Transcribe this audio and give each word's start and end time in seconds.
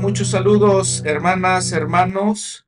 Muchos 0.00 0.28
saludos, 0.28 1.02
hermanas, 1.04 1.72
hermanos. 1.72 2.64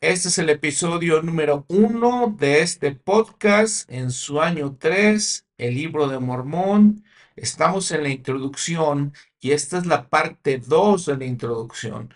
Este 0.00 0.28
es 0.28 0.38
el 0.38 0.48
episodio 0.48 1.20
número 1.22 1.66
uno 1.66 2.32
de 2.38 2.62
este 2.62 2.92
podcast 2.92 3.90
en 3.90 4.12
su 4.12 4.40
año 4.40 4.76
3, 4.78 5.44
el 5.58 5.74
libro 5.74 6.06
de 6.06 6.20
Mormón. 6.20 7.04
Estamos 7.34 7.90
en 7.90 8.04
la 8.04 8.10
introducción 8.10 9.12
y 9.40 9.50
esta 9.50 9.78
es 9.78 9.86
la 9.86 10.08
parte 10.08 10.62
2 10.64 11.06
de 11.06 11.16
la 11.16 11.24
introducción. 11.24 12.14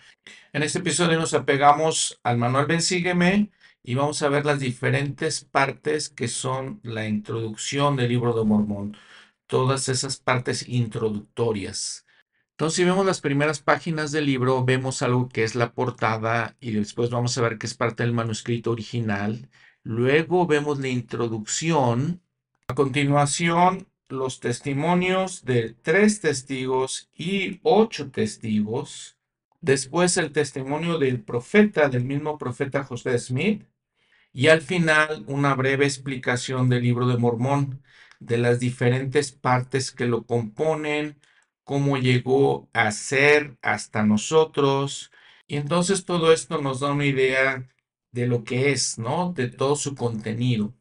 En 0.53 0.63
este 0.63 0.79
episodio 0.79 1.19
nos 1.19 1.33
apegamos 1.33 2.21
al 2.23 2.37
manual 2.37 2.65
Bensígueme 2.65 3.51
y 3.83 3.95
vamos 3.95 4.21
a 4.23 4.29
ver 4.29 4.45
las 4.45 4.61
diferentes 4.61 5.43
partes 5.43 6.07
que 6.07 6.29
son 6.29 6.79
la 6.83 7.05
introducción 7.05 7.97
del 7.97 8.07
libro 8.07 8.31
de 8.33 8.45
Mormón. 8.45 8.95
Todas 9.45 9.89
esas 9.89 10.17
partes 10.17 10.69
introductorias. 10.69 12.02
Entonces, 12.53 12.77
si 12.77 12.83
vemos 12.83 13.05
las 13.05 13.19
primeras 13.19 13.61
páginas 13.61 14.11
del 14.11 14.27
libro, 14.27 14.63
vemos 14.63 15.01
algo 15.01 15.27
que 15.27 15.43
es 15.43 15.55
la 15.55 15.73
portada 15.73 16.55
y 16.59 16.71
después 16.71 17.09
vamos 17.09 17.35
a 17.37 17.41
ver 17.41 17.57
que 17.57 17.65
es 17.65 17.73
parte 17.73 18.03
del 18.03 18.13
manuscrito 18.13 18.69
original. 18.71 19.49
Luego 19.81 20.45
vemos 20.45 20.79
la 20.79 20.87
introducción. 20.89 22.21
A 22.67 22.75
continuación, 22.75 23.87
los 24.07 24.39
testimonios 24.39 25.43
de 25.45 25.75
tres 25.81 26.21
testigos 26.21 27.09
y 27.17 27.59
ocho 27.63 28.11
testigos. 28.11 29.17
Después 29.59 30.15
el 30.17 30.31
testimonio 30.31 30.99
del 30.99 31.21
profeta, 31.21 31.89
del 31.89 32.03
mismo 32.03 32.37
profeta 32.37 32.83
José 32.83 33.17
Smith. 33.17 33.65
Y 34.31 34.49
al 34.49 34.61
final 34.61 35.23
una 35.27 35.55
breve 35.55 35.85
explicación 35.85 36.69
del 36.69 36.83
libro 36.83 37.07
de 37.07 37.17
Mormón, 37.17 37.81
de 38.19 38.37
las 38.37 38.59
diferentes 38.59 39.31
partes 39.31 39.91
que 39.91 40.05
lo 40.05 40.23
componen, 40.23 41.17
cómo 41.63 41.97
llegó 41.97 42.69
a 42.73 42.91
ser 42.91 43.57
hasta 43.61 44.03
nosotros. 44.03 45.11
Y 45.47 45.57
entonces 45.57 46.05
todo 46.05 46.33
esto 46.33 46.61
nos 46.61 46.79
da 46.81 46.91
una 46.91 47.05
idea 47.05 47.67
de 48.11 48.27
lo 48.27 48.43
que 48.43 48.71
es, 48.71 48.97
¿no? 48.99 49.33
De 49.33 49.47
todo 49.49 49.75
su 49.75 49.95
contenido. 49.95 50.73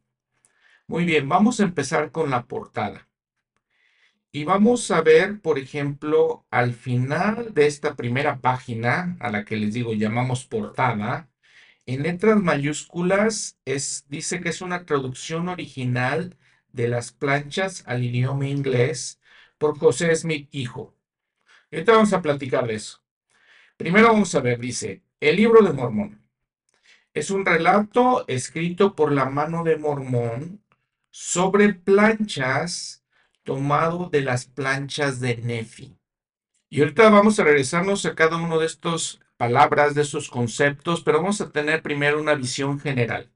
Muy 0.86 1.04
bien, 1.04 1.28
vamos 1.28 1.60
a 1.60 1.64
empezar 1.64 2.12
con 2.12 2.30
la 2.30 2.46
portada. 2.46 3.08
Y 4.32 4.44
vamos 4.44 4.90
a 4.90 5.02
ver, 5.02 5.40
por 5.40 5.58
ejemplo, 5.58 6.46
al 6.50 6.72
final 6.74 7.54
de 7.54 7.66
esta 7.66 7.96
primera 7.96 8.40
página, 8.40 9.16
a 9.20 9.30
la 9.30 9.44
que 9.44 9.56
les 9.56 9.74
digo 9.74 9.92
llamamos 9.92 10.46
portada, 10.46 11.28
en 11.86 12.02
letras 12.02 12.40
mayúsculas 12.40 13.58
es, 13.64 14.06
dice 14.08 14.40
que 14.40 14.50
es 14.50 14.62
una 14.62 14.86
traducción 14.86 15.48
original 15.48 16.36
de 16.72 16.88
las 16.88 17.12
planchas 17.12 17.84
al 17.86 18.04
idioma 18.04 18.48
inglés 18.48 19.20
por 19.62 19.78
José 19.78 20.16
Smith 20.16 20.48
Hijo. 20.50 20.92
Ahorita 21.70 21.92
vamos 21.92 22.12
a 22.12 22.20
platicar 22.20 22.66
de 22.66 22.74
eso. 22.74 23.00
Primero 23.76 24.08
vamos 24.08 24.34
a 24.34 24.40
ver, 24.40 24.58
dice, 24.58 25.04
el 25.20 25.36
libro 25.36 25.62
de 25.62 25.72
Mormón. 25.72 26.20
Es 27.14 27.30
un 27.30 27.46
relato 27.46 28.24
escrito 28.26 28.96
por 28.96 29.12
la 29.12 29.26
mano 29.26 29.62
de 29.62 29.76
Mormón 29.76 30.64
sobre 31.10 31.74
planchas 31.74 33.04
tomado 33.44 34.08
de 34.10 34.22
las 34.22 34.46
planchas 34.46 35.20
de 35.20 35.36
Nefi. 35.36 35.96
Y 36.68 36.80
ahorita 36.80 37.08
vamos 37.10 37.38
a 37.38 37.44
regresarnos 37.44 38.04
a 38.04 38.16
cada 38.16 38.38
uno 38.38 38.58
de 38.58 38.66
estos 38.66 39.20
palabras, 39.36 39.94
de 39.94 40.02
esos 40.02 40.28
conceptos, 40.28 41.02
pero 41.04 41.18
vamos 41.18 41.40
a 41.40 41.52
tener 41.52 41.82
primero 41.82 42.20
una 42.20 42.34
visión 42.34 42.80
general. 42.80 43.30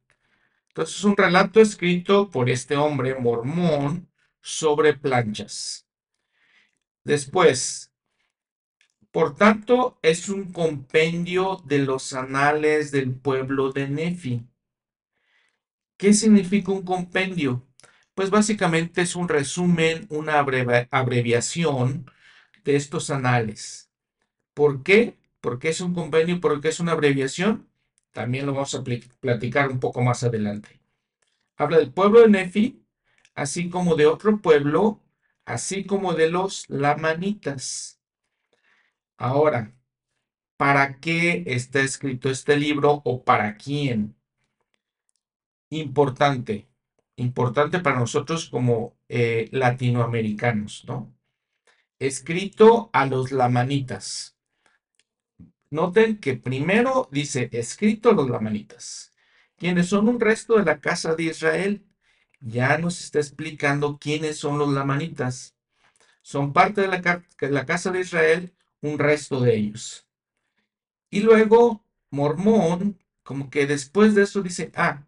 Entonces, 0.70 0.96
es 0.96 1.04
un 1.04 1.16
relato 1.16 1.60
escrito 1.60 2.32
por 2.32 2.50
este 2.50 2.76
hombre 2.76 3.14
mormón 3.14 4.08
sobre 4.40 4.94
planchas. 4.94 5.85
Después, 7.06 7.92
por 9.12 9.36
tanto, 9.36 9.96
es 10.02 10.28
un 10.28 10.52
compendio 10.52 11.62
de 11.64 11.78
los 11.78 12.12
anales 12.12 12.90
del 12.90 13.14
pueblo 13.14 13.70
de 13.70 13.88
Nefi. 13.88 14.44
¿Qué 15.96 16.12
significa 16.12 16.72
un 16.72 16.82
compendio? 16.82 17.64
Pues 18.16 18.30
básicamente 18.30 19.02
es 19.02 19.14
un 19.14 19.28
resumen, 19.28 20.08
una 20.10 20.40
abreviación 20.90 22.10
de 22.64 22.74
estos 22.74 23.10
anales. 23.10 23.88
¿Por 24.52 24.82
qué? 24.82 25.16
¿Por 25.40 25.60
qué 25.60 25.68
es 25.68 25.80
un 25.80 25.94
compendio? 25.94 26.40
¿Por 26.40 26.60
qué 26.60 26.70
es 26.70 26.80
una 26.80 26.90
abreviación? 26.90 27.68
También 28.10 28.46
lo 28.46 28.52
vamos 28.52 28.74
a 28.74 28.82
platicar 29.20 29.70
un 29.70 29.78
poco 29.78 30.02
más 30.02 30.24
adelante. 30.24 30.80
Habla 31.56 31.78
del 31.78 31.92
pueblo 31.92 32.22
de 32.22 32.30
Nefi, 32.30 32.84
así 33.36 33.70
como 33.70 33.94
de 33.94 34.06
otro 34.06 34.42
pueblo 34.42 35.05
así 35.46 35.84
como 35.84 36.12
de 36.12 36.28
los 36.30 36.68
lamanitas. 36.68 38.00
Ahora, 39.16 39.74
¿para 40.58 40.98
qué 41.00 41.44
está 41.46 41.80
escrito 41.80 42.28
este 42.28 42.56
libro 42.56 43.00
o 43.04 43.24
para 43.24 43.56
quién? 43.56 44.16
Importante, 45.70 46.68
importante 47.16 47.78
para 47.78 47.98
nosotros 47.98 48.50
como 48.50 48.98
eh, 49.08 49.48
latinoamericanos, 49.52 50.84
¿no? 50.86 51.14
Escrito 51.98 52.90
a 52.92 53.06
los 53.06 53.32
lamanitas. 53.32 54.36
Noten 55.70 56.18
que 56.18 56.34
primero 56.34 57.08
dice 57.10 57.48
escrito 57.52 58.10
a 58.10 58.14
los 58.14 58.28
lamanitas, 58.28 59.12
quienes 59.56 59.88
son 59.88 60.08
un 60.08 60.20
resto 60.20 60.56
de 60.56 60.64
la 60.64 60.80
casa 60.80 61.14
de 61.14 61.24
Israel 61.24 61.85
ya 62.40 62.78
nos 62.78 63.00
está 63.02 63.18
explicando 63.18 63.98
quiénes 63.98 64.38
son 64.38 64.58
los 64.58 64.72
lamanitas. 64.72 65.54
Son 66.22 66.52
parte 66.52 66.80
de 66.82 66.88
la, 67.48 67.66
casa 67.66 67.90
de 67.90 68.00
Israel, 68.00 68.54
un 68.80 68.98
resto 68.98 69.40
de 69.40 69.56
ellos. 69.56 70.06
Y 71.10 71.20
luego 71.20 71.84
Mormón, 72.10 72.98
como 73.22 73.50
que 73.50 73.66
después 73.66 74.14
de 74.14 74.22
eso 74.22 74.42
dice, 74.42 74.72
ah, 74.74 75.04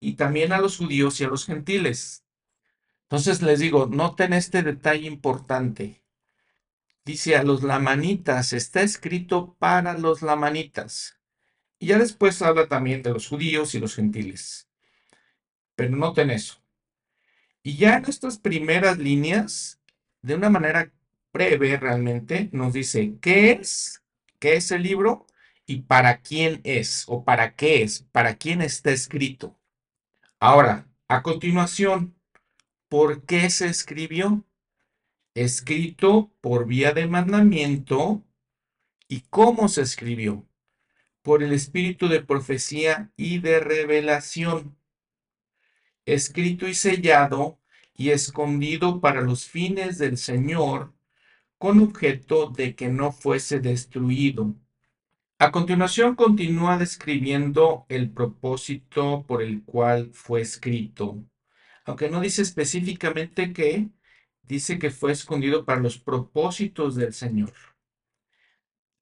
y 0.00 0.14
también 0.14 0.52
a 0.52 0.58
los 0.60 0.76
judíos 0.76 1.20
y 1.20 1.24
a 1.24 1.28
los 1.28 1.46
gentiles. 1.46 2.24
Entonces 3.02 3.42
les 3.42 3.60
digo, 3.60 3.86
noten 3.86 4.32
este 4.32 4.62
detalle 4.62 5.06
importante. 5.06 6.02
Dice 7.04 7.36
a 7.36 7.42
los 7.42 7.62
lamanitas, 7.62 8.52
está 8.52 8.82
escrito 8.82 9.56
para 9.58 9.96
los 9.96 10.22
lamanitas. 10.22 11.18
Y 11.78 11.86
ya 11.86 11.98
después 11.98 12.42
habla 12.42 12.68
también 12.68 13.02
de 13.02 13.12
los 13.12 13.28
judíos 13.28 13.74
y 13.74 13.78
los 13.78 13.94
gentiles. 13.94 14.68
Pero 15.74 15.96
noten 15.96 16.30
eso. 16.30 16.57
Y 17.62 17.76
ya 17.76 17.96
en 17.96 18.04
estas 18.06 18.38
primeras 18.38 18.98
líneas, 18.98 19.80
de 20.22 20.34
una 20.34 20.50
manera 20.50 20.92
breve 21.32 21.76
realmente, 21.76 22.48
nos 22.52 22.72
dice 22.72 23.18
qué 23.20 23.52
es, 23.52 24.02
qué 24.38 24.54
es 24.56 24.70
el 24.70 24.82
libro 24.82 25.26
y 25.66 25.82
para 25.82 26.22
quién 26.22 26.60
es 26.64 27.04
o 27.08 27.24
para 27.24 27.54
qué 27.54 27.82
es, 27.82 28.02
para 28.10 28.36
quién 28.36 28.62
está 28.62 28.90
escrito. 28.90 29.58
Ahora, 30.40 30.88
a 31.08 31.22
continuación, 31.22 32.16
¿por 32.88 33.24
qué 33.26 33.50
se 33.50 33.66
escribió? 33.66 34.46
Escrito 35.34 36.32
por 36.40 36.66
vía 36.66 36.92
de 36.92 37.06
mandamiento. 37.06 38.24
¿Y 39.08 39.22
cómo 39.28 39.68
se 39.68 39.82
escribió? 39.82 40.46
Por 41.22 41.42
el 41.42 41.52
espíritu 41.52 42.08
de 42.08 42.22
profecía 42.22 43.12
y 43.16 43.40
de 43.40 43.60
revelación 43.60 44.77
escrito 46.14 46.66
y 46.66 46.74
sellado 46.74 47.58
y 47.94 48.10
escondido 48.10 49.00
para 49.00 49.20
los 49.20 49.46
fines 49.46 49.98
del 49.98 50.16
Señor, 50.16 50.94
con 51.58 51.80
objeto 51.80 52.48
de 52.50 52.74
que 52.74 52.88
no 52.88 53.12
fuese 53.12 53.60
destruido. 53.60 54.54
A 55.38 55.50
continuación 55.52 56.14
continúa 56.14 56.78
describiendo 56.78 57.84
el 57.88 58.10
propósito 58.10 59.24
por 59.26 59.42
el 59.42 59.62
cual 59.64 60.10
fue 60.12 60.40
escrito, 60.40 61.22
aunque 61.84 62.08
no 62.08 62.20
dice 62.20 62.42
específicamente 62.42 63.52
qué, 63.52 63.88
dice 64.42 64.78
que 64.78 64.90
fue 64.90 65.12
escondido 65.12 65.64
para 65.64 65.80
los 65.80 65.98
propósitos 65.98 66.94
del 66.94 67.12
Señor. 67.12 67.52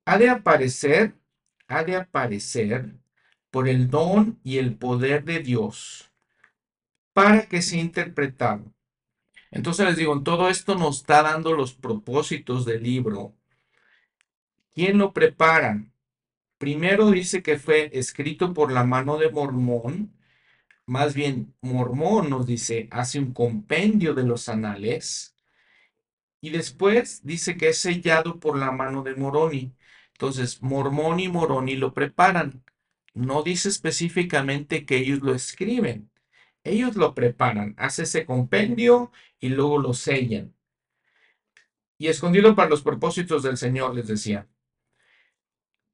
Ha 0.04 0.18
de 0.18 0.28
aparecer, 0.28 1.14
ha 1.68 1.84
de 1.84 1.96
aparecer 1.96 2.96
por 3.50 3.68
el 3.68 3.88
don 3.88 4.40
y 4.42 4.58
el 4.58 4.76
poder 4.76 5.24
de 5.24 5.40
Dios 5.40 6.05
para 7.16 7.48
que 7.48 7.62
sea 7.62 7.80
interpretado. 7.80 8.74
Entonces 9.50 9.86
les 9.86 9.96
digo, 9.96 10.12
en 10.12 10.22
todo 10.22 10.50
esto 10.50 10.74
nos 10.74 10.98
está 10.98 11.22
dando 11.22 11.54
los 11.54 11.72
propósitos 11.72 12.66
del 12.66 12.82
libro. 12.82 13.34
¿Quién 14.74 14.98
lo 14.98 15.14
prepara? 15.14 15.82
Primero 16.58 17.10
dice 17.10 17.42
que 17.42 17.58
fue 17.58 17.88
escrito 17.94 18.52
por 18.52 18.70
la 18.70 18.84
mano 18.84 19.16
de 19.16 19.30
Mormón. 19.30 20.12
Más 20.84 21.14
bien, 21.14 21.54
Mormón 21.62 22.28
nos 22.28 22.46
dice, 22.46 22.86
hace 22.90 23.18
un 23.18 23.32
compendio 23.32 24.12
de 24.12 24.24
los 24.24 24.50
anales. 24.50 25.34
Y 26.42 26.50
después 26.50 27.24
dice 27.24 27.56
que 27.56 27.70
es 27.70 27.78
sellado 27.78 28.38
por 28.40 28.58
la 28.58 28.72
mano 28.72 29.02
de 29.02 29.14
Moroni. 29.14 29.74
Entonces, 30.12 30.62
Mormón 30.62 31.18
y 31.20 31.28
Moroni 31.28 31.76
lo 31.76 31.94
preparan. 31.94 32.62
No 33.14 33.42
dice 33.42 33.70
específicamente 33.70 34.84
que 34.84 34.98
ellos 34.98 35.20
lo 35.20 35.34
escriben. 35.34 36.10
Ellos 36.66 36.96
lo 36.96 37.14
preparan, 37.14 37.74
hace 37.78 38.02
ese 38.02 38.26
compendio 38.26 39.12
y 39.38 39.50
luego 39.50 39.78
lo 39.78 39.94
sellan. 39.94 40.52
Y 41.96 42.08
escondido 42.08 42.56
para 42.56 42.68
los 42.68 42.82
propósitos 42.82 43.44
del 43.44 43.56
Señor, 43.56 43.94
les 43.94 44.08
decía. 44.08 44.48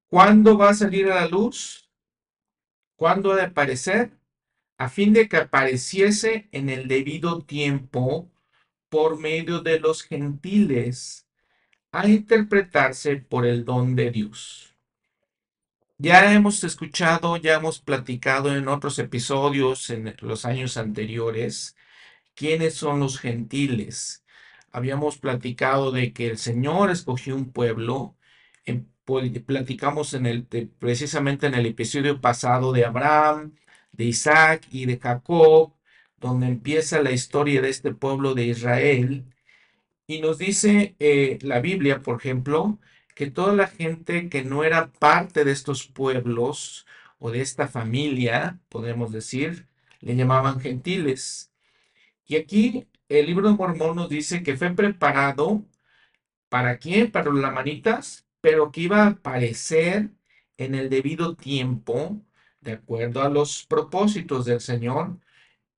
¿Cuándo 0.09 0.57
va 0.57 0.71
a 0.71 0.75
salir 0.75 1.13
a 1.13 1.17
la 1.17 1.29
luz? 1.29 1.91
¿Cuándo 2.97 3.33
ha 3.33 3.37
de 3.37 3.43
aparecer? 3.43 4.13
A 4.79 4.89
fin 4.89 5.13
de 5.13 5.29
que 5.29 5.37
apareciese 5.37 6.49
en 6.53 6.71
el 6.71 6.89
debido 6.89 7.43
tiempo 7.43 8.31
por 8.89 9.19
medio 9.19 9.61
de 9.61 9.79
los 9.79 10.03
gentiles, 10.03 11.27
a 11.93 12.09
interpretarse 12.09 13.17
por 13.17 13.45
el 13.45 13.67
don 13.67 13.95
de 13.95 14.11
Dios. 14.11 14.72
Ya 16.03 16.35
hemos 16.35 16.65
escuchado, 16.65 17.37
ya 17.37 17.55
hemos 17.55 17.79
platicado 17.81 18.57
en 18.57 18.67
otros 18.67 18.99
episodios 18.99 19.89
en 19.89 20.17
los 20.21 20.45
años 20.45 20.77
anteriores 20.77 21.77
quiénes 22.35 22.75
son 22.75 23.01
los 23.01 23.21
gentiles. 23.21 24.25
Habíamos 24.73 25.19
platicado 25.19 25.93
de 25.93 26.13
que 26.13 26.29
el 26.29 26.39
Señor 26.39 26.91
escogió 26.91 27.37
un 27.37 27.53
pueblo. 27.53 28.17
platicamos 29.47 30.15
en 30.15 30.27
el, 30.27 30.47
precisamente 30.79 31.47
en 31.47 31.55
el 31.55 31.67
episodio 31.67 32.21
pasado 32.21 32.73
de 32.73 32.85
Abraham, 32.85 33.55
de 33.93 34.05
Isaac 34.07 34.67
y 34.73 34.87
de 34.87 34.99
Jacob, 34.99 35.75
donde 36.19 36.47
empieza 36.49 37.03
la 37.03 37.13
historia 37.13 37.63
de 37.63 37.71
este 37.71 37.95
pueblo 37.95 38.35
de 38.35 38.47
Israel. 38.47 39.27
Y 40.07 40.21
nos 40.21 40.39
dice 40.39 40.97
eh, 41.01 41.39
la 41.43 41.61
Biblia, 41.61 42.01
por 42.01 42.19
ejemplo, 42.19 42.79
que 43.23 43.31
toda 43.31 43.55
la 43.55 43.69
gente 43.69 44.29
que 44.29 44.43
no 44.43 44.65
era 44.65 44.91
parte 44.95 45.45
de 45.45 45.53
estos 45.53 45.87
pueblos 45.87 46.87
o 47.21 47.31
de 47.31 47.41
esta 47.41 47.69
familia, 47.69 48.59
podemos 48.69 49.13
decir, 49.13 49.69
le 50.01 50.17
llamaban 50.17 50.59
gentiles. 50.59 51.53
Y 52.27 52.35
aquí 52.35 52.89
el 53.09 53.27
libro 53.27 53.49
de 53.49 53.55
Mormón 53.55 53.95
nos 53.95 54.09
dice 54.09 54.43
que 54.43 54.57
fue 54.57 54.71
preparado 54.71 55.65
para 56.49 56.79
quién, 56.79 57.13
para 57.13 57.31
los 57.31 57.41
lamanitas, 57.41 58.27
pero 58.41 58.73
que 58.73 58.81
iba 58.83 59.05
a 59.05 59.09
aparecer 59.11 60.11
en 60.57 60.75
el 60.75 60.91
debido 60.91 61.37
tiempo, 61.37 62.21
de 62.61 62.73
acuerdo 62.73 63.23
a 63.23 63.29
los 63.29 63.65
propósitos 63.67 64.47
del 64.47 64.61
Señor, 64.61 65.21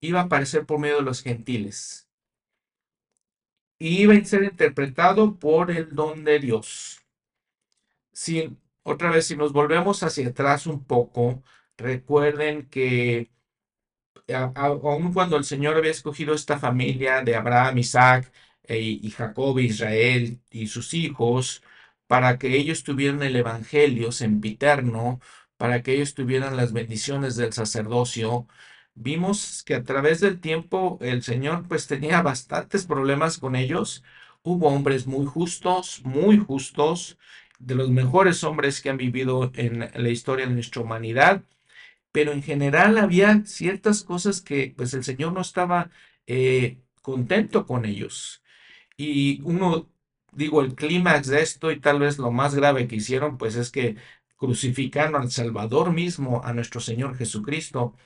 iba 0.01 0.21
a 0.21 0.25
aparecer 0.25 0.65
por 0.65 0.79
medio 0.79 0.97
de 0.97 1.03
los 1.03 1.23
gentiles. 1.23 2.09
Y 3.79 4.03
iba 4.03 4.15
a 4.15 4.25
ser 4.25 4.45
interpretado 4.45 5.39
por 5.39 5.71
el 5.71 5.95
don 5.95 6.25
de 6.25 6.39
Dios 6.39 7.04
si 8.15 8.57
otra 8.85 9.11
vez, 9.13 9.27
si 9.29 9.37
nos 9.37 9.53
volvemos 9.53 10.03
hacia 10.05 10.29
atrás 10.29 10.67
un 10.67 10.85
poco, 10.85 11.43
recuerden 11.79 12.69
que 12.71 13.31
aun 14.55 15.13
cuando 15.13 15.37
el 15.37 15.45
Señor 15.45 15.77
había 15.77 15.91
escogido 15.91 16.35
esta 16.35 16.59
familia 16.59 17.23
de 17.23 17.37
Abraham, 17.37 17.79
Isaac 17.79 18.33
e, 18.65 18.79
y 18.81 19.11
Jacob, 19.11 19.59
Israel 19.59 20.41
y 20.51 20.67
sus 20.69 20.95
hijos, 20.95 21.63
para 22.07 22.39
que 22.39 22.57
ellos 22.57 22.85
tuvieran 22.85 23.23
el 23.23 23.37
Evangelio 23.37 24.13
sempiterno, 24.13 25.21
para 25.57 25.83
que 25.83 25.95
ellos 25.95 26.15
tuvieran 26.15 26.57
las 26.57 26.73
bendiciones 26.73 27.37
del 27.37 27.53
sacerdocio, 27.53 28.47
vimos 28.95 29.63
que 29.65 29.75
a 29.75 29.85
través 29.85 30.21
del 30.21 30.41
tiempo 30.41 30.99
el 31.01 31.23
Señor 31.23 31.67
pues 31.69 31.87
tenía 31.87 32.23
bastantes 32.23 32.87
problemas 32.87 33.39
con 33.39 33.57
ellos. 33.57 34.03
Hubo 34.43 34.69
hombres 34.69 35.07
muy 35.07 35.27
justos, 35.27 36.03
muy 36.05 36.39
justos, 36.39 37.19
de 37.59 37.75
los 37.75 37.91
mejores 37.91 38.45
hombres 38.45 38.81
que 38.81 38.91
han 38.91 38.97
vivido 38.97 39.53
en 39.55 39.81
la 39.81 40.09
historia 40.11 40.47
de 40.47 40.55
nuestra 40.55 40.83
humanidad, 40.83 41.45
pero 42.13 42.33
en 42.33 42.43
general 42.43 42.99
había 42.99 43.45
ciertas 43.47 44.05
cosas 44.05 44.41
que 44.41 44.75
pues 44.77 44.95
el 44.95 45.05
Señor 45.05 45.33
no 45.33 45.41
estaba 45.41 45.91
eh, 46.27 46.79
contento 47.03 47.67
con 47.67 47.85
ellos. 47.87 48.43
Y 48.97 49.41
uno, 49.43 49.91
digo, 50.33 50.63
el 50.63 50.75
clímax 50.75 51.29
de 51.29 51.43
esto 51.43 51.73
y 51.73 51.81
tal 51.81 52.01
vez 52.01 52.19
lo 52.19 52.31
más 52.31 52.55
grave 52.55 52.89
que 52.89 52.97
hicieron, 52.97 53.39
pues 53.39 53.57
es 53.57 53.71
que 53.71 53.97
crucificaron 54.37 55.17
al 55.21 55.31
Salvador 55.31 55.93
mismo, 55.93 56.43
a 56.45 56.53
nuestro 56.53 56.81
Señor 56.81 57.17
Jesucristo. 57.17 57.97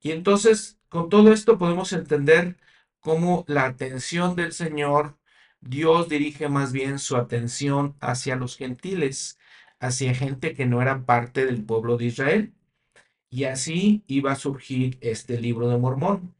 Y 0.00 0.12
entonces, 0.12 0.78
con 0.88 1.08
todo 1.08 1.32
esto 1.32 1.58
podemos 1.58 1.92
entender 1.92 2.56
cómo 3.00 3.44
la 3.48 3.66
atención 3.66 4.36
del 4.36 4.52
Señor 4.52 5.18
Dios 5.60 6.08
dirige 6.08 6.48
más 6.48 6.72
bien 6.72 6.98
su 6.98 7.16
atención 7.16 7.96
hacia 8.00 8.36
los 8.36 8.56
gentiles, 8.56 9.38
hacia 9.80 10.14
gente 10.14 10.54
que 10.54 10.66
no 10.66 10.82
era 10.82 11.04
parte 11.04 11.46
del 11.46 11.64
pueblo 11.64 11.96
de 11.96 12.06
Israel. 12.06 12.54
Y 13.30 13.44
así 13.44 14.04
iba 14.06 14.32
a 14.32 14.36
surgir 14.36 14.98
este 15.00 15.40
libro 15.40 15.68
de 15.68 15.78
Mormón. 15.78 16.34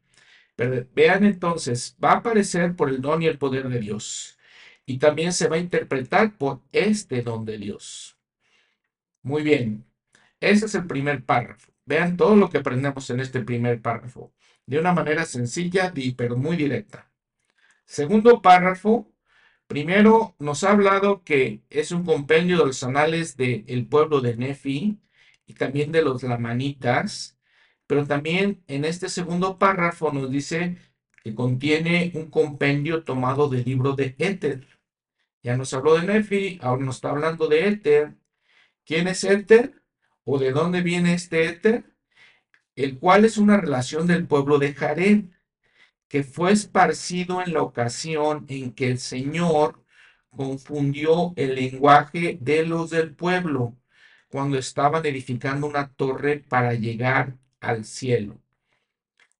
Pero 0.55 0.85
vean 0.93 1.23
entonces, 1.25 1.97
va 2.03 2.13
a 2.13 2.17
aparecer 2.17 2.75
por 2.75 2.89
el 2.89 3.01
don 3.01 3.21
y 3.23 3.27
el 3.27 3.37
poder 3.37 3.69
de 3.69 3.79
Dios. 3.79 4.37
Y 4.85 4.97
también 4.97 5.33
se 5.33 5.47
va 5.47 5.57
a 5.57 5.59
interpretar 5.59 6.37
por 6.37 6.61
este 6.71 7.21
don 7.21 7.45
de 7.45 7.57
Dios. 7.57 8.17
Muy 9.21 9.43
bien, 9.43 9.85
ese 10.39 10.65
es 10.65 10.75
el 10.75 10.87
primer 10.87 11.23
párrafo. 11.25 11.71
Vean 11.85 12.17
todo 12.17 12.35
lo 12.35 12.49
que 12.49 12.59
aprendemos 12.59 13.09
en 13.09 13.19
este 13.19 13.41
primer 13.41 13.81
párrafo, 13.81 14.33
de 14.65 14.79
una 14.79 14.93
manera 14.93 15.25
sencilla, 15.25 15.93
pero 16.17 16.37
muy 16.37 16.55
directa. 16.57 17.08
Segundo 17.89 18.43
párrafo, 18.43 19.11
primero 19.65 20.35
nos 20.37 20.63
ha 20.63 20.73
hablado 20.73 21.23
que 21.23 21.63
es 21.71 21.91
un 21.91 22.05
compendio 22.05 22.59
de 22.59 22.67
los 22.67 22.83
anales 22.83 23.35
del 23.35 23.87
pueblo 23.87 24.21
de 24.21 24.37
Nefi 24.37 24.99
y 25.47 25.53
también 25.55 25.91
de 25.91 26.03
los 26.03 26.21
lamanitas, 26.21 27.39
pero 27.87 28.05
también 28.05 28.63
en 28.67 28.85
este 28.85 29.09
segundo 29.09 29.57
párrafo 29.57 30.11
nos 30.11 30.29
dice 30.29 30.77
que 31.23 31.33
contiene 31.33 32.11
un 32.13 32.29
compendio 32.29 33.03
tomado 33.03 33.49
del 33.49 33.65
libro 33.65 33.93
de 33.93 34.15
Éter. 34.19 34.67
Ya 35.41 35.57
nos 35.57 35.73
habló 35.73 35.95
de 35.95 36.03
Nefi, 36.05 36.59
ahora 36.61 36.85
nos 36.85 36.97
está 36.97 37.09
hablando 37.09 37.47
de 37.47 37.69
Éter. 37.69 38.13
¿Quién 38.85 39.07
es 39.07 39.23
Éter? 39.23 39.81
¿O 40.25 40.37
de 40.37 40.51
dónde 40.51 40.83
viene 40.83 41.15
este 41.15 41.47
Éter? 41.47 41.95
El 42.75 42.99
cual 42.99 43.25
es 43.25 43.39
una 43.39 43.57
relación 43.57 44.05
del 44.05 44.27
pueblo 44.27 44.59
de 44.59 44.75
Jared 44.75 45.25
que 46.09 46.23
fue 46.23 46.51
esparcido 46.51 47.41
en 47.41 47.53
la 47.53 47.61
ocasión 47.61 48.45
en 48.49 48.73
que 48.73 48.89
el 48.89 48.99
Señor 48.99 49.83
confundió 50.31 51.33
el 51.37 51.55
lenguaje 51.55 52.37
de 52.41 52.65
los 52.65 52.89
del 52.89 53.15
pueblo 53.15 53.77
cuando 54.29 54.57
estaban 54.57 55.05
edificando 55.05 55.67
una 55.67 55.93
torre 55.93 56.39
para 56.39 56.73
llegar 56.73 57.37
al 57.59 57.85
cielo. 57.85 58.41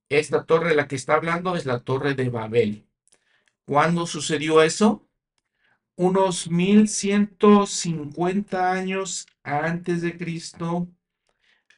Esta 0.09 0.45
torre 0.45 0.69
de 0.69 0.75
la 0.75 0.87
que 0.87 0.95
está 0.95 1.15
hablando 1.15 1.55
es 1.55 1.65
la 1.65 1.79
torre 1.79 2.13
de 2.15 2.29
Babel. 2.29 2.87
¿Cuándo 3.65 4.05
sucedió 4.07 4.61
eso? 4.61 5.07
Unos 5.95 6.49
1150 6.49 8.71
años 8.71 9.27
antes 9.43 10.01
de 10.01 10.17
Cristo. 10.17 10.87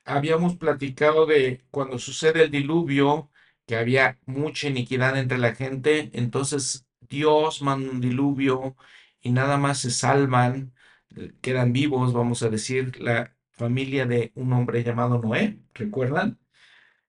Habíamos 0.06 0.58
platicado 0.58 1.26
de 1.26 1.66
cuando 1.72 1.98
sucede 2.00 2.44
el 2.44 2.52
diluvio, 2.52 3.31
que 3.72 3.78
había 3.78 4.20
mucha 4.26 4.68
iniquidad 4.68 5.18
entre 5.18 5.38
la 5.38 5.56
gente, 5.56 6.10
entonces 6.12 6.86
Dios 7.00 7.62
manda 7.62 7.90
un 7.90 8.02
diluvio 8.02 8.76
y 9.22 9.32
nada 9.32 9.58
más 9.58 9.80
se 9.80 9.92
salvan, 9.92 10.74
eh, 11.16 11.32
quedan 11.40 11.72
vivos, 11.72 12.12
vamos 12.12 12.44
a 12.44 12.50
decir, 12.50 13.00
la 13.00 13.34
familia 13.52 14.06
de 14.06 14.34
un 14.36 14.52
hombre 14.52 14.84
llamado 14.84 15.20
Noé, 15.22 15.60
¿recuerdan? 15.74 16.38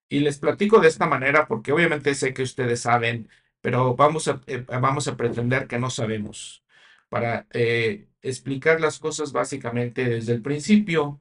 Y 0.08 0.20
les 0.20 0.38
platico 0.38 0.78
de 0.78 0.86
esta 0.86 1.06
manera 1.06 1.48
porque 1.48 1.72
obviamente 1.72 2.14
sé 2.14 2.32
que 2.32 2.44
ustedes 2.44 2.82
saben, 2.82 3.28
pero 3.60 3.96
vamos 3.96 4.28
a, 4.28 4.40
eh, 4.46 4.64
vamos 4.80 5.08
a 5.08 5.16
pretender 5.16 5.66
que 5.66 5.80
no 5.80 5.90
sabemos 5.90 6.64
para 7.08 7.48
eh, 7.52 8.06
explicar 8.22 8.80
las 8.80 9.00
cosas 9.00 9.32
básicamente 9.32 10.04
desde 10.04 10.32
el 10.34 10.42
principio. 10.42 11.20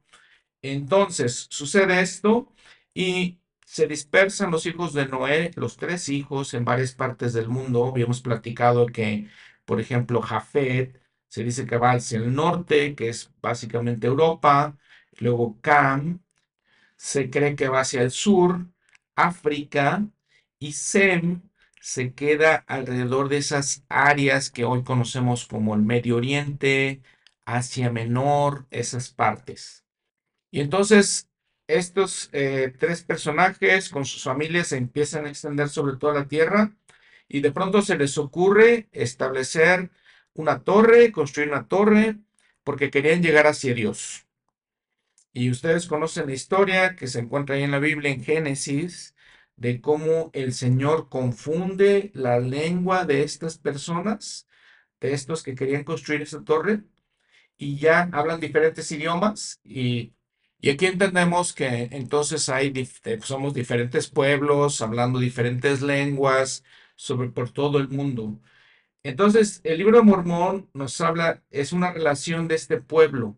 Entonces, 0.61 1.47
sucede 1.49 2.01
esto 2.01 2.53
y 2.93 3.40
se 3.71 3.87
dispersan 3.87 4.51
los 4.51 4.65
hijos 4.65 4.93
de 4.93 5.07
Noé, 5.07 5.51
los 5.55 5.77
tres 5.77 6.09
hijos, 6.09 6.53
en 6.53 6.65
varias 6.65 6.93
partes 6.93 7.31
del 7.33 7.47
mundo. 7.47 7.85
Habíamos 7.87 8.21
platicado 8.21 8.85
que, 8.87 9.29
por 9.65 9.79
ejemplo, 9.79 10.21
Jafet 10.21 11.01
se 11.29 11.43
dice 11.45 11.65
que 11.65 11.77
va 11.77 11.91
hacia 11.93 12.17
el 12.19 12.35
norte, 12.35 12.95
que 12.95 13.07
es 13.09 13.31
básicamente 13.41 14.07
Europa. 14.07 14.77
Luego 15.19 15.57
Cam 15.61 16.19
se 16.97 17.29
cree 17.29 17.55
que 17.55 17.69
va 17.69 17.81
hacia 17.81 18.01
el 18.03 18.11
sur, 18.11 18.67
África. 19.15 20.05
Y 20.59 20.73
Sem 20.73 21.41
se 21.81 22.13
queda 22.13 22.57
alrededor 22.67 23.29
de 23.29 23.37
esas 23.37 23.85
áreas 23.89 24.51
que 24.51 24.65
hoy 24.65 24.83
conocemos 24.83 25.47
como 25.47 25.75
el 25.75 25.81
Medio 25.81 26.17
Oriente, 26.17 27.01
Asia 27.45 27.89
Menor, 27.89 28.67
esas 28.71 29.09
partes. 29.11 29.85
Y 30.51 30.61
entonces 30.61 31.30
estos 31.77 32.29
eh, 32.33 32.73
tres 32.79 33.03
personajes 33.03 33.89
con 33.89 34.05
sus 34.05 34.23
familias 34.23 34.67
se 34.67 34.77
empiezan 34.77 35.25
a 35.25 35.29
extender 35.29 35.69
sobre 35.69 35.97
toda 35.97 36.13
la 36.13 36.27
tierra 36.27 36.73
y 37.27 37.41
de 37.41 37.51
pronto 37.51 37.81
se 37.81 37.97
les 37.97 38.17
ocurre 38.17 38.89
establecer 38.91 39.91
una 40.33 40.63
torre, 40.63 41.11
construir 41.11 41.49
una 41.49 41.67
torre, 41.67 42.17
porque 42.63 42.91
querían 42.91 43.21
llegar 43.21 43.47
hacia 43.47 43.73
Dios. 43.73 44.25
Y 45.33 45.49
ustedes 45.49 45.87
conocen 45.87 46.27
la 46.27 46.33
historia 46.33 46.95
que 46.95 47.07
se 47.07 47.19
encuentra 47.19 47.55
ahí 47.55 47.63
en 47.63 47.71
la 47.71 47.79
Biblia, 47.79 48.11
en 48.11 48.23
Génesis, 48.23 49.15
de 49.55 49.81
cómo 49.81 50.31
el 50.33 50.53
Señor 50.53 51.09
confunde 51.09 52.11
la 52.13 52.39
lengua 52.39 53.05
de 53.05 53.23
estas 53.23 53.57
personas, 53.57 54.47
de 54.99 55.13
estos 55.13 55.43
que 55.43 55.55
querían 55.55 55.83
construir 55.83 56.21
esa 56.21 56.43
torre, 56.43 56.83
y 57.57 57.77
ya 57.77 58.09
hablan 58.11 58.39
diferentes 58.39 58.91
idiomas 58.91 59.61
y, 59.63 60.13
y 60.61 60.69
aquí 60.69 60.85
entendemos 60.85 61.53
que 61.53 61.89
entonces 61.91 62.47
hay, 62.49 62.71
eh, 63.05 63.19
somos 63.23 63.53
diferentes 63.53 64.09
pueblos 64.09 64.81
hablando 64.81 65.19
diferentes 65.19 65.81
lenguas 65.81 66.63
sobre 66.95 67.29
por 67.29 67.51
todo 67.51 67.79
el 67.79 67.89
mundo. 67.89 68.39
Entonces, 69.03 69.61
el 69.63 69.79
libro 69.79 69.97
de 69.97 70.03
Mormón 70.03 70.69
nos 70.73 71.01
habla, 71.01 71.43
es 71.51 71.73
una 71.73 71.91
relación 71.91 72.47
de 72.47 72.55
este 72.55 72.79
pueblo, 72.81 73.37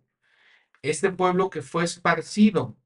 este 0.81 1.11
pueblo 1.11 1.49
que 1.49 1.61
fue 1.61 1.85
esparcido 1.85 2.77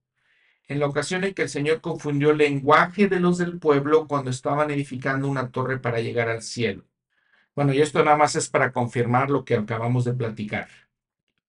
en 0.68 0.80
la 0.80 0.88
ocasión 0.88 1.24
en 1.24 1.34
que 1.34 1.44
el 1.44 1.50
Señor 1.50 1.82
confundió 1.82 2.32
el 2.32 2.38
lenguaje 2.40 3.08
de 3.08 3.20
los 3.20 3.38
del 3.38 3.60
pueblo 3.60 4.08
cuando 4.08 4.32
estaban 4.32 4.72
edificando 4.72 5.28
una 5.28 5.52
torre 5.52 5.80
para 5.80 6.02
llegar 6.02 6.30
al 6.30 6.44
cielo. 6.44 6.86
Bueno, 7.56 7.74
y 7.74 7.82
esto 7.82 8.04
nada 8.04 8.18
más 8.18 8.36
es 8.36 8.50
para 8.50 8.72
confirmar 8.72 9.30
lo 9.32 9.46
que 9.46 9.56
acabamos 9.56 10.06
de 10.06 10.14
platicar. 10.14 10.70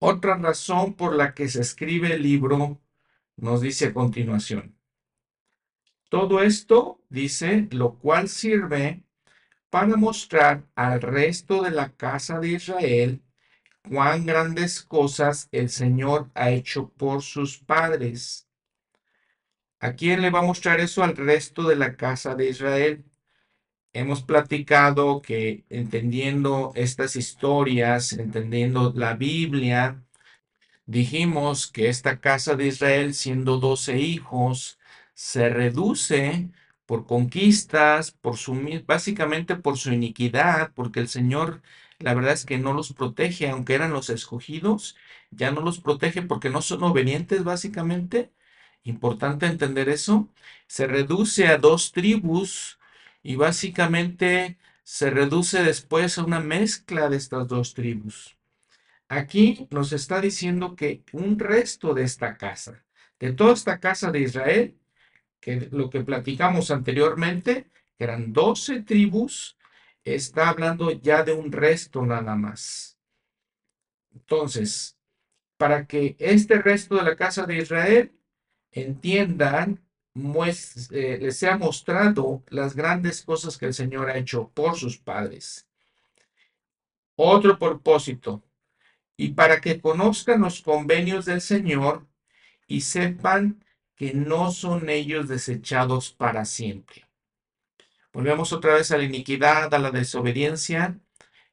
Otra 0.01 0.37
razón 0.37 0.95
por 0.95 1.15
la 1.15 1.35
que 1.35 1.49
se 1.49 1.61
escribe 1.61 2.15
el 2.15 2.23
libro 2.23 2.81
nos 3.37 3.61
dice 3.61 3.87
a 3.87 3.95
continuación. 3.95 4.77
Todo 6.09 6.43
esto, 6.43 7.03
dice, 7.09 7.69
lo 7.73 7.99
cual 7.99 8.29
sirve 8.29 9.03
para 9.71 9.97
mostrar 9.97 10.65
al 10.75 11.01
resto 11.01 11.63
de 11.63 11.71
la 11.71 11.91
casa 11.97 12.41
de 12.41 12.49
Israel 12.49 13.23
cuán 13.89 14.27
grandes 14.27 14.83
cosas 14.83 15.49
el 15.53 15.69
Señor 15.69 16.31
ha 16.35 16.51
hecho 16.51 16.91
por 16.91 17.23
sus 17.23 17.59
padres. 17.59 18.49
¿A 19.81 19.95
quién 19.95 20.23
le 20.23 20.31
va 20.31 20.41
a 20.41 20.43
mostrar 20.43 20.81
eso 20.81 21.03
al 21.03 21.17
resto 21.17 21.69
de 21.69 21.77
la 21.77 21.97
casa 21.97 22.35
de 22.35 22.51
Israel? 22.51 23.05
Hemos 23.99 24.23
platicado 24.23 25.21
que 25.23 25.65
entendiendo 25.71 26.71
estas 26.77 27.17
historias, 27.17 28.13
entendiendo 28.13 28.93
la 28.95 29.15
Biblia, 29.15 30.05
dijimos 30.87 31.67
que 31.67 31.89
esta 31.89 32.21
casa 32.21 32.55
de 32.55 32.69
Israel, 32.69 33.13
siendo 33.13 33.59
doce 33.59 33.99
hijos, 33.99 34.79
se 35.15 35.49
reduce 35.49 36.49
por 36.87 37.07
conquistas, 37.07 38.13
por 38.13 38.37
su, 38.37 38.55
básicamente 38.87 39.57
por 39.57 39.77
su 39.79 39.93
iniquidad, 39.93 40.73
porque 40.75 41.01
el 41.01 41.09
Señor, 41.09 41.61
la 41.99 42.15
verdad 42.15 42.35
es 42.35 42.47
que 42.47 42.59
no 42.59 42.73
los 42.75 42.93
protege, 42.93 43.51
aunque 43.51 43.75
eran 43.75 43.93
los 43.93 44.11
escogidos, 44.11 44.97
ya 45.33 45.51
no 45.51 45.61
los 45.61 45.81
protege 45.81 46.23
porque 46.23 46.51
no 46.51 46.63
son 46.63 46.85
obedientes, 46.85 47.43
básicamente. 47.43 48.31
Importante 48.85 49.47
entender 49.47 49.89
eso. 49.89 50.29
Se 50.69 50.87
reduce 50.87 51.49
a 51.49 51.59
dos 51.59 51.93
tribus 51.93 52.79
y 53.23 53.37
básicamente 53.37 54.59
se 54.83 55.11
reduce 55.11 55.63
después 55.63 56.19
a 56.19 56.25
una 56.25 56.41
mezcla 56.41 57.09
de 57.09 57.17
estas 57.17 57.47
dos 57.49 57.75
tribus. 57.75 58.37
Aquí 59.09 59.67
nos 59.71 59.93
está 59.93 60.21
diciendo 60.21 60.77
que 60.77 61.03
un 61.13 61.39
resto 61.39 61.95
de 61.95 62.05
esta 62.05 62.37
casa, 62.37 62.85
de 63.19 63.33
toda 63.33 63.55
esta 63.55 63.81
casa 63.81 64.11
de 64.11 64.21
Israel, 64.21 64.79
que 65.41 65.69
lo 65.71 65.91
que 65.91 66.01
platicamos 66.01 66.71
anteriormente, 66.71 67.71
que 67.97 68.05
eran 68.05 68.33
12 68.33 68.83
tribus, 68.83 69.57
está 70.05 70.49
hablando 70.49 70.91
ya 70.91 71.23
de 71.23 71.33
un 71.33 71.53
resto 71.53 72.05
nada 72.05 72.37
más. 72.37 72.99
Entonces, 74.15 74.99
para 75.57 75.87
que 75.87 76.17
este 76.19 76.61
resto 76.61 76.97
de 76.97 77.03
la 77.03 77.17
casa 77.17 77.47
de 77.47 77.59
Israel 77.59 78.13
entiendan 78.71 79.81
eh, 80.15 81.19
les 81.21 81.43
ha 81.43 81.57
mostrado 81.57 82.43
las 82.49 82.75
grandes 82.75 83.23
cosas 83.23 83.57
que 83.57 83.67
el 83.67 83.75
Señor 83.75 84.11
ha 84.11 84.19
hecho 84.19 84.51
por 84.55 84.77
sus 84.77 84.99
padres. 84.99 85.67
Otro 87.17 87.59
propósito, 87.59 88.43
y 89.17 89.31
para 89.31 89.61
que 89.61 89.81
conozcan 89.81 90.41
los 90.41 90.63
convenios 90.63 91.25
del 91.25 91.41
Señor 91.41 92.07
y 92.69 92.83
sepan 92.83 93.65
que 93.97 94.15
no 94.15 94.53
son 94.53 94.89
ellos 94.89 95.27
desechados 95.29 96.13
para 96.13 96.45
siempre. 96.45 97.09
Volvemos 98.13 98.53
otra 98.53 98.75
vez 98.75 98.91
a 98.93 98.99
la 98.99 99.05
iniquidad, 99.05 99.75
a 99.75 99.79
la 99.79 99.91
desobediencia. 99.91 100.99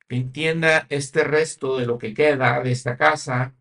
Que 0.07 0.17
entienda 0.17 0.85
este 0.89 1.23
resto 1.23 1.79
de 1.79 1.87
lo 1.87 1.97
que 1.97 2.13
queda 2.13 2.61
de 2.61 2.71
esta 2.71 2.95
casa, 2.95 3.55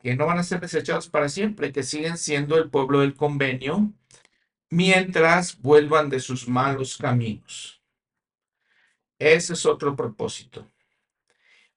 que 0.00 0.14
no 0.16 0.26
van 0.26 0.38
a 0.38 0.42
ser 0.42 0.60
desechados 0.60 1.08
para 1.08 1.30
siempre, 1.30 1.72
que 1.72 1.82
siguen 1.82 2.18
siendo 2.18 2.58
el 2.58 2.68
pueblo 2.68 3.00
del 3.00 3.14
convenio, 3.14 3.90
mientras 4.72 5.60
vuelvan 5.60 6.08
de 6.08 6.18
sus 6.18 6.48
malos 6.48 6.96
caminos. 6.96 7.82
Ese 9.18 9.52
es 9.52 9.66
otro 9.66 9.94
propósito. 9.94 10.66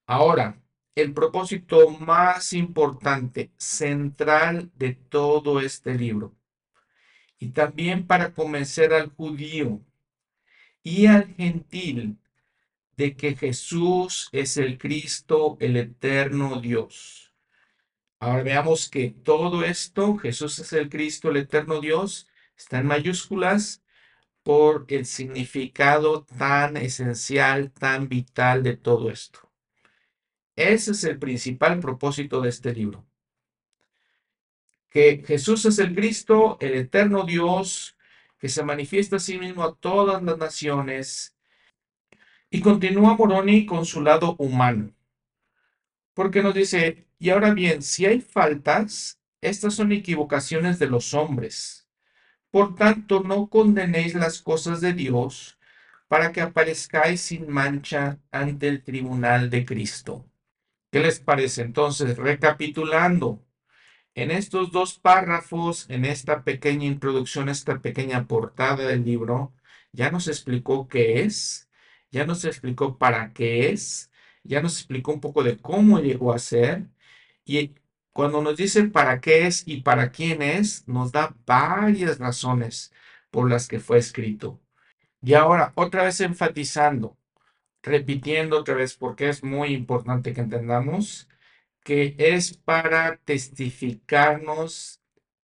Ahora, 0.05 0.61
el 0.95 1.13
propósito 1.13 1.89
más 1.89 2.53
importante, 2.53 3.51
central 3.57 4.71
de 4.77 4.93
todo 4.93 5.59
este 5.59 5.93
libro, 5.95 6.33
y 7.37 7.49
también 7.49 8.07
para 8.07 8.33
convencer 8.33 8.93
al 8.93 9.09
judío 9.09 9.81
y 10.81 11.07
al 11.07 11.27
gentil 11.35 12.17
de 12.95 13.17
que 13.17 13.35
Jesús 13.35 14.29
es 14.31 14.55
el 14.55 14.77
Cristo, 14.77 15.57
el 15.59 15.75
eterno 15.75 16.61
Dios. 16.61 17.33
Ahora 18.19 18.43
veamos 18.43 18.87
que 18.87 19.09
todo 19.09 19.65
esto, 19.65 20.15
Jesús 20.15 20.59
es 20.59 20.71
el 20.71 20.87
Cristo, 20.87 21.29
el 21.29 21.37
eterno 21.37 21.81
Dios, 21.81 22.29
está 22.55 22.79
en 22.79 22.87
mayúsculas 22.87 23.83
por 24.43 24.85
el 24.89 25.05
significado 25.05 26.23
tan 26.23 26.77
esencial, 26.77 27.71
tan 27.71 28.07
vital 28.07 28.63
de 28.63 28.77
todo 28.77 29.09
esto. 29.09 29.39
Ese 30.55 30.91
es 30.91 31.03
el 31.03 31.17
principal 31.19 31.79
propósito 31.79 32.41
de 32.41 32.49
este 32.49 32.73
libro. 32.73 33.05
Que 34.89 35.23
Jesús 35.25 35.65
es 35.65 35.79
el 35.79 35.93
Cristo, 35.93 36.57
el 36.61 36.75
eterno 36.75 37.25
Dios, 37.25 37.97
que 38.37 38.47
se 38.47 38.63
manifiesta 38.63 39.17
a 39.17 39.19
sí 39.19 39.37
mismo 39.37 39.63
a 39.63 39.75
todas 39.75 40.21
las 40.23 40.37
naciones. 40.37 41.35
Y 42.49 42.61
continúa 42.61 43.15
Moroni 43.15 43.65
con 43.65 43.85
su 43.85 44.01
lado 44.01 44.35
humano. 44.37 44.93
Porque 46.13 46.41
nos 46.41 46.53
dice, 46.53 47.07
y 47.19 47.31
ahora 47.31 47.53
bien, 47.53 47.81
si 47.81 48.05
hay 48.05 48.21
faltas, 48.21 49.19
estas 49.41 49.73
son 49.73 49.91
equivocaciones 49.91 50.79
de 50.79 50.87
los 50.87 51.13
hombres 51.13 51.84
por 52.55 52.73
tanto, 52.73 53.19
no 53.19 53.49
condenéis 53.49 54.15
las 54.15 54.41
cosas 54.41 54.79
de 54.79 54.93
Dios 54.93 55.59
para 56.07 56.31
que 56.31 56.39
aparezcáis 56.39 57.19
sin 57.19 57.49
mancha 57.49 58.21
ante 58.31 58.69
el 58.69 58.81
tribunal 58.81 59.49
de 59.49 59.65
Cristo. 59.65 60.25
¿Qué 60.89 61.01
les 61.01 61.19
parece? 61.19 61.63
Entonces, 61.63 62.15
recapitulando, 62.15 63.45
en 64.13 64.31
estos 64.31 64.71
dos 64.71 64.97
párrafos, 64.97 65.85
en 65.89 66.05
esta 66.05 66.45
pequeña 66.45 66.85
introducción, 66.85 67.49
esta 67.49 67.81
pequeña 67.81 68.25
portada 68.25 68.87
del 68.87 69.03
libro, 69.03 69.53
ya 69.91 70.09
nos 70.09 70.29
explicó 70.29 70.87
qué 70.87 71.23
es, 71.23 71.69
ya 72.09 72.25
nos 72.25 72.45
explicó 72.45 72.97
para 72.97 73.33
qué 73.33 73.71
es, 73.71 74.11
ya 74.45 74.61
nos 74.61 74.77
explicó 74.77 75.11
un 75.11 75.19
poco 75.19 75.43
de 75.43 75.57
cómo 75.57 75.99
llegó 75.99 76.31
a 76.31 76.39
ser 76.39 76.87
y 77.43 77.75
cuando 78.15 78.41
nos 78.41 78.55
dice 78.55 78.85
para 78.85 79.19
qué 79.19 79.45
es 79.47 79.67
y 79.67 79.81
para 79.81 80.09
quién 80.11 80.41
es, 80.41 80.87
nos 80.87 81.11
da 81.11 81.35
varias 81.45 82.17
razones 82.17 82.93
por 83.29 83.49
las 83.49 83.67
que 83.67 83.81
fue 83.81 83.97
escrito. 83.97 84.61
Y 85.21 85.33
ahora, 85.33 85.73
otra 85.75 86.03
vez 86.05 86.21
enfatizando, 86.21 87.17
repitiendo 87.83 88.59
otra 88.59 88.75
vez, 88.75 88.95
porque 88.95 89.29
es 89.29 89.43
muy 89.43 89.73
importante 89.73 90.33
que 90.33 90.41
entendamos 90.41 91.29
que 91.83 92.15
es 92.17 92.57
para 92.57 93.17
testificarnos, 93.17 95.01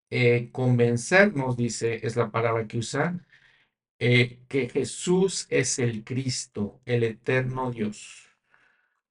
eh, 0.10 0.50
convencernos, 0.54 1.58
dice, 1.58 2.06
es 2.08 2.16
la 2.16 2.32
palabra 2.32 2.68
que 2.68 2.78
usa, 2.78 3.20
eh, 4.00 4.40
que 4.48 4.70
Jesús 4.70 5.48
es 5.50 5.80
el 5.80 6.06
Cristo, 6.06 6.82
el 6.86 7.04
eterno 7.04 7.72
Dios. 7.72 8.30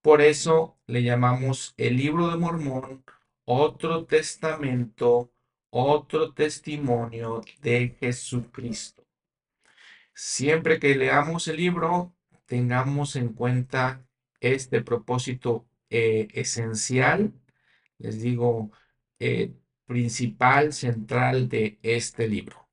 Por 0.02 0.22
eso 0.22 0.78
le 0.86 1.02
llamamos 1.02 1.74
el 1.76 1.98
libro 1.98 2.30
de 2.30 2.38
Mormón 2.38 3.04
otro 3.52 4.04
testamento, 4.04 5.32
otro 5.70 6.32
testimonio 6.32 7.40
de 7.60 7.96
Jesucristo. 7.98 9.04
Siempre 10.14 10.78
que 10.78 10.94
leamos 10.94 11.48
el 11.48 11.56
libro, 11.56 12.14
tengamos 12.46 13.16
en 13.16 13.32
cuenta 13.32 14.06
este 14.38 14.82
propósito 14.82 15.66
eh, 15.88 16.28
esencial, 16.32 17.32
les 17.98 18.22
digo, 18.22 18.70
eh, 19.18 19.52
principal, 19.84 20.72
central 20.72 21.48
de 21.48 21.80
este 21.82 22.28
libro. 22.28 22.68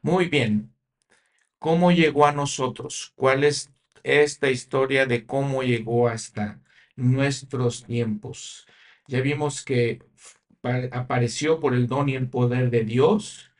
Muy 0.00 0.28
bien, 0.28 0.72
¿cómo 1.58 1.90
llegó 1.90 2.24
a 2.24 2.32
nosotros? 2.32 3.12
¿Cuál 3.16 3.42
es 3.42 3.72
esta 4.04 4.48
historia 4.48 5.06
de 5.06 5.26
cómo 5.26 5.64
llegó 5.64 6.06
hasta 6.06 6.62
nuestros 6.94 7.82
tiempos? 7.82 8.68
Ya 9.10 9.20
vimos 9.22 9.64
que 9.64 10.04
apareció 10.92 11.58
por 11.58 11.74
el 11.74 11.88
don 11.88 12.08
y 12.08 12.14
el 12.14 12.30
poder 12.30 12.70
de 12.70 12.84
Dios 12.84 13.50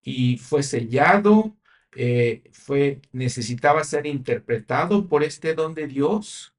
y 0.00 0.38
fue 0.38 0.62
sellado, 0.62 1.56
eh, 1.96 2.44
fue, 2.52 3.00
necesitaba 3.10 3.82
ser 3.82 4.06
interpretado 4.06 5.08
por 5.08 5.24
este 5.24 5.54
don 5.54 5.74
de 5.74 5.88
Dios. 5.88 6.54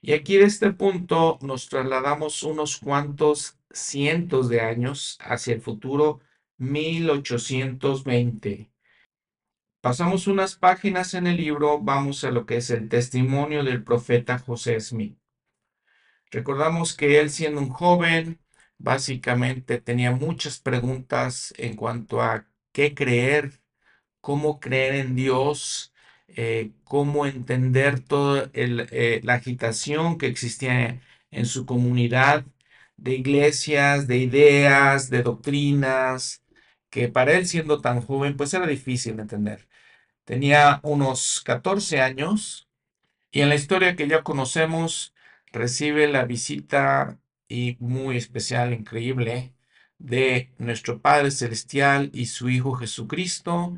Y 0.00 0.14
aquí 0.14 0.36
de 0.36 0.46
este 0.46 0.72
punto 0.72 1.38
nos 1.42 1.68
trasladamos 1.68 2.42
unos 2.42 2.78
cuantos 2.78 3.56
cientos 3.70 4.48
de 4.48 4.60
años 4.60 5.16
hacia 5.20 5.54
el 5.54 5.60
futuro 5.60 6.18
1820. 6.58 8.68
Pasamos 9.80 10.26
unas 10.26 10.56
páginas 10.56 11.14
en 11.14 11.28
el 11.28 11.36
libro, 11.36 11.80
vamos 11.80 12.24
a 12.24 12.32
lo 12.32 12.46
que 12.46 12.56
es 12.56 12.70
el 12.70 12.88
testimonio 12.88 13.62
del 13.62 13.84
profeta 13.84 14.40
José 14.40 14.80
Smith. 14.80 15.16
Recordamos 16.34 16.94
que 16.96 17.20
él 17.20 17.30
siendo 17.30 17.60
un 17.60 17.70
joven, 17.70 18.40
básicamente 18.78 19.80
tenía 19.80 20.10
muchas 20.10 20.58
preguntas 20.58 21.54
en 21.58 21.76
cuanto 21.76 22.22
a 22.22 22.48
qué 22.72 22.92
creer, 22.92 23.60
cómo 24.20 24.60
creer 24.60 24.96
en 24.96 25.14
Dios, 25.16 25.94
eh, 26.28 26.72
cómo 26.84 27.26
entender 27.26 28.00
toda 28.00 28.50
eh, 28.54 29.20
la 29.24 29.34
agitación 29.34 30.18
que 30.18 30.26
existía 30.26 31.00
en 31.30 31.46
su 31.46 31.66
comunidad 31.66 32.44
de 32.96 33.12
iglesias, 33.14 34.08
de 34.08 34.18
ideas, 34.18 35.10
de 35.10 35.22
doctrinas, 35.22 36.42
que 36.90 37.08
para 37.08 37.34
él 37.34 37.46
siendo 37.46 37.80
tan 37.80 38.00
joven, 38.02 38.36
pues 38.36 38.52
era 38.54 38.66
difícil 38.66 39.16
de 39.16 39.22
entender. 39.22 39.68
Tenía 40.24 40.80
unos 40.84 41.42
14 41.44 42.00
años 42.00 42.68
y 43.32 43.42
en 43.42 43.50
la 43.50 43.56
historia 43.56 43.96
que 43.96 44.08
ya 44.08 44.22
conocemos 44.24 45.13
recibe 45.54 46.08
la 46.08 46.24
visita 46.24 47.18
y 47.48 47.76
muy 47.80 48.16
especial, 48.16 48.72
increíble, 48.74 49.54
de 49.98 50.52
nuestro 50.58 51.00
Padre 51.00 51.30
Celestial 51.30 52.10
y 52.12 52.26
su 52.26 52.50
Hijo 52.50 52.74
Jesucristo. 52.74 53.76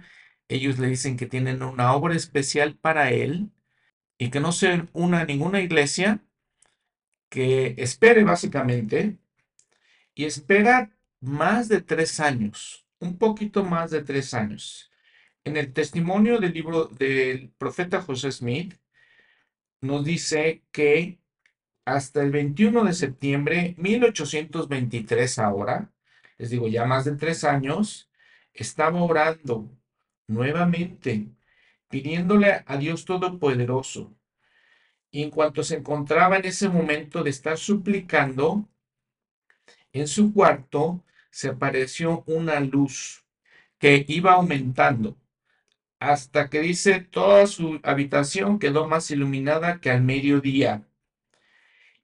Ellos 0.48 0.78
le 0.78 0.88
dicen 0.88 1.16
que 1.16 1.26
tienen 1.26 1.62
una 1.62 1.92
obra 1.94 2.14
especial 2.14 2.76
para 2.76 3.10
él 3.10 3.50
y 4.18 4.30
que 4.30 4.40
no 4.40 4.52
se 4.52 4.88
una 4.92 5.24
ninguna 5.24 5.60
iglesia, 5.60 6.20
que 7.28 7.74
espere 7.78 8.24
básicamente 8.24 9.18
y 10.14 10.24
espera 10.24 10.90
más 11.20 11.68
de 11.68 11.82
tres 11.82 12.20
años, 12.20 12.86
un 13.00 13.18
poquito 13.18 13.64
más 13.64 13.90
de 13.90 14.02
tres 14.02 14.32
años. 14.34 14.90
En 15.44 15.56
el 15.56 15.72
testimonio 15.72 16.40
del 16.40 16.54
libro 16.54 16.86
del 16.86 17.50
profeta 17.58 18.00
José 18.02 18.32
Smith, 18.32 18.74
nos 19.80 20.04
dice 20.04 20.64
que 20.72 21.18
hasta 21.86 22.20
el 22.20 22.32
21 22.32 22.84
de 22.84 22.92
septiembre 22.92 23.74
1823 23.78 25.38
ahora, 25.38 25.92
les 26.36 26.50
digo 26.50 26.66
ya 26.68 26.84
más 26.84 27.04
de 27.04 27.12
tres 27.12 27.44
años, 27.44 28.10
estaba 28.52 29.00
orando 29.02 29.70
nuevamente, 30.26 31.28
pidiéndole 31.88 32.64
a 32.66 32.76
Dios 32.76 33.04
Todopoderoso. 33.04 34.12
Y 35.12 35.22
en 35.22 35.30
cuanto 35.30 35.62
se 35.62 35.76
encontraba 35.76 36.36
en 36.36 36.46
ese 36.46 36.68
momento 36.68 37.22
de 37.22 37.30
estar 37.30 37.56
suplicando, 37.56 38.68
en 39.92 40.08
su 40.08 40.34
cuarto 40.34 41.04
se 41.30 41.48
apareció 41.48 42.24
una 42.26 42.58
luz 42.58 43.24
que 43.78 44.04
iba 44.08 44.32
aumentando 44.32 45.16
hasta 46.00 46.50
que 46.50 46.60
dice 46.60 47.00
toda 47.00 47.46
su 47.46 47.80
habitación 47.84 48.58
quedó 48.58 48.88
más 48.88 49.10
iluminada 49.10 49.80
que 49.80 49.90
al 49.90 50.02
mediodía. 50.02 50.86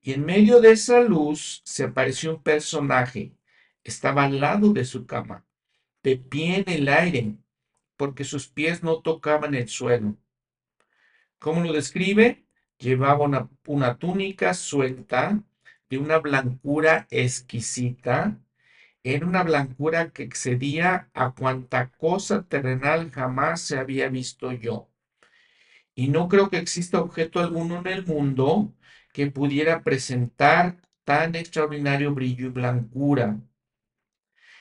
Y 0.02 0.12
en 0.14 0.24
medio 0.24 0.60
de 0.60 0.72
esa 0.72 1.00
luz 1.00 1.62
se 1.64 1.84
apareció 1.84 2.34
un 2.34 2.42
personaje. 2.42 3.36
Estaba 3.84 4.24
al 4.24 4.40
lado 4.40 4.72
de 4.72 4.84
su 4.84 5.06
cama, 5.06 5.46
de 6.02 6.16
pie 6.16 6.64
en 6.66 6.68
el 6.68 6.88
aire, 6.88 7.36
porque 7.96 8.24
sus 8.24 8.48
pies 8.48 8.82
no 8.82 9.00
tocaban 9.00 9.54
el 9.54 9.68
suelo. 9.68 10.16
¿Cómo 11.38 11.62
lo 11.62 11.72
describe? 11.72 12.44
Llevaba 12.78 13.48
una, 13.64 13.98
túnica 13.98 14.54
suelta 14.54 15.40
de 15.88 15.98
una 15.98 16.18
blancura 16.18 17.06
exquisita. 17.10 18.40
Era 19.04 19.26
una 19.26 19.44
blancura 19.44 20.10
que 20.10 20.24
excedía 20.24 21.10
a 21.14 21.32
cuanta 21.32 21.90
cosa 21.92 22.42
terrenal 22.48 23.10
jamás 23.12 23.60
se 23.60 23.78
había 23.78 24.08
visto 24.08 24.50
yo. 24.52 24.88
Y 25.94 26.08
no 26.08 26.28
creo 26.28 26.50
que 26.50 26.58
exista 26.58 27.00
objeto 27.00 27.38
alguno 27.38 27.78
en 27.78 27.86
el 27.86 28.06
mundo 28.06 28.74
que 29.12 29.30
pudiera 29.30 29.82
presentar 29.82 30.76
tan 31.04 31.34
extraordinario 31.34 32.14
brillo 32.14 32.46
y 32.46 32.50
blancura. 32.50 33.38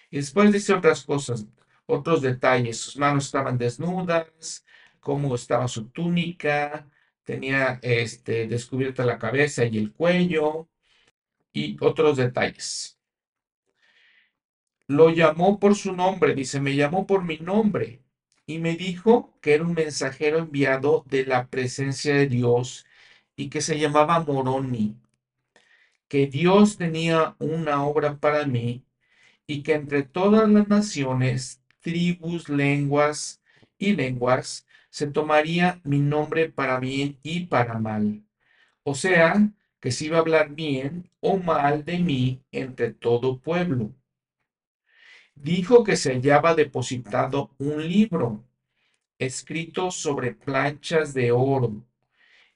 Y 0.09 0.17
después 0.17 0.51
dice 0.51 0.73
otras 0.73 1.03
cosas, 1.03 1.47
otros 1.85 2.21
detalles. 2.21 2.77
Sus 2.77 2.97
manos 2.97 3.25
estaban 3.25 3.57
desnudas, 3.57 4.65
cómo 4.99 5.35
estaba 5.35 5.67
su 5.67 5.89
túnica, 5.89 6.89
tenía 7.23 7.79
este, 7.81 8.47
descubierta 8.47 9.05
la 9.05 9.17
cabeza 9.17 9.65
y 9.65 9.77
el 9.77 9.93
cuello 9.93 10.69
y 11.53 11.77
otros 11.81 12.17
detalles. 12.17 12.99
Lo 14.87 15.09
llamó 15.09 15.59
por 15.59 15.75
su 15.75 15.93
nombre, 15.93 16.35
dice, 16.35 16.59
me 16.59 16.75
llamó 16.75 17.07
por 17.07 17.23
mi 17.23 17.37
nombre 17.37 18.03
y 18.45 18.59
me 18.59 18.75
dijo 18.75 19.37
que 19.41 19.53
era 19.53 19.63
un 19.63 19.73
mensajero 19.73 20.39
enviado 20.39 21.05
de 21.07 21.25
la 21.25 21.47
presencia 21.47 22.15
de 22.15 22.27
Dios 22.27 22.85
y 23.35 23.49
que 23.49 23.61
se 23.61 23.79
llamaba 23.79 24.19
Moroni, 24.19 24.95
que 26.07 26.27
Dios 26.27 26.77
tenía 26.77 27.35
una 27.39 27.83
obra 27.85 28.17
para 28.19 28.45
mí 28.45 28.83
y 29.47 29.63
que 29.63 29.73
entre 29.73 30.03
todas 30.03 30.49
las 30.49 30.67
naciones, 30.67 31.63
tribus, 31.79 32.49
lenguas 32.49 33.41
y 33.77 33.93
lenguas, 33.95 34.67
se 34.89 35.07
tomaría 35.07 35.79
mi 35.83 35.99
nombre 35.99 36.49
para 36.49 36.79
bien 36.79 37.17
y 37.23 37.45
para 37.45 37.79
mal. 37.79 38.23
O 38.83 38.93
sea, 38.93 39.51
que 39.79 39.91
se 39.91 40.05
iba 40.05 40.17
a 40.17 40.21
hablar 40.21 40.53
bien 40.53 41.09
o 41.21 41.37
mal 41.37 41.85
de 41.85 41.99
mí 41.99 42.43
entre 42.51 42.93
todo 42.93 43.39
pueblo. 43.39 43.91
Dijo 45.35 45.83
que 45.83 45.95
se 45.95 46.13
hallaba 46.13 46.55
depositado 46.55 47.51
un 47.57 47.87
libro 47.87 48.43
escrito 49.17 49.91
sobre 49.91 50.33
planchas 50.33 51.13
de 51.13 51.31
oro 51.31 51.83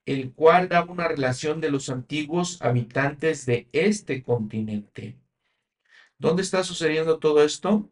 el 0.05 0.33
cual 0.33 0.69
daba 0.69 0.91
una 0.91 1.07
relación 1.07 1.61
de 1.61 1.71
los 1.71 1.89
antiguos 1.89 2.61
habitantes 2.61 3.45
de 3.45 3.67
este 3.71 4.23
continente. 4.23 5.17
¿Dónde 6.17 6.43
está 6.43 6.63
sucediendo 6.63 7.19
todo 7.19 7.43
esto? 7.43 7.89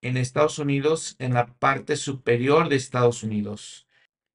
En 0.00 0.16
Estados 0.16 0.58
Unidos, 0.58 1.16
en 1.18 1.34
la 1.34 1.46
parte 1.46 1.96
superior 1.96 2.68
de 2.68 2.76
Estados 2.76 3.22
Unidos. 3.22 3.86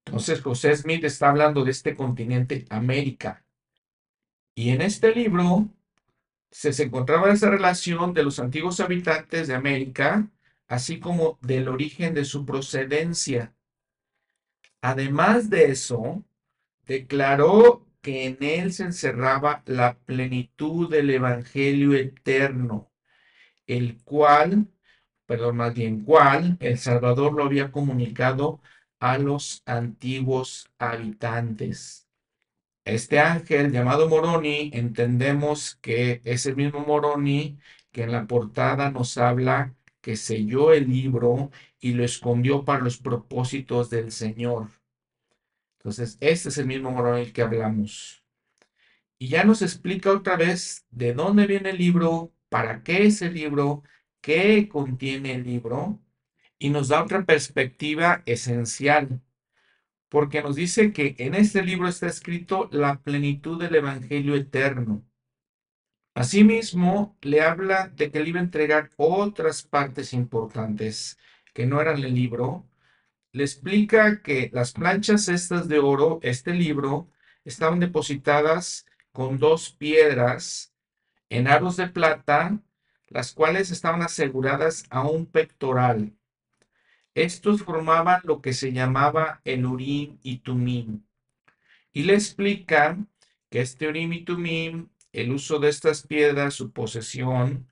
Entonces 0.05 0.41
José 0.41 0.75
Smith 0.75 1.03
está 1.03 1.29
hablando 1.29 1.63
de 1.63 1.71
este 1.71 1.95
continente 1.95 2.65
América. 2.69 3.43
Y 4.55 4.69
en 4.69 4.81
este 4.81 5.13
libro 5.13 5.69
se, 6.51 6.73
se 6.73 6.83
encontraba 6.83 7.31
esa 7.31 7.49
relación 7.49 8.13
de 8.13 8.23
los 8.23 8.39
antiguos 8.39 8.79
habitantes 8.79 9.47
de 9.47 9.55
América, 9.55 10.27
así 10.67 10.99
como 10.99 11.37
del 11.41 11.67
origen 11.67 12.13
de 12.13 12.25
su 12.25 12.45
procedencia. 12.45 13.53
Además 14.81 15.49
de 15.49 15.65
eso, 15.65 16.23
declaró 16.89 17.85
que 18.01 18.25
en 18.25 18.37
él 18.41 18.73
se 18.73 18.83
encerraba 18.83 19.61
la 19.67 19.99
plenitud 19.99 20.89
del 20.89 21.11
Evangelio 21.11 21.93
eterno, 21.93 22.91
el 23.67 24.01
cual, 24.03 24.67
perdón, 25.27 25.57
más 25.57 25.75
bien 25.75 26.03
cual, 26.03 26.57
el 26.59 26.79
Salvador 26.79 27.33
lo 27.33 27.43
había 27.45 27.71
comunicado 27.71 28.61
a 28.99 29.19
los 29.19 29.61
antiguos 29.67 30.71
habitantes. 30.79 32.07
Este 32.85 33.19
ángel 33.19 33.71
llamado 33.71 34.09
Moroni, 34.09 34.71
entendemos 34.73 35.75
que 35.81 36.21
es 36.25 36.47
el 36.47 36.55
mismo 36.55 36.79
Moroni 36.81 37.59
que 37.91 38.03
en 38.03 38.11
la 38.11 38.25
portada 38.25 38.89
nos 38.89 39.17
habla 39.19 39.75
que 40.01 40.15
selló 40.15 40.73
el 40.73 40.89
libro 40.89 41.51
y 41.79 41.93
lo 41.93 42.03
escondió 42.03 42.65
para 42.65 42.83
los 42.83 42.97
propósitos 42.97 43.91
del 43.91 44.11
Señor. 44.11 44.78
Entonces, 45.79 46.17
este 46.19 46.49
es 46.49 46.57
el 46.57 46.67
mismo 46.67 46.91
Moroni 46.91 47.31
que 47.31 47.41
hablamos. 47.41 48.21
Y 49.17 49.29
ya 49.29 49.45
nos 49.45 49.61
explica 49.61 50.11
otra 50.11 50.35
vez 50.35 50.85
de 50.91 51.13
dónde 51.13 51.47
viene 51.47 51.69
el 51.71 51.77
libro, 51.77 52.33
para 52.49 52.83
qué 52.83 53.05
es 53.05 53.21
el 53.21 53.33
libro, 53.33 53.83
qué 54.21 54.67
contiene 54.67 55.35
el 55.35 55.43
libro, 55.43 56.01
y 56.57 56.69
nos 56.69 56.89
da 56.89 57.03
otra 57.03 57.25
perspectiva 57.25 58.23
esencial, 58.25 59.21
porque 60.09 60.41
nos 60.41 60.55
dice 60.55 60.91
que 60.91 61.15
en 61.17 61.35
este 61.35 61.63
libro 61.63 61.87
está 61.87 62.07
escrito 62.07 62.67
la 62.71 63.01
plenitud 63.01 63.59
del 63.61 63.75
Evangelio 63.75 64.35
eterno. 64.35 65.05
Asimismo, 66.13 67.17
le 67.21 67.41
habla 67.41 67.87
de 67.87 68.11
que 68.11 68.19
le 68.19 68.29
iba 68.29 68.39
a 68.39 68.43
entregar 68.43 68.89
otras 68.97 69.63
partes 69.63 70.11
importantes 70.11 71.17
que 71.53 71.65
no 71.65 71.79
eran 71.79 72.03
el 72.03 72.13
libro, 72.13 72.68
le 73.31 73.43
explica 73.43 74.21
que 74.21 74.49
las 74.53 74.73
planchas 74.73 75.29
estas 75.29 75.67
de 75.67 75.79
oro, 75.79 76.19
este 76.23 76.53
libro, 76.53 77.09
estaban 77.45 77.79
depositadas 77.79 78.85
con 79.11 79.37
dos 79.37 79.71
piedras 79.71 80.73
en 81.29 81.47
aros 81.47 81.77
de 81.77 81.87
plata, 81.87 82.59
las 83.07 83.33
cuales 83.33 83.71
estaban 83.71 84.01
aseguradas 84.01 84.85
a 84.89 85.01
un 85.07 85.25
pectoral. 85.25 86.13
Estos 87.13 87.63
formaban 87.63 88.21
lo 88.23 88.41
que 88.41 88.53
se 88.53 88.71
llamaba 88.71 89.41
el 89.43 89.65
Urim 89.65 90.19
y 90.23 90.37
Tumim. 90.39 91.03
Y 91.91 92.03
le 92.03 92.13
explica 92.13 92.97
que 93.49 93.61
este 93.61 93.87
Urim 93.87 94.13
y 94.13 94.23
Tumim, 94.23 94.89
el 95.11 95.31
uso 95.31 95.59
de 95.59 95.69
estas 95.69 96.05
piedras, 96.05 96.53
su 96.53 96.71
posesión, 96.71 97.68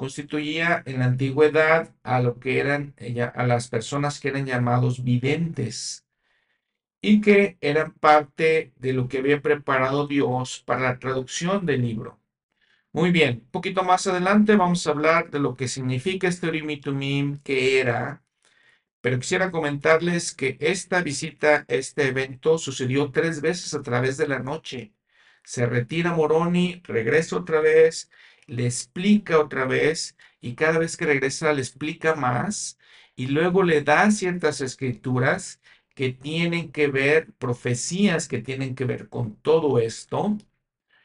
constituía 0.00 0.82
en 0.86 1.00
la 1.00 1.04
antigüedad 1.04 1.94
a 2.04 2.20
lo 2.22 2.40
que 2.40 2.58
eran 2.58 2.94
a 3.34 3.46
las 3.46 3.68
personas 3.68 4.18
que 4.18 4.28
eran 4.28 4.46
llamados 4.46 5.04
videntes 5.04 6.06
y 7.02 7.20
que 7.20 7.58
eran 7.60 7.92
parte 7.92 8.72
de 8.76 8.94
lo 8.94 9.08
que 9.08 9.18
había 9.18 9.42
preparado 9.42 10.06
Dios 10.06 10.62
para 10.64 10.80
la 10.80 10.98
traducción 10.98 11.66
del 11.66 11.82
libro. 11.82 12.18
Muy 12.92 13.10
bien, 13.10 13.42
un 13.44 13.50
poquito 13.50 13.82
más 13.82 14.06
adelante 14.06 14.56
vamos 14.56 14.86
a 14.86 14.92
hablar 14.92 15.30
de 15.30 15.38
lo 15.38 15.54
que 15.54 15.68
significa 15.68 16.28
este 16.28 16.48
Urim 16.48 16.70
y 16.70 16.80
Tumim, 16.80 17.38
qué 17.44 17.78
era, 17.80 18.22
pero 19.02 19.18
quisiera 19.18 19.50
comentarles 19.50 20.34
que 20.34 20.56
esta 20.60 21.02
visita, 21.02 21.66
este 21.68 22.08
evento 22.08 22.56
sucedió 22.56 23.10
tres 23.10 23.42
veces 23.42 23.74
a 23.74 23.82
través 23.82 24.16
de 24.16 24.28
la 24.28 24.38
noche. 24.38 24.94
Se 25.44 25.66
retira 25.66 26.14
Moroni, 26.14 26.80
regresa 26.84 27.36
otra 27.36 27.60
vez, 27.60 28.10
le 28.50 28.66
explica 28.66 29.38
otra 29.40 29.64
vez 29.66 30.16
y 30.40 30.54
cada 30.54 30.78
vez 30.78 30.96
que 30.96 31.06
regresa 31.06 31.52
le 31.52 31.60
explica 31.62 32.14
más 32.16 32.78
y 33.16 33.28
luego 33.28 33.62
le 33.62 33.82
da 33.82 34.10
ciertas 34.10 34.60
escrituras 34.60 35.60
que 35.94 36.12
tienen 36.12 36.72
que 36.72 36.88
ver, 36.88 37.32
profecías 37.34 38.28
que 38.28 38.40
tienen 38.40 38.74
que 38.74 38.84
ver 38.86 39.08
con 39.08 39.36
todo 39.36 39.78
esto. 39.78 40.38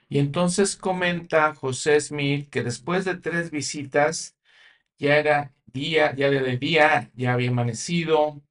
Y 0.10 0.20
entonces 0.20 0.76
comenta 0.76 1.54
José 1.56 2.00
Smith 2.02 2.50
que 2.50 2.64
después 2.64 3.06
de 3.06 3.16
tres 3.18 3.52
visitas, 3.52 4.36
ya 5.00 5.18
era 5.18 5.54
día, 5.68 6.16
ya 6.16 6.30
de 6.30 6.58
día, 6.58 7.12
ya 7.16 7.34
había 7.34 7.50
amanecido, 7.52 8.42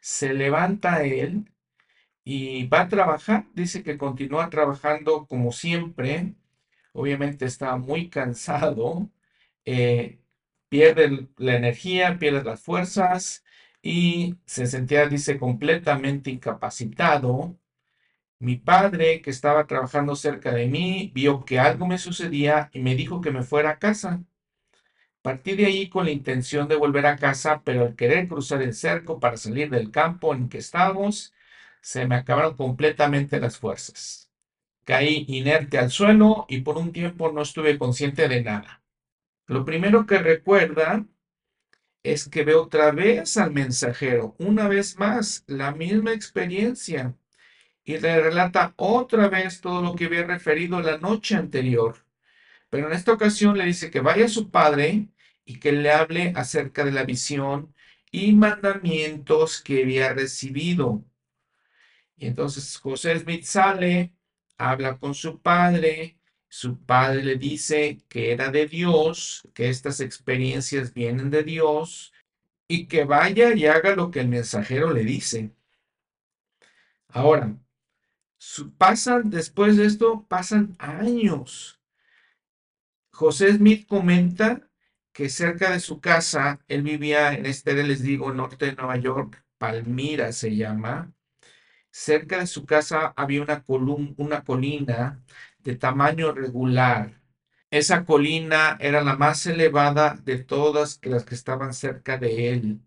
se 0.00 0.32
levanta 0.34 1.04
él 1.04 1.52
y 2.24 2.66
va 2.68 2.82
a 2.82 2.88
trabajar. 2.88 3.46
Dice 3.54 3.82
que 3.82 3.98
continúa 3.98 4.50
trabajando 4.50 5.26
como 5.26 5.52
siempre. 5.52 6.34
Obviamente 6.96 7.44
está 7.46 7.76
muy 7.76 8.08
cansado, 8.10 9.10
eh, 9.64 10.18
pierde 10.68 11.28
la 11.38 11.56
energía, 11.56 12.18
pierde 12.18 12.44
las 12.44 12.60
fuerzas 12.62 13.44
y 13.82 14.36
se 14.46 14.66
sentía, 14.66 15.06
dice, 15.08 15.38
completamente 15.38 16.30
incapacitado. 16.30 17.58
Mi 18.38 18.56
padre, 18.56 19.22
que 19.22 19.30
estaba 19.30 19.66
trabajando 19.66 20.16
cerca 20.16 20.52
de 20.52 20.68
mí, 20.68 21.12
vio 21.14 21.44
que 21.44 21.58
algo 21.60 21.86
me 21.86 21.98
sucedía 21.98 22.70
y 22.72 22.80
me 22.80 22.94
dijo 22.96 23.20
que 23.20 23.30
me 23.32 23.42
fuera 23.42 23.70
a 23.70 23.78
casa. 23.78 24.24
Partí 25.22 25.54
de 25.56 25.66
ahí 25.66 25.88
con 25.90 26.06
la 26.06 26.10
intención 26.10 26.68
de 26.68 26.76
volver 26.76 27.04
a 27.06 27.16
casa, 27.16 27.60
pero 27.64 27.82
al 27.84 27.96
querer 27.96 28.28
cruzar 28.28 28.62
el 28.62 28.72
cerco 28.74 29.20
para 29.20 29.36
salir 29.36 29.68
del 29.70 29.90
campo 29.90 30.34
en 30.34 30.48
que 30.48 30.56
estábamos, 30.58 31.34
se 31.82 32.06
me 32.06 32.16
acabaron 32.16 32.56
completamente 32.56 33.38
las 33.40 33.58
fuerzas. 33.58 34.25
Caí 34.86 35.24
inerte 35.28 35.78
al 35.78 35.90
suelo 35.90 36.46
y 36.48 36.60
por 36.60 36.78
un 36.78 36.92
tiempo 36.92 37.32
no 37.32 37.42
estuve 37.42 37.76
consciente 37.76 38.28
de 38.28 38.42
nada. 38.42 38.84
Lo 39.46 39.64
primero 39.64 40.06
que 40.06 40.18
recuerda 40.18 41.04
es 42.04 42.28
que 42.28 42.44
ve 42.44 42.54
otra 42.54 42.92
vez 42.92 43.36
al 43.36 43.52
mensajero, 43.52 44.36
una 44.38 44.68
vez 44.68 44.96
más, 44.96 45.42
la 45.48 45.72
misma 45.72 46.12
experiencia, 46.12 47.16
y 47.84 47.98
le 47.98 48.20
relata 48.20 48.74
otra 48.76 49.28
vez 49.28 49.60
todo 49.60 49.82
lo 49.82 49.96
que 49.96 50.04
había 50.06 50.24
referido 50.24 50.80
la 50.80 50.98
noche 50.98 51.34
anterior. 51.34 52.06
Pero 52.70 52.86
en 52.86 52.92
esta 52.92 53.12
ocasión 53.12 53.58
le 53.58 53.64
dice 53.64 53.90
que 53.90 54.00
vaya 54.00 54.26
a 54.26 54.28
su 54.28 54.50
padre 54.52 55.08
y 55.44 55.58
que 55.58 55.72
le 55.72 55.90
hable 55.90 56.32
acerca 56.36 56.84
de 56.84 56.92
la 56.92 57.02
visión 57.02 57.74
y 58.12 58.32
mandamientos 58.34 59.60
que 59.62 59.82
había 59.82 60.12
recibido. 60.12 61.04
Y 62.16 62.26
entonces 62.26 62.76
José 62.78 63.18
Smith 63.18 63.42
sale, 63.44 64.15
habla 64.58 64.98
con 64.98 65.14
su 65.14 65.40
padre, 65.40 66.18
su 66.48 66.78
padre 66.84 67.22
le 67.24 67.36
dice 67.36 67.98
que 68.08 68.32
era 68.32 68.50
de 68.50 68.66
Dios, 68.66 69.48
que 69.54 69.68
estas 69.68 70.00
experiencias 70.00 70.94
vienen 70.94 71.30
de 71.30 71.42
Dios 71.42 72.12
y 72.68 72.86
que 72.86 73.04
vaya 73.04 73.54
y 73.54 73.66
haga 73.66 73.94
lo 73.94 74.10
que 74.10 74.20
el 74.20 74.28
mensajero 74.28 74.92
le 74.92 75.04
dice. 75.04 75.52
Ahora, 77.08 77.56
pasan, 78.78 79.30
después 79.30 79.76
de 79.76 79.86
esto, 79.86 80.26
pasan 80.28 80.76
años. 80.78 81.80
José 83.10 83.54
Smith 83.54 83.86
comenta 83.86 84.68
que 85.12 85.30
cerca 85.30 85.72
de 85.72 85.80
su 85.80 86.00
casa, 86.00 86.60
él 86.68 86.82
vivía 86.82 87.32
en 87.32 87.46
este, 87.46 87.72
les 87.82 88.02
digo, 88.02 88.32
norte 88.32 88.66
de 88.66 88.74
Nueva 88.74 88.96
York, 88.96 89.42
Palmira 89.58 90.32
se 90.32 90.54
llama. 90.54 91.15
Cerca 91.98 92.40
de 92.40 92.46
su 92.46 92.66
casa 92.66 93.14
había 93.16 93.40
una, 93.40 93.64
una 94.18 94.44
colina 94.44 95.24
de 95.60 95.76
tamaño 95.76 96.30
regular. 96.32 97.22
Esa 97.70 98.04
colina 98.04 98.76
era 98.80 99.00
la 99.02 99.16
más 99.16 99.46
elevada 99.46 100.14
de 100.22 100.36
todas 100.44 101.00
las 101.02 101.24
que 101.24 101.34
estaban 101.34 101.72
cerca 101.72 102.18
de 102.18 102.52
él. 102.52 102.80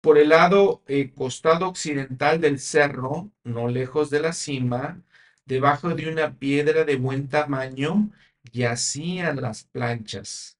Por 0.00 0.18
el 0.18 0.30
lado 0.30 0.82
eh, 0.88 1.12
costado 1.14 1.68
occidental 1.68 2.40
del 2.40 2.58
cerro, 2.58 3.30
no 3.44 3.68
lejos 3.68 4.10
de 4.10 4.20
la 4.22 4.32
cima, 4.32 5.00
debajo 5.44 5.90
de 5.94 6.10
una 6.10 6.36
piedra 6.36 6.84
de 6.84 6.96
buen 6.96 7.28
tamaño, 7.28 8.10
yacían 8.52 9.40
las 9.40 9.62
planchas 9.62 10.58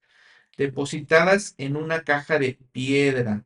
depositadas 0.57 1.57
en 1.59 1.76
una 1.76 2.04
caja 2.04 2.38
de 2.38 2.59
piedra. 2.70 3.44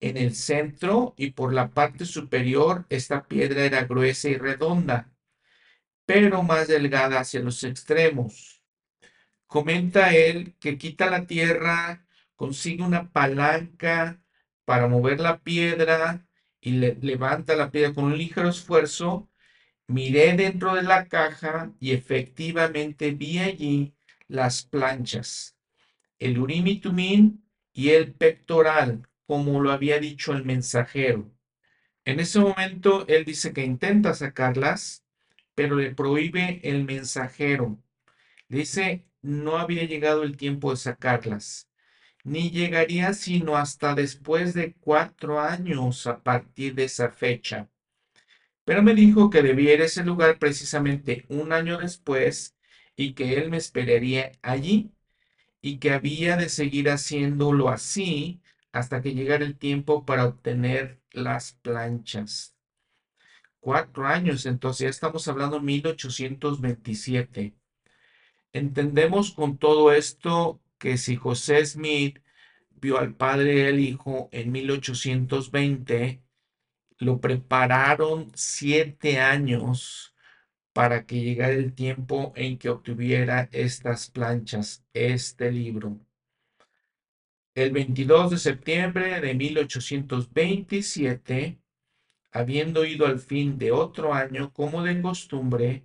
En 0.00 0.16
el 0.16 0.34
centro 0.34 1.14
y 1.16 1.32
por 1.32 1.52
la 1.52 1.70
parte 1.70 2.04
superior, 2.06 2.86
esta 2.88 3.26
piedra 3.28 3.64
era 3.64 3.84
gruesa 3.84 4.28
y 4.28 4.36
redonda, 4.36 5.12
pero 6.06 6.42
más 6.42 6.68
delgada 6.68 7.20
hacia 7.20 7.40
los 7.40 7.62
extremos. 7.64 8.62
Comenta 9.46 10.14
él 10.14 10.56
que 10.60 10.78
quita 10.78 11.10
la 11.10 11.26
tierra, 11.26 12.06
consigue 12.36 12.82
una 12.82 13.10
palanca 13.12 14.22
para 14.64 14.88
mover 14.88 15.20
la 15.20 15.38
piedra 15.40 16.26
y 16.60 16.72
levanta 16.72 17.56
la 17.56 17.70
piedra 17.70 17.94
con 17.94 18.04
un 18.04 18.18
ligero 18.18 18.48
esfuerzo. 18.48 19.28
Miré 19.88 20.34
dentro 20.36 20.74
de 20.74 20.82
la 20.84 21.08
caja 21.08 21.72
y 21.80 21.92
efectivamente 21.92 23.12
vi 23.12 23.38
allí 23.38 23.94
las 24.28 24.64
planchas 24.64 25.56
el 26.20 26.38
Urim 26.38 26.66
y 26.68 26.82
y 27.72 27.88
el 27.90 28.12
pectoral, 28.12 29.08
como 29.30 29.60
lo 29.60 29.70
había 29.70 30.00
dicho 30.00 30.32
el 30.32 30.44
mensajero. 30.44 31.30
En 32.04 32.18
ese 32.18 32.40
momento 32.40 33.06
él 33.06 33.24
dice 33.24 33.52
que 33.52 33.64
intenta 33.64 34.12
sacarlas, 34.12 35.04
pero 35.54 35.76
le 35.76 35.94
prohíbe 35.94 36.58
el 36.64 36.82
mensajero. 36.84 37.78
Dice, 38.48 39.04
no 39.22 39.58
había 39.58 39.84
llegado 39.84 40.24
el 40.24 40.36
tiempo 40.36 40.72
de 40.72 40.78
sacarlas, 40.78 41.70
ni 42.24 42.50
llegaría 42.50 43.14
sino 43.14 43.56
hasta 43.56 43.94
después 43.94 44.52
de 44.52 44.74
cuatro 44.80 45.38
años 45.38 46.08
a 46.08 46.20
partir 46.24 46.74
de 46.74 46.86
esa 46.86 47.08
fecha. 47.10 47.68
Pero 48.64 48.82
me 48.82 48.94
dijo 48.94 49.30
que 49.30 49.42
debía 49.42 49.74
ir 49.74 49.82
a 49.82 49.84
ese 49.84 50.02
lugar 50.02 50.40
precisamente 50.40 51.24
un 51.28 51.52
año 51.52 51.78
después 51.78 52.56
y 52.96 53.12
que 53.12 53.34
él 53.34 53.48
me 53.48 53.58
esperaría 53.58 54.32
allí 54.42 54.90
y 55.62 55.78
que 55.78 55.92
había 55.92 56.36
de 56.36 56.48
seguir 56.48 56.90
haciéndolo 56.90 57.68
así 57.68 58.39
hasta 58.72 59.02
que 59.02 59.14
llegara 59.14 59.44
el 59.44 59.56
tiempo 59.58 60.04
para 60.04 60.26
obtener 60.26 61.00
las 61.12 61.52
planchas. 61.62 62.56
Cuatro 63.60 64.06
años, 64.06 64.46
entonces 64.46 64.84
ya 64.84 64.88
estamos 64.88 65.28
hablando 65.28 65.56
de 65.58 65.64
1827. 65.64 67.54
Entendemos 68.52 69.32
con 69.32 69.58
todo 69.58 69.92
esto 69.92 70.60
que 70.78 70.96
si 70.96 71.16
José 71.16 71.64
Smith 71.66 72.20
vio 72.70 72.98
al 72.98 73.14
padre 73.14 73.68
al 73.68 73.78
hijo 73.78 74.28
en 74.32 74.52
1820, 74.52 76.22
lo 76.98 77.20
prepararon 77.20 78.30
siete 78.34 79.20
años 79.20 80.14
para 80.72 81.06
que 81.06 81.20
llegara 81.20 81.52
el 81.52 81.74
tiempo 81.74 82.32
en 82.36 82.58
que 82.58 82.70
obtuviera 82.70 83.48
estas 83.52 84.10
planchas, 84.10 84.84
este 84.94 85.52
libro. 85.52 85.98
El 87.54 87.72
22 87.72 88.30
de 88.30 88.38
septiembre 88.38 89.20
de 89.20 89.34
1827, 89.34 91.58
habiendo 92.32 92.84
ido 92.84 93.06
al 93.06 93.18
fin 93.18 93.58
de 93.58 93.72
otro 93.72 94.14
año, 94.14 94.52
como 94.52 94.82
de 94.82 95.00
costumbre, 95.02 95.84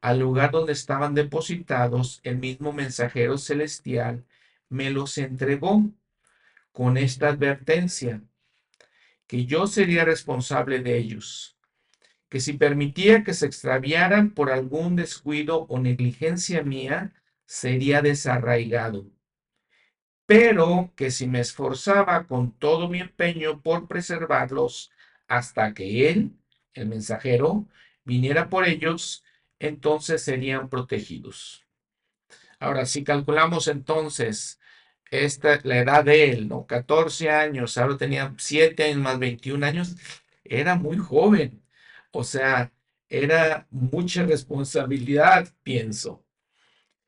al 0.00 0.18
lugar 0.20 0.50
donde 0.50 0.72
estaban 0.72 1.14
depositados, 1.14 2.20
el 2.22 2.38
mismo 2.38 2.72
mensajero 2.72 3.38
celestial 3.38 4.24
me 4.68 4.90
los 4.90 5.18
entregó 5.18 5.90
con 6.72 6.96
esta 6.96 7.28
advertencia, 7.28 8.22
que 9.26 9.46
yo 9.46 9.66
sería 9.66 10.04
responsable 10.04 10.80
de 10.80 10.98
ellos 10.98 11.56
que 12.28 12.40
si 12.40 12.54
permitía 12.54 13.24
que 13.24 13.34
se 13.34 13.46
extraviaran 13.46 14.30
por 14.30 14.50
algún 14.50 14.96
descuido 14.96 15.66
o 15.68 15.78
negligencia 15.78 16.62
mía, 16.62 17.12
sería 17.46 18.02
desarraigado. 18.02 19.06
Pero 20.26 20.92
que 20.96 21.10
si 21.10 21.26
me 21.26 21.40
esforzaba 21.40 22.26
con 22.26 22.52
todo 22.52 22.88
mi 22.88 23.00
empeño 23.00 23.62
por 23.62 23.86
preservarlos 23.88 24.90
hasta 25.28 25.72
que 25.74 26.10
él, 26.10 26.32
el 26.74 26.86
mensajero, 26.88 27.66
viniera 28.04 28.48
por 28.48 28.66
ellos, 28.66 29.24
entonces 29.58 30.22
serían 30.22 30.68
protegidos. 30.68 31.64
Ahora, 32.58 32.86
si 32.86 33.04
calculamos 33.04 33.68
entonces 33.68 34.60
esta, 35.10 35.60
la 35.64 35.78
edad 35.78 36.04
de 36.04 36.30
él, 36.30 36.48
¿no? 36.48 36.66
14 36.66 37.30
años, 37.30 37.78
ahora 37.78 37.96
tenía 37.96 38.34
7 38.38 38.84
años 38.84 38.98
más 38.98 39.18
21 39.18 39.64
años, 39.66 39.96
era 40.44 40.74
muy 40.76 40.98
joven. 40.98 41.62
O 42.10 42.24
sea, 42.24 42.72
era 43.08 43.66
mucha 43.70 44.24
responsabilidad, 44.24 45.52
pienso. 45.62 46.24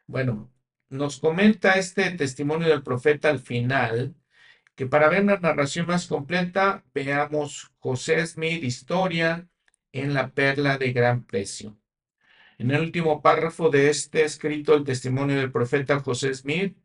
Bueno, 0.06 0.50
nos 0.90 1.20
comenta 1.20 1.72
este 1.74 2.10
testimonio 2.12 2.68
del 2.68 2.82
profeta 2.82 3.28
al 3.30 3.40
final, 3.40 4.14
que 4.74 4.86
para 4.86 5.08
ver 5.08 5.24
la 5.24 5.38
narración 5.38 5.86
más 5.86 6.06
completa, 6.06 6.84
veamos 6.94 7.72
José 7.78 8.26
Smith, 8.26 8.62
historia 8.62 9.48
en 9.92 10.14
la 10.14 10.30
perla 10.30 10.78
de 10.78 10.92
gran 10.92 11.24
precio. 11.24 11.76
En 12.58 12.70
el 12.70 12.80
último 12.80 13.22
párrafo 13.22 13.70
de 13.70 13.90
este 13.90 14.24
escrito, 14.24 14.74
el 14.74 14.84
testimonio 14.84 15.36
del 15.36 15.52
profeta 15.52 16.00
José 16.00 16.34
Smith 16.34 16.76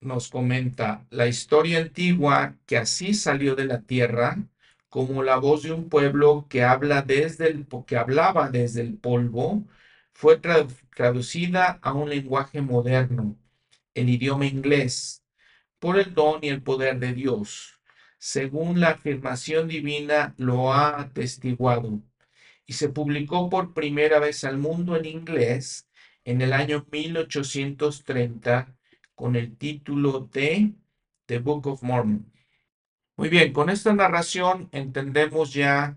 nos 0.00 0.28
comenta 0.28 1.06
la 1.10 1.26
historia 1.26 1.78
antigua 1.80 2.56
que 2.66 2.76
así 2.76 3.14
salió 3.14 3.54
de 3.56 3.66
la 3.66 3.82
tierra, 3.82 4.38
como 4.88 5.22
la 5.22 5.36
voz 5.36 5.62
de 5.64 5.72
un 5.72 5.88
pueblo 5.88 6.46
que 6.48 6.62
habla 6.64 7.02
desde 7.02 7.48
el 7.48 7.66
que 7.86 7.96
hablaba 7.96 8.50
desde 8.50 8.80
el 8.82 8.96
polvo, 8.98 9.64
fue 10.12 10.38
traducida 10.98 11.78
a 11.80 11.92
un 11.92 12.10
lenguaje 12.10 12.60
moderno, 12.60 13.38
el 13.94 14.08
idioma 14.08 14.46
inglés, 14.46 15.22
por 15.78 15.96
el 15.96 16.12
don 16.12 16.40
y 16.42 16.48
el 16.48 16.60
poder 16.60 16.98
de 16.98 17.12
Dios, 17.12 17.80
según 18.18 18.80
la 18.80 18.88
afirmación 18.88 19.68
divina 19.68 20.34
lo 20.38 20.72
ha 20.72 21.00
atestiguado 21.00 22.02
y 22.66 22.72
se 22.72 22.88
publicó 22.88 23.48
por 23.48 23.74
primera 23.74 24.18
vez 24.18 24.42
al 24.42 24.58
mundo 24.58 24.96
en 24.96 25.04
inglés 25.04 25.88
en 26.24 26.42
el 26.42 26.52
año 26.52 26.84
1830 26.90 28.76
con 29.14 29.36
el 29.36 29.56
título 29.56 30.28
de 30.32 30.72
The 31.26 31.38
Book 31.38 31.68
of 31.68 31.84
Mormon. 31.84 32.32
Muy 33.16 33.28
bien, 33.28 33.52
con 33.52 33.70
esta 33.70 33.92
narración 33.92 34.68
entendemos 34.72 35.52
ya, 35.54 35.96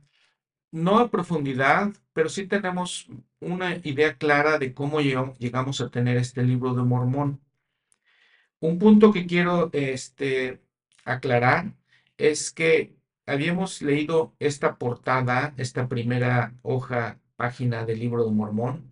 no 0.70 1.00
a 1.00 1.10
profundidad, 1.10 1.92
pero 2.14 2.30
sí 2.30 2.46
tenemos 2.46 3.10
una 3.42 3.78
idea 3.84 4.18
clara 4.18 4.58
de 4.60 4.74
cómo 4.74 5.02
llegamos 5.02 5.82
a 5.82 5.90
tener 5.90 6.18
este 6.18 6.44
libro 6.44 6.74
de 6.74 6.84
Mormón. 6.84 7.42
Un 8.60 8.80
punto 8.80 9.12
que 9.12 9.26
quiero 9.26 9.70
este, 9.74 10.62
aclarar 11.06 11.74
es 12.18 12.52
que 12.52 12.96
habíamos 13.26 13.82
leído 13.82 14.36
esta 14.40 14.78
portada, 14.78 15.54
esta 15.58 15.88
primera 15.88 16.56
hoja, 16.62 17.20
página 17.36 17.86
del 17.86 18.00
libro 18.00 18.26
de 18.26 18.32
Mormón. 18.32 18.90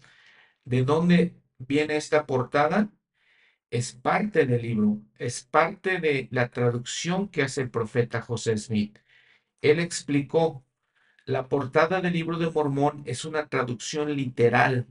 ¿De 0.66 0.84
dónde 0.84 1.36
viene 1.60 1.98
esta 1.98 2.26
portada? 2.26 2.90
Es 3.70 3.94
parte 3.94 4.46
del 4.48 4.64
libro, 4.64 5.02
es 5.20 5.44
parte 5.44 6.00
de 6.00 6.28
la 6.32 6.50
traducción 6.50 7.28
que 7.30 7.44
hace 7.44 7.62
el 7.62 7.70
profeta 7.70 8.22
José 8.22 8.58
Smith. 8.58 8.98
Él 9.62 9.80
explicó, 9.80 10.66
la 11.30 11.48
portada 11.48 12.02
del 12.02 12.14
libro 12.14 12.40
de 12.40 12.50
Mormón 12.50 13.04
es 13.06 13.24
una 13.24 13.48
traducción 13.48 14.16
literal, 14.16 14.88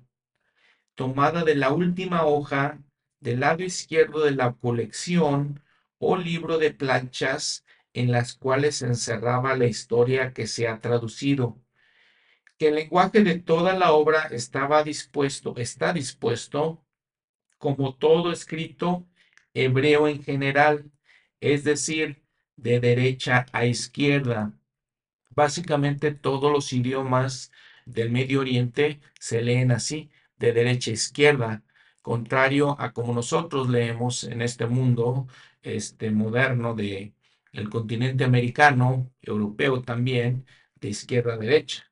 tomada 0.94 1.42
de 1.42 1.57
la 1.57 1.72
última 1.72 2.27
hoja 2.27 2.79
del 3.18 3.40
lado 3.40 3.64
izquierdo 3.64 4.24
de 4.24 4.31
la 4.31 4.53
colección 4.53 5.61
o 5.98 6.16
libro 6.16 6.59
de 6.59 6.72
planchas 6.72 7.66
en 7.92 8.12
las 8.12 8.35
cuales 8.35 8.77
se 8.77 8.87
encerraba 8.87 9.57
la 9.57 9.66
historia 9.66 10.33
que 10.33 10.46
se 10.46 10.68
ha 10.68 10.81
traducido, 10.81 11.61
que 12.57 12.68
el 12.68 12.77
lenguaje 12.77 13.24
de 13.24 13.40
toda 13.40 13.77
la 13.77 13.90
obra 13.90 14.29
estaba 14.31 14.85
dispuesto, 14.85 15.57
está 15.57 15.92
dispuesto, 15.92 16.85
como 17.59 17.96
todo 17.96 18.31
escrito 18.31 19.09
hebreo 19.55 20.07
en 20.07 20.22
general, 20.22 20.92
es 21.40 21.64
decir, 21.64 22.22
de 22.55 22.79
derecha 22.79 23.46
a 23.53 23.66
izquierda. 23.66 24.58
Básicamente 25.38 26.11
todos 26.11 26.51
los 26.51 26.72
idiomas 26.72 27.53
del 27.87 28.11
Medio 28.11 28.40
Oriente 28.40 29.01
se 29.20 29.40
leen 29.40 29.70
así, 29.70 30.11
de 30.37 30.53
derecha 30.53 30.90
a 30.90 30.94
izquierda, 30.94 31.62
contrario 32.03 32.74
a 32.81 32.92
como 32.92 33.14
nosotros 33.14 33.68
leemos 33.68 34.24
en 34.24 34.42
este 34.42 34.66
mundo 34.66 35.29
este 35.62 36.11
moderno 36.11 36.74
de 36.74 37.14
el 37.53 37.70
continente 37.70 38.24
americano, 38.24 39.12
europeo 39.22 39.81
también, 39.81 40.44
de 40.74 40.88
izquierda 40.88 41.35
a 41.35 41.38
derecha. 41.38 41.85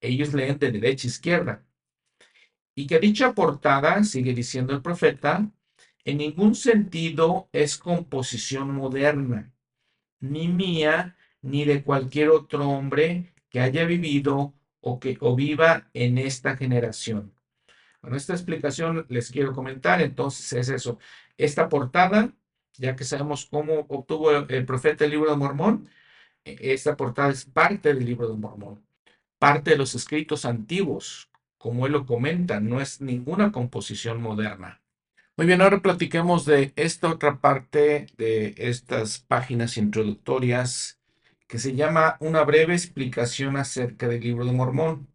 Ellos 0.00 0.34
leen 0.34 0.58
de 0.58 0.72
derecha 0.72 1.06
a 1.06 1.12
izquierda. 1.14 1.64
Y 2.74 2.88
que 2.88 2.98
dicha 2.98 3.32
portada, 3.32 4.02
sigue 4.02 4.34
diciendo 4.34 4.72
el 4.72 4.82
profeta, 4.82 5.48
en 6.04 6.18
ningún 6.18 6.56
sentido 6.56 7.48
es 7.52 7.78
composición 7.78 8.74
moderna, 8.74 9.52
ni 10.18 10.48
mía, 10.48 11.16
ni 11.42 11.64
de 11.64 11.82
cualquier 11.82 12.30
otro 12.30 12.68
hombre 12.68 13.32
que 13.50 13.60
haya 13.60 13.84
vivido 13.84 14.54
o 14.80 15.00
que 15.00 15.16
o 15.20 15.36
viva 15.36 15.88
en 15.94 16.18
esta 16.18 16.56
generación. 16.56 17.32
Bueno, 18.02 18.16
esta 18.16 18.32
explicación 18.32 19.06
les 19.08 19.30
quiero 19.30 19.52
comentar, 19.52 20.00
entonces 20.00 20.52
es 20.52 20.68
eso. 20.68 20.98
Esta 21.36 21.68
portada 21.68 22.32
ya 22.78 22.96
que 22.96 23.04
sabemos 23.04 23.46
cómo 23.46 23.86
obtuvo 23.88 24.30
el 24.30 24.64
profeta 24.64 25.04
el 25.04 25.10
libro 25.10 25.30
de 25.30 25.36
Mormón, 25.36 25.88
e, 26.44 26.72
esta 26.72 26.96
portada 26.96 27.30
es 27.30 27.44
parte 27.44 27.92
del 27.92 28.04
libro 28.04 28.28
de 28.28 28.36
Mormón, 28.36 28.84
parte 29.38 29.72
de 29.72 29.78
los 29.78 29.94
escritos 29.94 30.44
antiguos, 30.44 31.28
como 31.58 31.86
él 31.86 31.92
lo 31.92 32.06
comenta, 32.06 32.60
no 32.60 32.80
es 32.80 33.00
ninguna 33.00 33.52
composición 33.52 34.22
moderna. 34.22 34.80
Muy 35.36 35.46
bien, 35.46 35.60
ahora 35.60 35.82
platiquemos 35.82 36.44
de 36.44 36.72
esta 36.76 37.08
otra 37.08 37.40
parte 37.40 38.06
de 38.16 38.54
estas 38.56 39.20
páginas 39.20 39.76
introductorias 39.76 40.97
que 41.48 41.58
se 41.58 41.74
llama 41.74 42.16
Una 42.20 42.44
breve 42.44 42.74
explicación 42.74 43.56
acerca 43.56 44.06
del 44.06 44.20
libro 44.22 44.44
de 44.44 44.52
Mormón. 44.52 45.08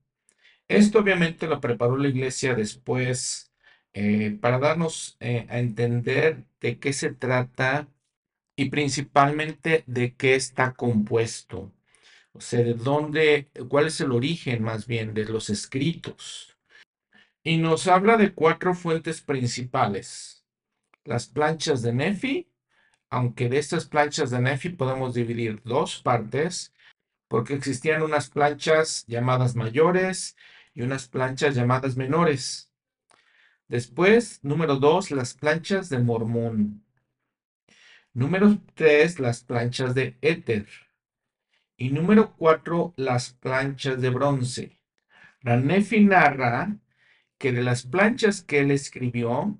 Esto 0.67 0.99
obviamente 0.99 1.47
lo 1.47 1.61
preparó 1.61 1.97
la 1.97 2.09
iglesia 2.09 2.55
después 2.55 3.53
eh, 3.93 4.37
para 4.41 4.59
darnos 4.59 5.17
eh, 5.19 5.45
a 5.49 5.59
entender 5.59 6.45
de 6.59 6.79
qué 6.79 6.93
se 6.93 7.13
trata 7.13 7.87
y 8.55 8.69
principalmente 8.69 9.83
de 9.87 10.15
qué 10.15 10.35
está 10.35 10.73
compuesto. 10.73 11.71
O 12.33 12.41
sea, 12.41 12.61
de 12.63 12.73
dónde, 12.73 13.49
cuál 13.69 13.87
es 13.87 14.01
el 14.01 14.11
origen 14.11 14.63
más 14.63 14.87
bien 14.87 15.13
de 15.13 15.25
los 15.25 15.49
escritos. 15.51 16.57
Y 17.43 17.57
nos 17.57 17.87
habla 17.87 18.17
de 18.17 18.33
cuatro 18.33 18.73
fuentes 18.73 19.21
principales. 19.21 20.45
Las 21.03 21.27
planchas 21.27 21.81
de 21.83 21.93
Nefi, 21.93 22.47
aunque 23.13 23.47
de 23.47 23.59
estas 23.59 23.85
planchas 23.85 24.31
de 24.31 24.39
Nefi 24.41 24.69
podemos 24.69 25.13
dividir 25.13 25.61
dos 25.63 26.01
partes, 26.01 26.73
porque 27.27 27.53
existían 27.53 28.01
unas 28.01 28.27
planchas 28.27 29.05
llamadas 29.05 29.55
mayores 29.55 30.35
y 30.73 30.81
unas 30.81 31.07
planchas 31.07 31.53
llamadas 31.53 31.95
menores. 31.95 32.71
Después, 33.67 34.39
número 34.43 34.77
dos, 34.77 35.11
las 35.11 35.35
planchas 35.35 35.89
de 35.89 35.99
Mormón. 35.99 36.83
Número 38.13 38.57
tres, 38.73 39.19
las 39.19 39.43
planchas 39.43 39.93
de 39.93 40.17
éter. 40.21 40.67
Y 41.77 41.91
número 41.91 42.33
cuatro, 42.35 42.95
las 42.97 43.33
planchas 43.33 44.01
de 44.01 44.09
bronce. 44.09 44.79
Ranefi 45.41 45.99
narra 45.99 46.77
que 47.37 47.51
de 47.51 47.61
las 47.61 47.83
planchas 47.83 48.41
que 48.41 48.61
él 48.61 48.71
escribió, 48.71 49.59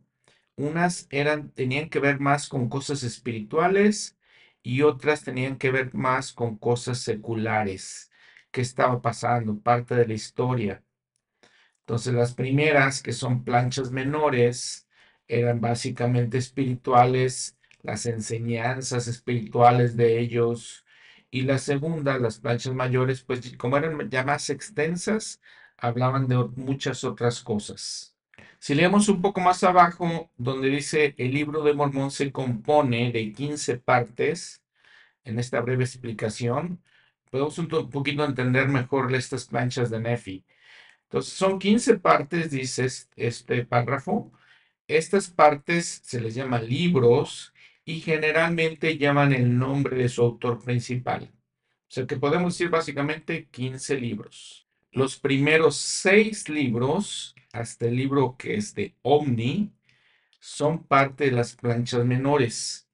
unas 0.56 1.08
eran, 1.12 1.52
tenían 1.52 1.90
que 1.90 2.00
ver 2.00 2.20
más 2.20 2.48
con 2.50 2.70
cosas 2.70 3.04
espirituales 3.04 4.18
y 4.64 4.82
otras 4.84 5.24
tenían 5.24 5.58
que 5.58 5.72
ver 5.72 5.94
más 5.94 6.34
con 6.34 6.58
cosas 6.58 7.00
seculares. 7.00 8.12
¿Qué 8.52 8.62
estaba 8.62 9.02
pasando? 9.02 9.60
Parte 9.60 9.96
de 9.96 10.08
la 10.08 10.14
historia. 10.14 10.84
Entonces 11.82 12.14
las 12.14 12.34
primeras, 12.34 13.02
que 13.04 13.14
son 13.14 13.44
planchas 13.44 13.92
menores, 13.92 14.88
eran 15.28 15.62
básicamente 15.62 16.38
espirituales, 16.38 17.58
las 17.82 18.06
enseñanzas 18.06 19.08
espirituales 19.08 19.96
de 19.98 20.20
ellos. 20.20 20.86
Y 21.32 21.42
la 21.44 21.58
segunda, 21.58 22.18
las 22.20 22.40
planchas 22.40 22.74
mayores, 22.74 23.24
pues 23.24 23.56
como 23.58 23.78
eran 23.78 24.10
ya 24.10 24.24
más 24.24 24.50
extensas, 24.50 25.42
hablaban 25.78 26.28
de 26.28 26.38
muchas 26.56 27.04
otras 27.04 27.42
cosas. 27.42 28.13
Si 28.64 28.76
leemos 28.76 29.10
un 29.10 29.22
poco 29.22 29.42
más 29.42 29.62
abajo, 29.66 30.32
donde 30.38 30.70
dice 30.70 31.16
el 31.18 31.34
libro 31.34 31.64
de 31.64 31.74
Mormón 31.74 32.12
se 32.12 32.32
compone 32.32 33.12
de 33.12 33.34
15 33.34 33.80
partes, 33.80 34.64
en 35.26 35.38
esta 35.38 35.60
breve 35.60 35.84
explicación, 35.84 36.82
podemos 37.30 37.58
un 37.58 37.68
poquito 37.68 38.24
entender 38.24 38.70
mejor 38.70 39.14
estas 39.14 39.48
planchas 39.48 39.90
de 39.90 40.00
Nefi. 40.00 40.46
Entonces, 41.04 41.34
son 41.34 41.60
15 41.60 42.00
partes, 42.00 42.52
dice 42.52 42.88
este 43.18 43.66
párrafo. 43.66 44.32
Estas 44.88 45.30
partes 45.30 46.00
se 46.02 46.22
les 46.22 46.34
llama 46.34 46.62
libros 46.62 47.54
y 47.84 48.00
generalmente 48.00 48.98
llaman 48.98 49.34
el 49.34 49.58
nombre 49.60 49.98
de 49.98 50.08
su 50.08 50.22
autor 50.22 50.64
principal. 50.64 51.34
O 51.90 51.92
sea 51.92 52.08
que 52.08 52.16
podemos 52.16 52.54
decir 52.54 52.70
básicamente 52.70 53.46
15 53.52 54.00
libros. 54.00 54.70
los 54.94 55.20
primeros 55.20 55.76
seis 55.76 56.48
libros, 56.48 57.36
hasta 57.54 57.88
el 57.88 57.96
libro 57.96 58.36
que 58.38 58.56
es 58.56 58.76
de 58.76 58.96
Omni, 59.04 59.74
son 60.40 60.84
parte 60.86 61.26
de 61.26 61.32
las 61.32 61.56
planchas 61.56 62.06
menores. 62.06 62.90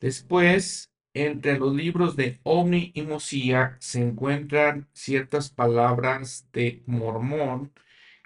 Después, 0.00 0.92
entre 1.14 1.58
los 1.58 1.74
libros 1.74 2.16
de 2.16 2.38
Omni 2.44 2.92
y 2.94 3.02
Mosía 3.02 3.76
se 3.80 4.00
encuentran 4.00 4.88
ciertas 4.92 5.50
palabras 5.50 6.48
de 6.52 6.82
Mormón, 6.86 7.72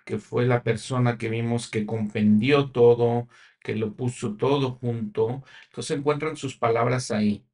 que 0.05 0.19
fue 0.19 0.47
la 0.47 0.63
persona 0.63 1.19
que 1.19 1.29
vimos 1.31 1.71
que 1.71 1.87
compendió 1.87 2.71
todo, 2.71 3.29
que 3.61 3.77
lo 3.77 3.95
puso 3.97 4.37
todo 4.37 4.73
junto. 4.73 5.45
Entonces 5.67 5.99
encuentran 5.99 6.37
sus 6.37 6.57
palabras 6.57 7.11
ahí. 7.11 7.45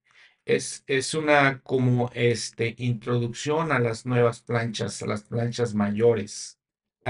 Es, 0.44 0.84
es, 0.86 1.14
una 1.14 1.60
como 1.62 2.10
este, 2.14 2.74
introducción 2.78 3.72
a 3.72 3.78
las 3.78 4.06
nuevas 4.06 4.40
planchas, 4.42 5.02
a 5.02 5.06
las 5.06 5.22
planchas 5.24 5.74
mayores. 5.74 6.57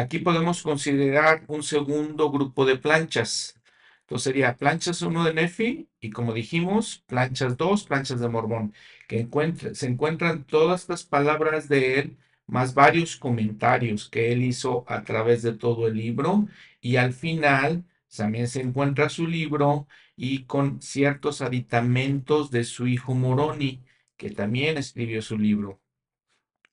Aquí 0.02 0.20
podemos 0.20 0.62
considerar 0.62 1.42
un 1.48 1.62
segundo 1.64 2.30
grupo 2.30 2.64
de 2.64 2.76
planchas. 2.76 3.61
Entonces 4.02 4.24
sería 4.24 4.56
planchas 4.56 5.02
1 5.02 5.24
de 5.24 5.34
Nefi 5.34 5.88
y 6.00 6.11
como 6.11 6.32
dijimos, 6.34 7.02
planchas 7.08 7.56
2, 7.56 7.82
planchas 7.84 8.20
de 8.20 8.28
Mormón, 8.28 8.72
que 9.08 9.28
se 9.74 9.87
encuentran 9.88 10.44
todas 10.44 10.88
las 10.88 11.02
palabras 11.02 11.68
de 11.68 11.98
él, 11.98 12.16
más 12.46 12.74
varios 12.74 13.16
comentarios 13.16 14.08
que 14.08 14.30
él 14.32 14.42
hizo 14.44 14.84
a 14.87 15.02
través 15.02 15.42
de 15.42 15.54
todo 15.54 15.88
el 15.88 15.96
libro 15.96 16.46
y 16.80 16.94
al 16.96 17.12
final 17.12 17.84
también 18.16 18.46
se 18.46 18.61
encuentra 18.61 19.08
su 19.08 19.26
libro 19.26 19.88
y 20.16 20.44
con 20.44 20.80
ciertos 20.80 21.42
aditamentos 21.42 22.52
de 22.52 22.62
su 22.62 22.87
hijo 22.87 23.14
Moroni, 23.14 23.82
que 24.16 24.30
también 24.30 24.78
escribió 24.78 25.22
su 25.22 25.37
libro. 25.37 25.80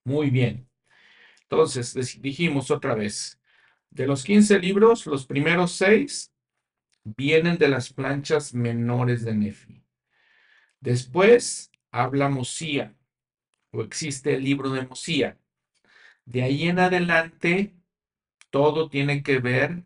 Muy 0.04 0.30
bien. 0.30 0.65
Entonces, 1.48 2.20
dijimos 2.20 2.70
otra 2.70 2.94
vez, 2.94 3.40
de 3.90 4.06
los 4.06 4.24
15 4.24 4.58
libros, 4.58 5.06
los 5.06 5.26
primeros 5.26 5.72
seis 5.72 6.32
vienen 7.04 7.56
de 7.56 7.68
las 7.68 7.92
planchas 7.92 8.52
menores 8.52 9.24
de 9.24 9.34
Nefi. 9.34 9.84
Después 10.80 11.70
habla 11.92 12.28
Mosía, 12.28 12.94
o 13.70 13.82
existe 13.82 14.34
el 14.34 14.44
libro 14.44 14.70
de 14.70 14.86
Mosía. 14.86 15.38
De 16.24 16.42
ahí 16.42 16.68
en 16.68 16.80
adelante, 16.80 17.74
todo 18.50 18.88
tiene 18.88 19.22
que 19.22 19.38
ver 19.38 19.84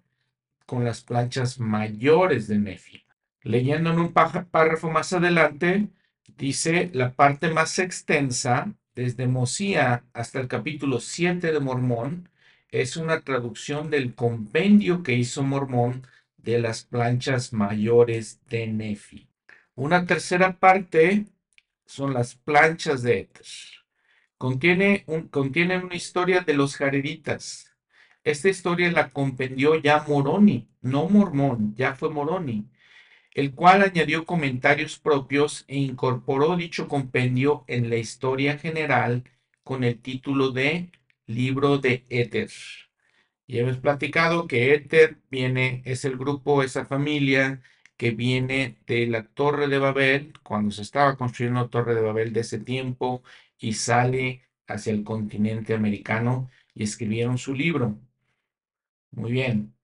con 0.65 0.85
las 0.85 1.03
planchas 1.03 1.61
mayores 1.61 2.49
de 2.49 2.59
Nefi. 2.59 3.05
Leyendo 3.43 3.91
en 3.91 3.99
un 3.99 4.13
párrafo 4.13 4.91
más 4.91 5.13
adelante, 5.13 5.89
dice 6.37 6.91
la 6.95 7.13
parte 7.13 7.53
más 7.53 7.79
extensa, 7.79 8.75
desde 8.95 9.27
Mosía 9.27 10.05
hasta 10.13 10.41
el 10.41 10.49
capítulo 10.49 11.01
7 11.01 11.53
de 11.53 11.61
Mormón, 11.61 12.29
es 12.71 12.97
una 12.97 13.23
traducción 13.23 13.91
del 13.91 14.15
compendio 14.15 15.03
que 15.03 15.15
hizo 15.15 15.43
Mormón 15.43 16.07
de 16.37 16.61
las 16.61 16.85
planchas 16.85 17.53
mayores 17.53 18.41
de 18.49 18.67
Nefi. 18.67 19.29
Una 19.75 20.07
tercera 20.07 20.59
parte 20.59 21.27
son 21.87 22.15
las 22.15 22.35
planchas 22.35 23.03
de 23.03 23.21
Éter. 23.21 23.47
Contiene 24.39 25.05
un, 25.07 25.29
contienen 25.29 25.85
una 25.85 25.97
historia 25.97 26.41
de 26.41 26.55
los 26.55 26.77
jareditas, 26.77 27.71
esta 28.23 28.51
historia 28.51 28.93
la 28.93 29.09
compendió 29.09 29.77
ya 29.81 30.05
Moroni, 30.07 30.69
no 30.83 31.09
Mormón, 31.09 31.75
ya 31.75 31.95
fue 31.95 32.11
Moroni, 32.11 32.69
el 33.35 33.55
cual 33.55 33.83
añadió 33.83 34.25
comentarios 34.25 34.99
propios 34.99 35.65
e 35.69 35.79
incorporó 35.79 36.57
dicho 36.57 36.89
compendio 36.89 37.65
en 37.69 37.91
la 37.91 37.97
historia 37.97 38.59
general 38.59 39.25
con 39.63 39.85
el 39.85 40.01
título 40.01 40.51
de 40.51 40.91
Libro 41.27 41.79
de 41.79 42.05
Éter. 42.09 42.51
Y 43.47 43.59
hemos 43.59 43.79
platicado 43.79 44.47
que 44.47 44.75
Éter 44.75 45.19
viene, 45.31 45.83
es 45.85 46.05
el 46.05 46.17
grupo, 46.17 46.63
esa 46.63 46.85
familia 46.85 47.61
que 47.97 48.13
viene 48.13 48.79
de 48.87 49.07
la 49.07 49.25
Torre 49.25 49.69
de 49.69 49.79
Babel, 49.79 50.33
cuando 50.43 50.71
se 50.71 50.83
estaba 50.83 51.17
construyendo 51.17 51.61
la 51.61 51.69
Torre 51.69 51.95
de 51.95 52.01
Babel 52.01 52.33
de 52.33 52.41
ese 52.41 52.59
tiempo, 52.59 53.23
y 53.59 53.75
sale 53.75 54.43
hacia 54.67 54.93
el 54.93 55.05
continente 55.05 55.75
americano 55.75 56.51
y 56.75 56.85
escribieron 56.85 57.39
su 57.39 57.55
libro. 57.55 57.99
Muy 59.13 59.33
bien. 59.33 59.75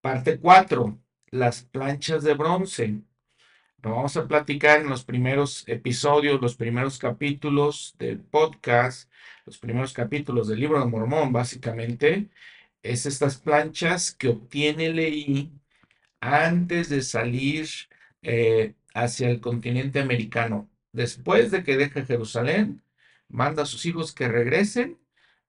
Parte 0.00 0.38
4. 0.38 1.01
Las 1.32 1.62
planchas 1.62 2.22
de 2.22 2.34
bronce. 2.34 3.00
Lo 3.82 3.96
vamos 3.96 4.16
a 4.16 4.28
platicar 4.28 4.80
en 4.80 4.88
los 4.88 5.02
primeros 5.02 5.64
episodios, 5.66 6.40
los 6.40 6.54
primeros 6.56 6.98
capítulos 6.98 7.96
del 7.98 8.20
podcast, 8.20 9.10
los 9.46 9.58
primeros 9.58 9.92
capítulos 9.92 10.46
del 10.46 10.60
libro 10.60 10.78
de 10.78 10.86
Mormón, 10.86 11.32
básicamente. 11.32 12.28
Es 12.82 13.06
estas 13.06 13.38
planchas 13.38 14.12
que 14.12 14.28
obtiene 14.28 14.90
Leí 14.90 15.50
antes 16.20 16.90
de 16.90 17.02
salir 17.02 17.66
eh, 18.22 18.74
hacia 18.94 19.30
el 19.30 19.40
continente 19.40 20.00
americano. 20.00 20.68
Después 20.92 21.50
de 21.50 21.64
que 21.64 21.78
deje 21.78 22.04
Jerusalén, 22.04 22.82
manda 23.28 23.62
a 23.62 23.66
sus 23.66 23.86
hijos 23.86 24.12
que 24.12 24.28
regresen 24.28 24.98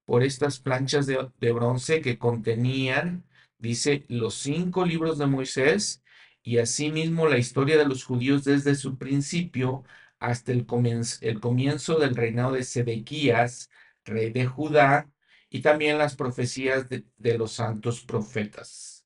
por 0.06 0.24
estas 0.24 0.60
planchas 0.60 1.08
de, 1.08 1.52
bronce 1.52 2.02
que 2.02 2.17
contenían, 2.17 3.26
dice, 3.63 4.06
los 4.10 4.36
cinco 4.36 4.86
libros 4.86 5.17
de 5.17 5.26
Moisés 5.26 6.04
y 6.43 6.58
asimismo 6.58 7.28
la 7.28 7.38
historia 7.38 7.78
de 7.78 7.86
los 7.88 8.04
judíos 8.04 8.43
desde 8.43 8.76
su 8.76 8.97
principio 8.97 9.84
hasta 10.19 10.52
el 10.52 10.65
comienzo, 10.65 11.17
el 11.21 11.39
comienzo 11.39 11.97
del 11.97 12.15
reinado 12.15 12.54
de 12.54 12.63
Sedequías, 12.63 13.69
rey 14.06 14.32
de 14.32 14.45
Judá, 14.45 15.10
y 15.49 15.62
también 15.62 15.97
las 15.97 16.15
profecías 16.15 16.89
de, 16.89 17.06
de 17.17 17.38
los 17.38 17.54
santos 17.54 18.02
profetas. 18.02 19.06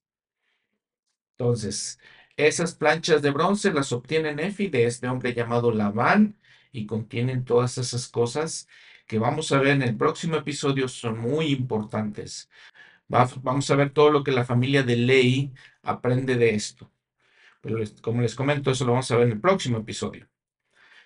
Entonces, 1.38 2.00
esas 2.36 2.74
planchas 2.74 3.22
de 3.22 3.32
bronce 3.32 3.72
las 3.72 3.92
obtiene 3.92 4.34
Nefi 4.34 4.70
de 4.70 4.86
este 4.86 5.08
hombre 5.08 5.34
llamado 5.34 5.72
Labán 5.72 6.40
y 6.72 6.88
contienen 6.88 7.46
todas 7.46 7.78
esas 7.78 8.08
cosas 8.08 8.68
que 9.08 9.20
vamos 9.20 9.52
a 9.52 9.60
ver 9.60 9.70
en 9.70 9.84
el 9.84 9.96
próximo 9.98 10.38
episodio 10.38 10.88
son 10.88 11.20
muy 11.20 11.48
importantes. 11.48 12.50
Vamos 13.08 13.70
a 13.72 13.76
ver 13.76 13.92
todo 13.92 14.12
lo 14.12 14.24
que 14.24 14.32
la 14.32 14.46
familia 14.46 14.84
de 14.84 14.98
Ley 14.98 15.54
aprende 15.82 16.36
de 16.36 16.56
esto. 16.56 16.92
Pero 17.62 17.78
como 18.02 18.22
les 18.22 18.36
comento, 18.36 18.72
eso 18.72 18.86
lo 18.86 18.94
vamos 18.94 19.10
a 19.12 19.18
ver 19.18 19.28
en 19.28 19.34
el 19.34 19.42
próximo 19.42 19.78
episodio. 19.80 20.28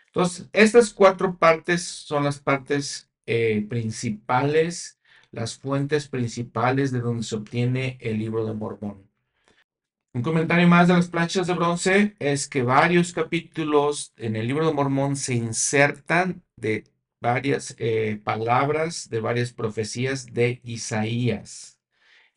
Entonces, 0.07 0.49
estas 0.51 0.93
cuatro 0.93 1.37
partes 1.37 1.83
son 1.83 2.23
las 2.25 2.39
partes 2.39 3.09
eh, 3.25 3.65
principales, 3.69 4.99
las 5.31 5.57
fuentes 5.57 6.07
principales 6.09 6.91
de 6.91 6.99
donde 6.99 7.23
se 7.23 7.35
obtiene 7.35 7.97
el 8.01 8.19
libro 8.19 8.45
de 8.45 8.53
Mormón. 8.53 9.09
Un 10.13 10.23
comentario 10.23 10.67
más 10.67 10.89
de 10.89 10.95
las 10.95 11.07
planchas 11.07 11.47
de 11.47 11.53
bronce 11.53 12.15
es 12.19 12.49
que 12.49 12.63
varios 12.63 13.13
capítulos 13.13 14.13
en 14.17 14.35
el 14.35 14.47
libro 14.47 14.67
de 14.67 14.73
Mormón 14.73 15.15
se 15.15 15.35
insertan 15.35 16.43
de 16.57 16.83
varias 17.21 17.75
eh, 17.77 18.19
palabras 18.21 19.09
de 19.09 19.21
varias 19.21 19.53
profecías 19.53 20.33
de 20.33 20.59
Isaías 20.65 21.70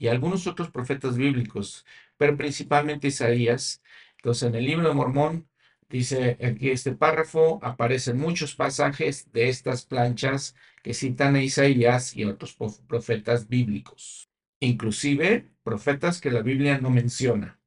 y 0.04 0.08
algunos 0.08 0.46
otros 0.46 0.70
profetas 0.70 1.16
bíblicos, 1.16 1.86
pero 2.18 2.36
principalmente 2.36 3.08
Isaías. 3.08 3.82
Entonces, 4.16 4.42
en 4.50 4.54
el 4.54 4.66
libro 4.66 4.86
de 4.86 4.94
Mormón, 4.94 5.48
dice 5.88 6.36
aquí 6.44 6.68
este 6.68 6.92
párrafo, 6.92 7.59
aparecen 7.62 8.18
muchos 8.18 8.55
pasajes 8.55 9.32
de 9.32 9.48
estas 9.48 9.86
planchas 9.86 10.57
que 10.82 10.92
citan 10.92 11.36
a 11.36 11.42
Isaías 11.42 12.14
y 12.14 12.24
otros 12.24 12.55
profetas 12.86 13.48
bíblicos, 13.48 14.28
inclusive 14.61 15.48
profetas 15.62 16.20
que 16.20 16.30
la 16.30 16.42
Biblia 16.42 16.76
no 16.78 16.90
menciona. 16.90 17.59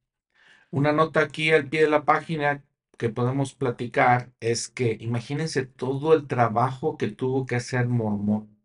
Una 0.69 0.91
nota 0.91 1.21
aquí 1.21 1.51
al 1.51 1.67
pie 1.67 1.81
de 1.81 1.89
la 1.89 2.05
página 2.05 2.63
que 2.99 3.09
podemos 3.09 3.55
platicar 3.55 4.31
es 4.39 4.69
que 4.69 4.95
imagínense 4.99 5.65
todo 5.65 6.13
el 6.13 6.27
trabajo 6.27 6.97
que 6.99 7.07
tuvo 7.07 7.47
que 7.47 7.55
hacer 7.55 7.87
Mormón. 7.87 8.59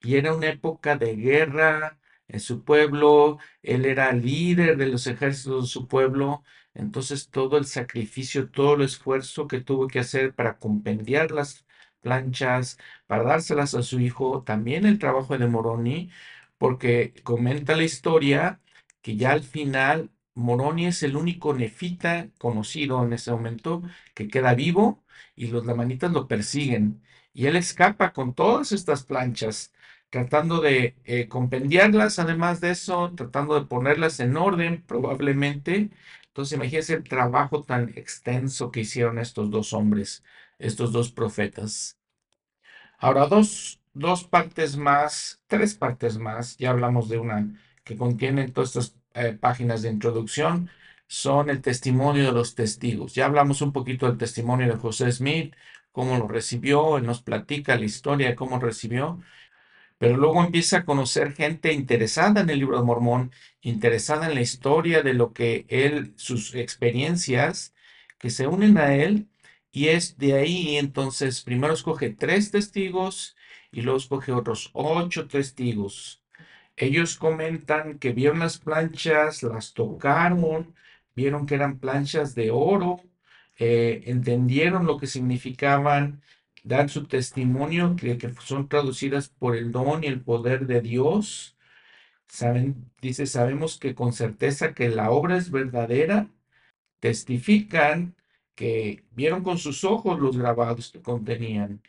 Y 0.00 0.16
era 0.16 0.34
una 0.34 0.48
época 0.48 0.96
de 0.96 1.16
guerra 1.16 1.98
en 2.28 2.40
su 2.40 2.64
pueblo, 2.64 3.38
él 3.62 3.84
era 3.86 4.12
líder 4.12 4.76
de 4.76 4.86
los 4.88 5.06
ejércitos 5.06 5.64
de 5.64 5.68
su 5.68 5.88
pueblo, 5.88 6.42
entonces 6.74 7.30
todo 7.30 7.58
el 7.58 7.66
sacrificio, 7.66 8.50
todo 8.50 8.74
el 8.74 8.82
esfuerzo 8.82 9.46
que 9.46 9.60
tuvo 9.60 9.88
que 9.88 10.00
hacer 10.00 10.34
para 10.34 10.58
compendiar 10.58 11.30
las 11.30 11.64
planchas, 12.00 12.78
para 13.06 13.24
dárselas 13.24 13.74
a 13.74 13.82
su 13.82 14.00
hijo, 14.00 14.42
también 14.44 14.86
el 14.86 14.98
trabajo 14.98 15.36
de 15.38 15.46
Moroni, 15.46 16.10
porque 16.58 17.14
comenta 17.24 17.76
la 17.76 17.84
historia 17.84 18.60
que 19.02 19.16
ya 19.16 19.32
al 19.32 19.42
final 19.42 20.10
Moroni 20.34 20.86
es 20.86 21.02
el 21.02 21.16
único 21.16 21.54
nefita 21.54 22.28
conocido 22.38 23.04
en 23.04 23.12
ese 23.12 23.30
momento 23.30 23.82
que 24.14 24.28
queda 24.28 24.54
vivo 24.54 25.04
y 25.36 25.48
los 25.48 25.66
lamanitas 25.66 26.12
lo 26.12 26.26
persiguen. 26.28 27.02
Y 27.32 27.46
él 27.46 27.56
escapa 27.56 28.12
con 28.12 28.34
todas 28.34 28.72
estas 28.72 29.04
planchas, 29.04 29.72
tratando 30.14 30.60
de 30.60 30.94
eh, 31.04 31.26
compendiarlas, 31.28 32.20
además 32.20 32.60
de 32.60 32.70
eso, 32.70 33.12
tratando 33.16 33.56
de 33.56 33.66
ponerlas 33.66 34.20
en 34.20 34.36
orden 34.36 34.82
probablemente. 34.86 35.90
Entonces 36.28 36.56
imagínense 36.56 36.94
el 36.94 37.02
trabajo 37.02 37.64
tan 37.64 37.88
extenso 37.96 38.70
que 38.70 38.82
hicieron 38.82 39.18
estos 39.18 39.50
dos 39.50 39.72
hombres, 39.72 40.22
estos 40.60 40.92
dos 40.92 41.10
profetas. 41.10 41.98
Ahora, 42.98 43.26
dos 43.26 43.80
dos 43.92 44.24
partes 44.24 44.76
más, 44.76 45.42
tres 45.48 45.74
partes 45.74 46.18
más, 46.18 46.56
ya 46.58 46.70
hablamos 46.70 47.08
de 47.08 47.18
una 47.18 47.48
que 47.84 47.96
contiene 47.96 48.48
todas 48.50 48.70
estas 48.76 48.96
eh, 49.14 49.32
páginas 49.40 49.82
de 49.82 49.90
introducción, 49.90 50.70
son 51.06 51.50
el 51.50 51.60
testimonio 51.60 52.24
de 52.26 52.32
los 52.32 52.54
testigos. 52.54 53.14
Ya 53.14 53.26
hablamos 53.26 53.62
un 53.62 53.72
poquito 53.72 54.06
del 54.06 54.18
testimonio 54.18 54.68
de 54.68 54.76
José 54.78 55.10
Smith, 55.12 55.54
cómo 55.92 56.16
lo 56.18 56.28
recibió, 56.28 56.98
él 56.98 57.06
nos 57.06 57.22
platica 57.22 57.76
la 57.76 57.84
historia 57.84 58.28
de 58.28 58.34
cómo 58.36 58.58
recibió, 58.58 59.20
pero 59.98 60.16
luego 60.16 60.44
empieza 60.44 60.78
a 60.78 60.84
conocer 60.84 61.32
gente 61.34 61.72
interesada 61.72 62.40
en 62.40 62.50
el 62.50 62.58
libro 62.58 62.78
de 62.78 62.84
Mormón, 62.84 63.32
interesada 63.62 64.28
en 64.28 64.34
la 64.34 64.40
historia 64.42 65.02
de 65.02 65.14
lo 65.14 65.32
que 65.32 65.66
él, 65.68 66.12
sus 66.16 66.54
experiencias, 66.54 67.74
que 68.18 68.30
se 68.30 68.46
unen 68.46 68.78
a 68.78 68.94
él, 68.96 69.28
y 69.72 69.88
es 69.88 70.18
de 70.18 70.34
ahí 70.34 70.76
entonces, 70.76 71.42
primero 71.42 71.74
escoge 71.74 72.10
tres 72.10 72.50
testigos 72.50 73.36
y 73.72 73.82
luego 73.82 73.98
escoge 73.98 74.32
otros 74.32 74.70
ocho 74.72 75.26
testigos. 75.28 76.22
Ellos 76.76 77.16
comentan 77.16 77.98
que 77.98 78.12
vieron 78.12 78.40
las 78.40 78.58
planchas, 78.58 79.42
las 79.42 79.74
tocaron, 79.74 80.74
vieron 81.14 81.46
que 81.46 81.54
eran 81.54 81.78
planchas 81.78 82.34
de 82.34 82.50
oro, 82.50 83.00
eh, 83.58 84.02
entendieron 84.06 84.86
lo 84.86 84.98
que 84.98 85.06
significaban 85.06 86.22
dan 86.64 86.88
su 86.88 87.06
testimonio 87.06 87.94
que, 87.96 88.18
que 88.18 88.32
son 88.40 88.68
traducidas 88.68 89.28
por 89.28 89.54
el 89.56 89.70
don 89.70 90.02
y 90.02 90.08
el 90.08 90.22
poder 90.22 90.66
de 90.66 90.80
Dios. 90.80 91.56
Saben, 92.26 92.90
dice, 93.00 93.26
sabemos 93.26 93.78
que 93.78 93.94
con 93.94 94.12
certeza 94.12 94.74
que 94.74 94.88
la 94.88 95.10
obra 95.10 95.36
es 95.36 95.50
verdadera. 95.50 96.28
Testifican 97.00 98.16
que 98.54 99.04
vieron 99.12 99.42
con 99.44 99.58
sus 99.58 99.84
ojos 99.84 100.18
los 100.18 100.36
grabados 100.38 100.90
que 100.90 101.02
contenían. 101.02 101.82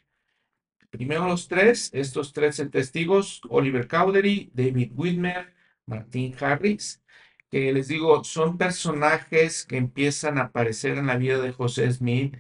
Primero 0.90 1.28
los 1.28 1.48
tres, 1.48 1.90
estos 1.94 2.34
tres 2.34 2.62
testigos, 2.72 3.42
Oliver 3.50 3.88
Cowdery, 3.88 4.52
David 4.54 4.92
Whitmer, 4.96 5.54
Martin 5.86 6.36
Harris, 6.40 7.02
que 7.50 7.72
les 7.72 7.88
digo, 7.88 8.24
son 8.24 8.58
personajes 8.58 9.66
que 9.66 9.78
empiezan 9.78 10.38
a 10.38 10.46
aparecer 10.46 10.98
en 10.98 11.08
la 11.08 11.18
vida 11.18 11.40
de 11.40 11.52
José 11.52 11.92
Smith 11.92 12.36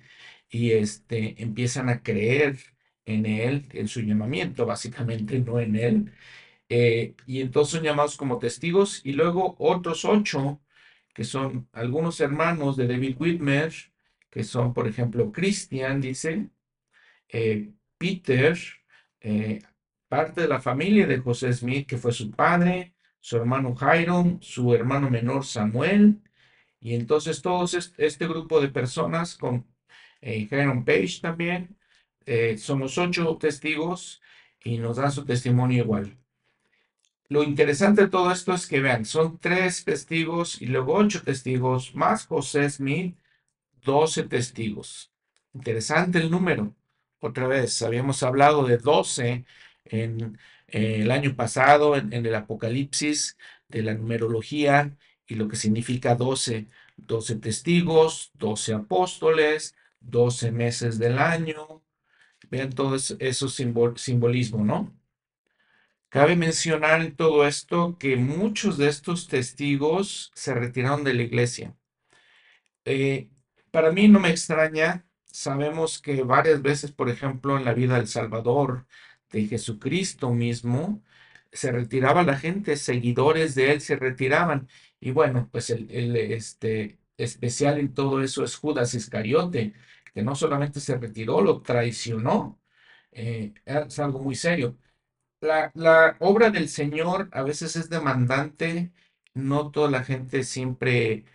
y 0.49 0.71
este, 0.71 1.41
empiezan 1.41 1.89
a 1.89 2.01
creer 2.03 2.57
en 3.05 3.25
él, 3.25 3.67
en 3.73 3.87
su 3.87 4.01
llamamiento, 4.01 4.65
básicamente, 4.65 5.39
no 5.39 5.59
en 5.59 5.75
él. 5.75 6.13
Eh, 6.69 7.15
y 7.27 7.41
entonces 7.41 7.73
son 7.73 7.83
llamados 7.83 8.17
como 8.17 8.39
testigos 8.39 9.01
y 9.05 9.13
luego 9.13 9.55
otros 9.59 10.05
ocho, 10.05 10.61
que 11.13 11.23
son 11.23 11.69
algunos 11.73 12.19
hermanos 12.19 12.77
de 12.77 12.87
David 12.87 13.17
Whitmer, 13.19 13.73
que 14.29 14.43
son, 14.43 14.73
por 14.73 14.87
ejemplo, 14.87 15.31
Christian, 15.31 16.01
dice, 16.01 16.49
eh, 17.29 17.71
Peter, 17.97 18.57
eh, 19.21 19.61
parte 20.07 20.41
de 20.41 20.47
la 20.47 20.61
familia 20.61 21.07
de 21.07 21.19
José 21.19 21.53
Smith, 21.53 21.87
que 21.87 21.97
fue 21.97 22.11
su 22.11 22.31
padre, 22.31 22.95
su 23.19 23.37
hermano 23.37 23.75
Hiram, 23.79 24.39
su 24.41 24.73
hermano 24.73 25.09
menor 25.09 25.45
Samuel, 25.45 26.21
y 26.79 26.95
entonces 26.95 27.41
todos 27.41 27.93
este 27.97 28.27
grupo 28.27 28.61
de 28.61 28.69
personas 28.69 29.35
con 29.37 29.65
eh, 30.21 30.47
Page 30.49 31.19
también. 31.21 31.75
Eh, 32.25 32.57
somos 32.57 32.97
ocho 32.97 33.37
testigos 33.37 34.21
y 34.63 34.77
nos 34.77 34.97
dan 34.97 35.11
su 35.11 35.25
testimonio 35.25 35.83
igual. 35.83 36.17
Lo 37.27 37.43
interesante 37.43 38.03
de 38.03 38.07
todo 38.07 38.31
esto 38.31 38.53
es 38.53 38.67
que 38.67 38.81
vean, 38.81 39.05
son 39.05 39.39
tres 39.39 39.83
testigos 39.83 40.61
y 40.61 40.67
luego 40.67 40.93
ocho 40.93 41.23
testigos, 41.23 41.95
más 41.95 42.27
José 42.27 42.69
Smith, 42.69 43.17
doce 43.81 44.23
testigos. 44.23 45.11
Interesante 45.53 46.19
el 46.19 46.29
número. 46.31 46.75
Otra 47.19 47.47
vez, 47.47 47.81
habíamos 47.81 48.21
hablado 48.23 48.65
de 48.65 48.77
doce 48.77 49.45
en 49.85 50.37
eh, 50.67 51.01
el 51.01 51.11
año 51.11 51.35
pasado, 51.35 51.95
en, 51.95 52.13
en, 52.13 52.25
el 52.25 52.35
Apocalipsis, 52.35 53.37
de 53.69 53.81
la 53.83 53.93
numerología 53.95 54.95
y 55.27 55.35
lo 55.35 55.47
que 55.47 55.55
significa 55.55 56.15
doce. 56.15 56.67
Doce 56.97 57.35
testigos, 57.35 58.31
doce 58.35 58.73
apóstoles, 58.73 59.75
12 60.05 60.51
meses 60.51 60.99
del 60.99 61.19
año. 61.19 61.83
Vean 62.49 62.71
todo 62.71 62.95
eso, 62.95 63.49
simbolismo, 63.49 64.63
¿no? 64.63 64.95
Cabe 66.09 66.35
mencionar 66.35 67.01
en 67.01 67.15
todo 67.15 67.45
esto 67.45 67.97
que 67.97 68.15
muchos 68.15 68.77
de 68.77 68.87
estos 68.87 69.27
testigos 69.27 70.31
se 70.33 70.53
retiraron 70.53 71.03
de 71.03 71.13
la 71.13 71.23
iglesia. 71.23 71.75
Eh, 72.85 73.29
para 73.71 73.91
mí 73.91 74.07
no 74.07 74.19
me 74.19 74.29
extraña, 74.29 75.05
sabemos 75.25 76.01
que 76.01 76.23
varias 76.23 76.61
veces, 76.61 76.91
por 76.91 77.09
ejemplo, 77.09 77.57
en 77.57 77.65
la 77.65 77.73
vida 77.73 77.95
del 77.97 78.07
Salvador, 78.07 78.87
de 79.31 79.47
Jesucristo 79.47 80.31
mismo, 80.31 81.03
se 81.51 81.71
retiraba 81.71 82.23
la 82.23 82.37
gente, 82.37 82.77
seguidores 82.77 83.55
de 83.55 83.73
él 83.73 83.81
se 83.81 83.95
retiraban. 83.97 84.67
Y 84.99 85.11
bueno, 85.11 85.49
pues 85.51 85.69
el, 85.69 86.15
este, 86.15 86.99
especial 87.17 87.79
en 87.79 87.93
todo 87.93 88.21
eso 88.23 88.43
es 88.43 88.55
Judas 88.55 88.93
Iscariote, 88.93 89.73
que 90.15 90.23
no 90.23 90.35
solamente 90.35 90.79
se 90.81 90.97
retiró, 90.97 91.41
lo 91.41 91.61
traicionó. 91.61 92.59
Eh, 93.11 93.53
es 93.65 93.99
algo 93.99 94.19
muy 94.21 94.35
serio. 94.35 94.77
La, 95.41 95.71
la, 95.75 96.17
obra 96.19 96.49
del 96.51 96.69
Señor 96.69 97.29
a 97.33 97.43
veces 97.43 97.75
es 97.77 97.89
demandante, 97.89 98.91
no 99.35 99.71
toda 99.71 99.91
la 99.91 100.03
gente 100.03 100.43
siempre 100.43 101.25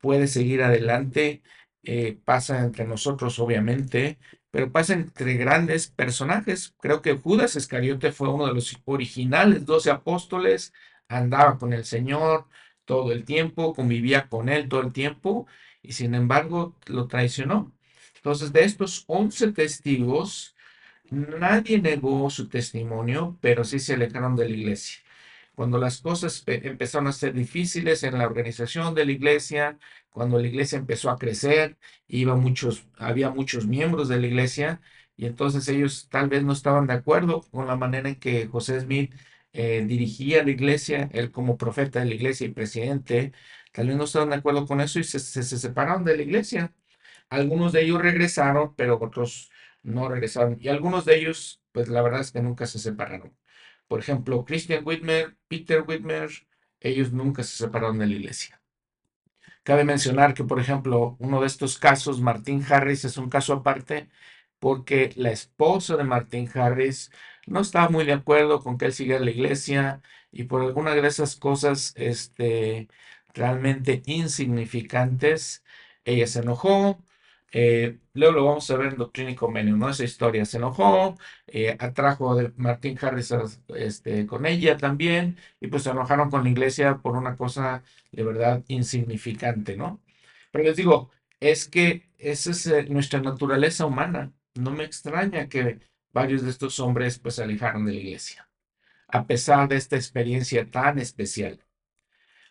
puede 0.00 0.26
seguir 0.28 0.62
adelante, 0.62 1.42
eh, 1.84 2.18
pasa 2.24 2.60
entre 2.60 2.86
nosotros 2.86 3.38
obviamente, 3.38 4.18
pero 4.50 4.70
pasa 4.72 4.94
entre 4.94 5.34
grandes 5.34 5.88
personajes. 5.88 6.74
Creo 6.80 7.02
que 7.02 7.14
Judas 7.16 7.56
Iscariote 7.56 8.12
fue 8.12 8.28
uno 8.30 8.46
de 8.46 8.54
los 8.54 8.76
originales 8.84 9.66
doce 9.66 9.90
apóstoles, 9.90 10.72
andaba 11.08 11.58
con 11.58 11.72
el 11.72 11.84
Señor 11.84 12.46
todo 12.84 13.12
el 13.12 13.24
tiempo, 13.24 13.74
convivía 13.74 14.28
con 14.28 14.48
él 14.48 14.68
todo 14.68 14.80
el 14.82 14.92
tiempo 14.92 15.46
y 15.82 15.92
sin 15.92 16.14
embargo 16.14 16.76
lo 16.86 17.08
traicionó. 17.08 17.72
Entonces, 18.22 18.52
de 18.52 18.64
estos 18.64 19.04
11 19.08 19.52
testigos, 19.52 20.54
nadie 21.10 21.80
negó 21.80 22.30
su 22.30 22.48
testimonio, 22.48 23.36
pero 23.40 23.64
sí 23.64 23.78
se 23.80 23.94
alejaron 23.94 24.36
de 24.36 24.48
la 24.48 24.54
iglesia. 24.56 24.98
Cuando 25.54 25.78
las 25.78 26.00
cosas 26.00 26.42
empezaron 26.46 27.08
a 27.08 27.12
ser 27.12 27.34
difíciles 27.34 28.02
en 28.04 28.18
la 28.18 28.26
organización 28.26 28.94
de 28.94 29.04
la 29.06 29.12
iglesia, 29.12 29.78
cuando 30.10 30.38
la 30.38 30.46
iglesia 30.48 30.78
empezó 30.78 31.10
a 31.10 31.18
crecer, 31.18 31.76
iba 32.08 32.36
muchos, 32.36 32.86
había 32.96 33.30
muchos 33.30 33.66
miembros 33.66 34.08
de 34.08 34.20
la 34.20 34.26
iglesia, 34.28 34.80
y 35.16 35.26
entonces 35.26 35.68
ellos 35.68 36.08
tal 36.10 36.28
vez 36.28 36.42
no 36.44 36.52
estaban 36.52 36.86
de 36.86 36.94
acuerdo 36.94 37.42
con 37.50 37.66
la 37.66 37.76
manera 37.76 38.08
en 38.08 38.16
que 38.16 38.46
José 38.46 38.80
Smith 38.80 39.14
eh, 39.52 39.84
dirigía 39.86 40.42
la 40.44 40.50
iglesia, 40.50 41.10
él 41.12 41.30
como 41.32 41.56
profeta 41.58 42.00
de 42.00 42.06
la 42.06 42.14
iglesia 42.14 42.46
y 42.46 42.50
presidente, 42.52 43.32
tal 43.72 43.88
vez 43.88 43.96
no 43.96 44.04
estaban 44.04 44.30
de 44.30 44.36
acuerdo 44.36 44.66
con 44.66 44.80
eso 44.80 44.98
y 45.00 45.04
se 45.04 45.18
separaron 45.42 46.04
de 46.04 46.16
la 46.16 46.22
iglesia. 46.22 46.72
Algunos 47.32 47.72
de 47.72 47.82
ellos 47.82 48.02
regresaron, 48.02 48.74
pero 48.76 48.98
otros 49.00 49.50
no 49.82 50.08
regresaron. 50.08 50.58
Y 50.60 50.68
algunos 50.68 51.04
de 51.06 51.16
ellos, 51.16 51.62
pues 51.72 51.88
la 51.88 52.02
verdad 52.02 52.20
es 52.20 52.32
que 52.32 52.42
nunca 52.42 52.66
se 52.66 52.78
separaron. 52.78 53.34
Por 53.88 54.00
ejemplo, 54.00 54.44
Christian 54.44 54.82
Whitmer, 54.86 55.36
Peter 55.48 55.82
Whitmer, 55.86 56.30
ellos 56.80 57.12
nunca 57.12 57.42
se 57.42 57.56
separaron 57.56 57.98
de 57.98 58.06
la 58.06 58.14
iglesia. 58.14 58.60
Cabe 59.62 59.84
mencionar 59.84 60.34
que, 60.34 60.44
por 60.44 60.60
ejemplo, 60.60 61.16
uno 61.20 61.40
de 61.40 61.46
estos 61.46 61.78
casos, 61.78 62.20
Martín 62.20 62.64
Harris, 62.68 63.04
es 63.04 63.16
un 63.16 63.30
caso 63.30 63.54
aparte 63.54 64.08
porque 64.58 65.12
la 65.16 65.30
esposa 65.30 65.96
de 65.96 66.04
Martín 66.04 66.50
Harris 66.54 67.10
no 67.46 67.60
estaba 67.60 67.88
muy 67.88 68.04
de 68.04 68.12
acuerdo 68.12 68.60
con 68.62 68.78
que 68.78 68.86
él 68.86 68.92
siguiera 68.92 69.24
la 69.24 69.30
iglesia 69.30 70.02
y 70.32 70.44
por 70.44 70.62
alguna 70.62 70.94
de 70.94 71.06
esas 71.06 71.36
cosas 71.36 71.94
este, 71.96 72.88
realmente 73.34 74.02
insignificantes, 74.06 75.64
ella 76.04 76.26
se 76.26 76.40
enojó, 76.40 76.98
eh, 77.52 77.98
luego 78.14 78.32
lo 78.34 78.44
vamos 78.46 78.70
a 78.70 78.76
ver 78.76 78.92
en 78.92 78.98
Doctrina 78.98 79.30
y 79.30 79.36
¿no? 79.72 79.88
Esa 79.90 80.04
historia 80.04 80.44
se 80.46 80.56
enojó, 80.56 81.18
eh, 81.46 81.76
atrajo 81.78 82.38
a 82.38 82.52
Martín 82.56 82.98
Harris 83.00 83.34
este, 83.76 84.26
con 84.26 84.46
ella 84.46 84.78
también, 84.78 85.36
y 85.60 85.68
pues 85.68 85.82
se 85.84 85.90
enojaron 85.90 86.30
con 86.30 86.44
la 86.44 86.50
iglesia 86.50 86.98
por 86.98 87.16
una 87.16 87.36
cosa 87.36 87.82
de 88.10 88.24
verdad 88.24 88.64
insignificante, 88.68 89.76
¿no? 89.76 90.00
Pero 90.50 90.64
les 90.64 90.76
digo, 90.76 91.10
es 91.40 91.68
que 91.68 92.08
esa 92.18 92.50
es 92.52 92.66
eh, 92.66 92.84
nuestra 92.88 93.20
naturaleza 93.20 93.86
humana. 93.86 94.32
No 94.54 94.70
me 94.70 94.84
extraña 94.84 95.48
que 95.48 95.80
varios 96.12 96.42
de 96.42 96.50
estos 96.50 96.80
hombres 96.80 97.18
pues 97.18 97.36
se 97.36 97.42
alejaron 97.44 97.84
de 97.86 97.92
la 97.92 97.98
iglesia, 98.00 98.48
a 99.08 99.26
pesar 99.26 99.68
de 99.68 99.76
esta 99.76 99.96
experiencia 99.96 100.70
tan 100.70 100.98
especial. 100.98 101.64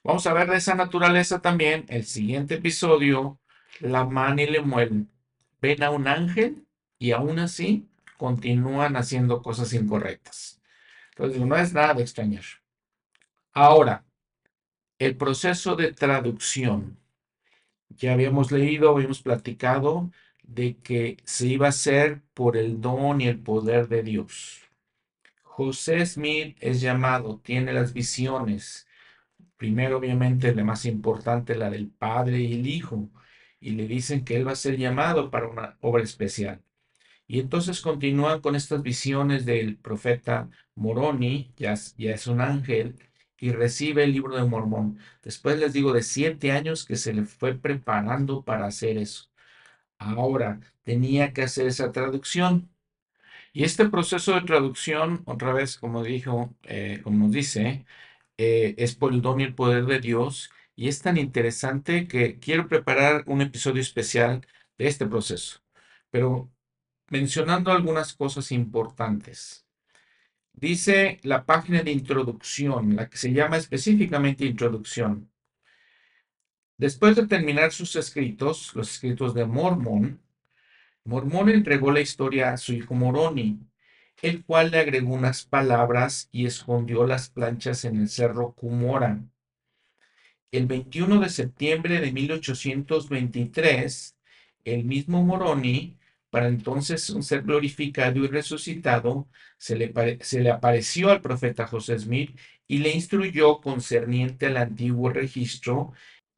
Vamos 0.04 0.26
a 0.28 0.34
ver 0.34 0.50
de 0.50 0.58
esa 0.58 0.76
naturaleza 0.76 1.42
también 1.42 1.86
el 1.90 2.06
siguiente 2.06 2.56
episodio 2.56 3.40
la 3.80 4.06
mano 4.06 4.42
y 4.42 4.48
le 4.48 4.62
mueven. 4.62 5.10
Ven 5.62 5.84
a 5.84 5.92
un 5.92 6.08
ángel 6.08 6.66
y 7.00 7.12
aún 7.12 7.40
así 7.40 7.88
continúan 8.18 8.96
haciendo 8.96 9.42
cosas 9.42 9.74
incorrectas. 9.74 10.62
Entonces, 11.12 11.42
no 11.42 11.56
es 11.56 11.74
nada 11.74 11.94
de 11.94 12.04
extrañar. 12.04 12.44
Ahora, 13.54 14.06
el 15.00 15.18
proceso 15.18 15.76
de 15.76 15.94
traducción. 15.94 17.00
Ya 17.90 18.14
habíamos 18.14 18.52
leído, 18.52 18.92
habíamos 18.92 19.22
platicado 19.22 20.12
de 20.44 20.78
que 20.78 21.18
se 21.26 21.48
iba 21.48 21.66
a 21.66 21.70
hacer 21.70 22.22
por 22.34 22.56
el 22.56 22.80
don 22.82 23.20
y 23.20 23.28
el 23.28 23.40
poder 23.40 23.88
de 23.88 24.04
Dios. 24.04 24.62
José 25.42 26.06
Smith 26.06 26.56
es 26.62 26.82
llamado, 26.82 27.40
tiene 27.44 27.74
las 27.74 27.94
visiones. 27.94 28.88
Primero, 29.58 29.98
obviamente, 29.98 30.54
la 30.54 30.64
más 30.64 30.86
importante, 30.86 31.56
la 31.56 31.70
del 31.72 31.90
Padre 31.90 32.40
y 32.40 32.54
el 32.54 32.68
Hijo. 32.68 33.10
Y 33.62 33.72
le 33.72 33.88
dicen 33.88 34.26
que 34.26 34.36
él 34.38 34.48
va 34.48 34.54
a 34.54 34.56
ser 34.56 34.78
llamado 34.78 35.32
para 35.32 35.48
una 35.48 35.78
obra 35.82 36.04
especial. 36.04 36.62
Y 37.28 37.40
entonces 37.40 37.82
continúan 37.82 38.42
con 38.42 38.56
estas 38.56 38.84
visiones 38.84 39.46
del 39.46 39.78
profeta 39.78 40.50
Moroni, 40.76 41.54
ya, 41.58 41.76
ya 41.98 42.12
es 42.14 42.28
un 42.28 42.42
ángel, 42.42 42.98
y 43.40 43.52
recibe 43.52 44.04
el 44.04 44.14
libro 44.14 44.36
de 44.38 44.46
Mormón. 44.46 45.00
Después 45.24 45.60
les 45.60 45.74
digo 45.74 45.94
de 45.94 46.04
siete 46.04 46.52
años 46.52 46.86
que 46.86 46.96
se 46.98 47.14
le 47.14 47.26
fue 47.26 47.56
preparando 47.56 48.44
para 48.44 48.68
hacer 48.68 48.98
eso. 48.98 49.30
Ahora 49.98 50.60
tenía 50.84 51.34
que 51.34 51.44
hacer 51.44 51.68
esa 51.68 51.92
traducción. 51.92 52.70
Y 53.54 53.64
este 53.64 53.90
proceso 53.90 54.34
de 54.36 54.42
traducción, 54.42 55.24
otra 55.26 55.54
vez, 55.54 55.78
como 55.78 56.04
dijo, 56.04 56.56
eh, 56.64 57.02
como 57.04 57.26
nos 57.26 57.32
dice, 57.34 57.86
eh, 58.38 58.76
es 58.78 58.96
por 58.96 59.14
el 59.14 59.22
don 59.22 59.42
y 59.42 59.44
el 59.46 59.56
poder 59.56 59.86
de 59.86 60.00
Dios. 60.00 60.52
Y 60.82 60.88
es 60.88 61.00
tan 61.00 61.18
interesante 61.18 62.08
que 62.08 62.40
quiero 62.40 62.68
preparar 62.68 63.24
un 63.28 63.44
episodio 63.44 63.84
especial 63.84 64.48
de 64.80 64.88
este 64.88 65.06
proceso. 65.06 65.60
Pero 66.10 66.52
mencionando 67.10 67.72
algunas 67.72 68.14
cosas 68.14 68.52
importantes. 68.52 69.64
Dice 70.54 71.20
la 71.22 71.46
página 71.46 71.84
de 71.84 71.92
introducción, 71.92 72.96
la 72.96 73.08
que 73.08 73.18
se 73.18 73.32
llama 73.32 73.58
específicamente 73.58 74.44
introducción. 74.44 75.30
Después 76.78 77.16
de 77.16 77.28
terminar 77.28 77.72
sus 77.72 77.96
escritos, 77.96 78.74
los 78.74 78.90
escritos 78.90 79.36
de 79.36 79.46
Mormón, 79.46 80.20
Mormón 81.04 81.50
entregó 81.50 81.92
la 81.92 82.02
historia 82.02 82.54
a 82.54 82.58
su 82.58 82.74
hijo 82.74 82.96
Moroni, 82.96 83.60
el 84.24 84.44
cual 84.44 84.72
le 84.72 84.80
agregó 84.80 85.14
unas 85.14 85.46
palabras 85.46 86.28
y 86.32 86.48
escondió 86.48 87.06
las 87.06 87.30
planchas 87.30 87.86
en 87.86 87.98
el 87.98 88.10
cerro 88.10 88.54
Cumora. 88.54 89.22
El 90.52 90.68
21 90.68 91.20
de 91.22 91.30
septiembre 91.30 92.02
de 92.02 92.12
1823, 92.12 94.18
el 94.66 94.84
mismo 94.84 95.24
Moroni 95.24 95.98
para 96.30 96.48
entonces 96.48 97.10
un 97.10 97.24
ser 97.24 97.42
glorificado 97.44 98.24
y 98.24 98.28
resucitado, 98.28 99.28
se 99.58 99.76
le, 99.76 99.92
apareció 100.50 101.10
al 101.12 101.22
profeta 101.22 101.68
José 101.68 102.00
Smith 102.00 102.38
y 102.68 102.80
le 102.80 102.92
instruyó 102.92 103.62
concerniente 103.62 104.48
al 104.48 104.58
antiguo 104.58 105.10
registro 105.10 105.94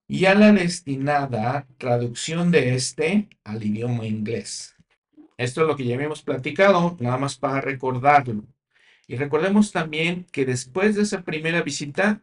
y 0.07 0.26
a 0.26 0.36
la 0.36 0.51
destinada 0.51 1.68
traducción 1.78 2.51
de 2.51 2.76
este 2.76 3.30
al 3.43 3.64
idioma 3.64 4.05
inglés. 4.05 4.76
Esto 5.38 5.61
es 5.61 5.68
lo 5.68 5.76
que 5.76 5.86
ya 5.86 5.95
habíamos 5.95 6.22
platicado, 6.24 6.97
nada 6.99 7.18
más 7.18 7.38
para 7.38 7.61
recordarlo. 7.61 8.45
Y 9.07 9.16
recordemos 9.16 9.72
también 9.72 10.26
que 10.32 10.45
después 10.45 10.95
de 10.95 11.03
esa 11.03 11.24
primera 11.24 11.61
visita, 11.61 12.22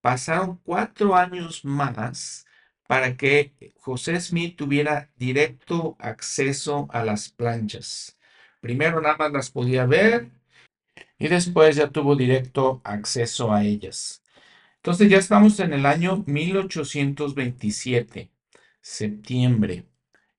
pasaron 0.00 0.58
cuatro 0.64 1.14
años 1.14 1.64
más 1.64 2.46
para 2.86 3.16
que 3.16 3.52
José 3.78 4.20
Smith 4.20 4.56
tuviera 4.56 5.10
directo 5.16 5.96
acceso 6.00 6.88
a 6.90 7.04
las 7.04 7.28
planchas. 7.28 8.18
Primero 8.60 9.00
nada 9.00 9.16
más 9.16 9.32
las 9.32 9.50
podía 9.50 9.86
ver 9.86 10.30
y 11.18 11.28
después 11.28 11.76
ya 11.76 11.90
tuvo 11.90 12.16
directo 12.16 12.80
acceso 12.84 13.52
a 13.52 13.64
ellas. 13.64 14.22
Entonces 14.76 15.10
ya 15.10 15.18
estamos 15.18 15.60
en 15.60 15.72
el 15.74 15.86
año 15.86 16.24
1827, 16.26 18.30
septiembre. 18.80 19.84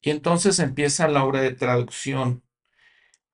Y 0.01 0.09
entonces 0.09 0.59
empieza 0.59 1.07
la 1.07 1.24
obra 1.24 1.41
de 1.41 1.53
traducción. 1.53 2.43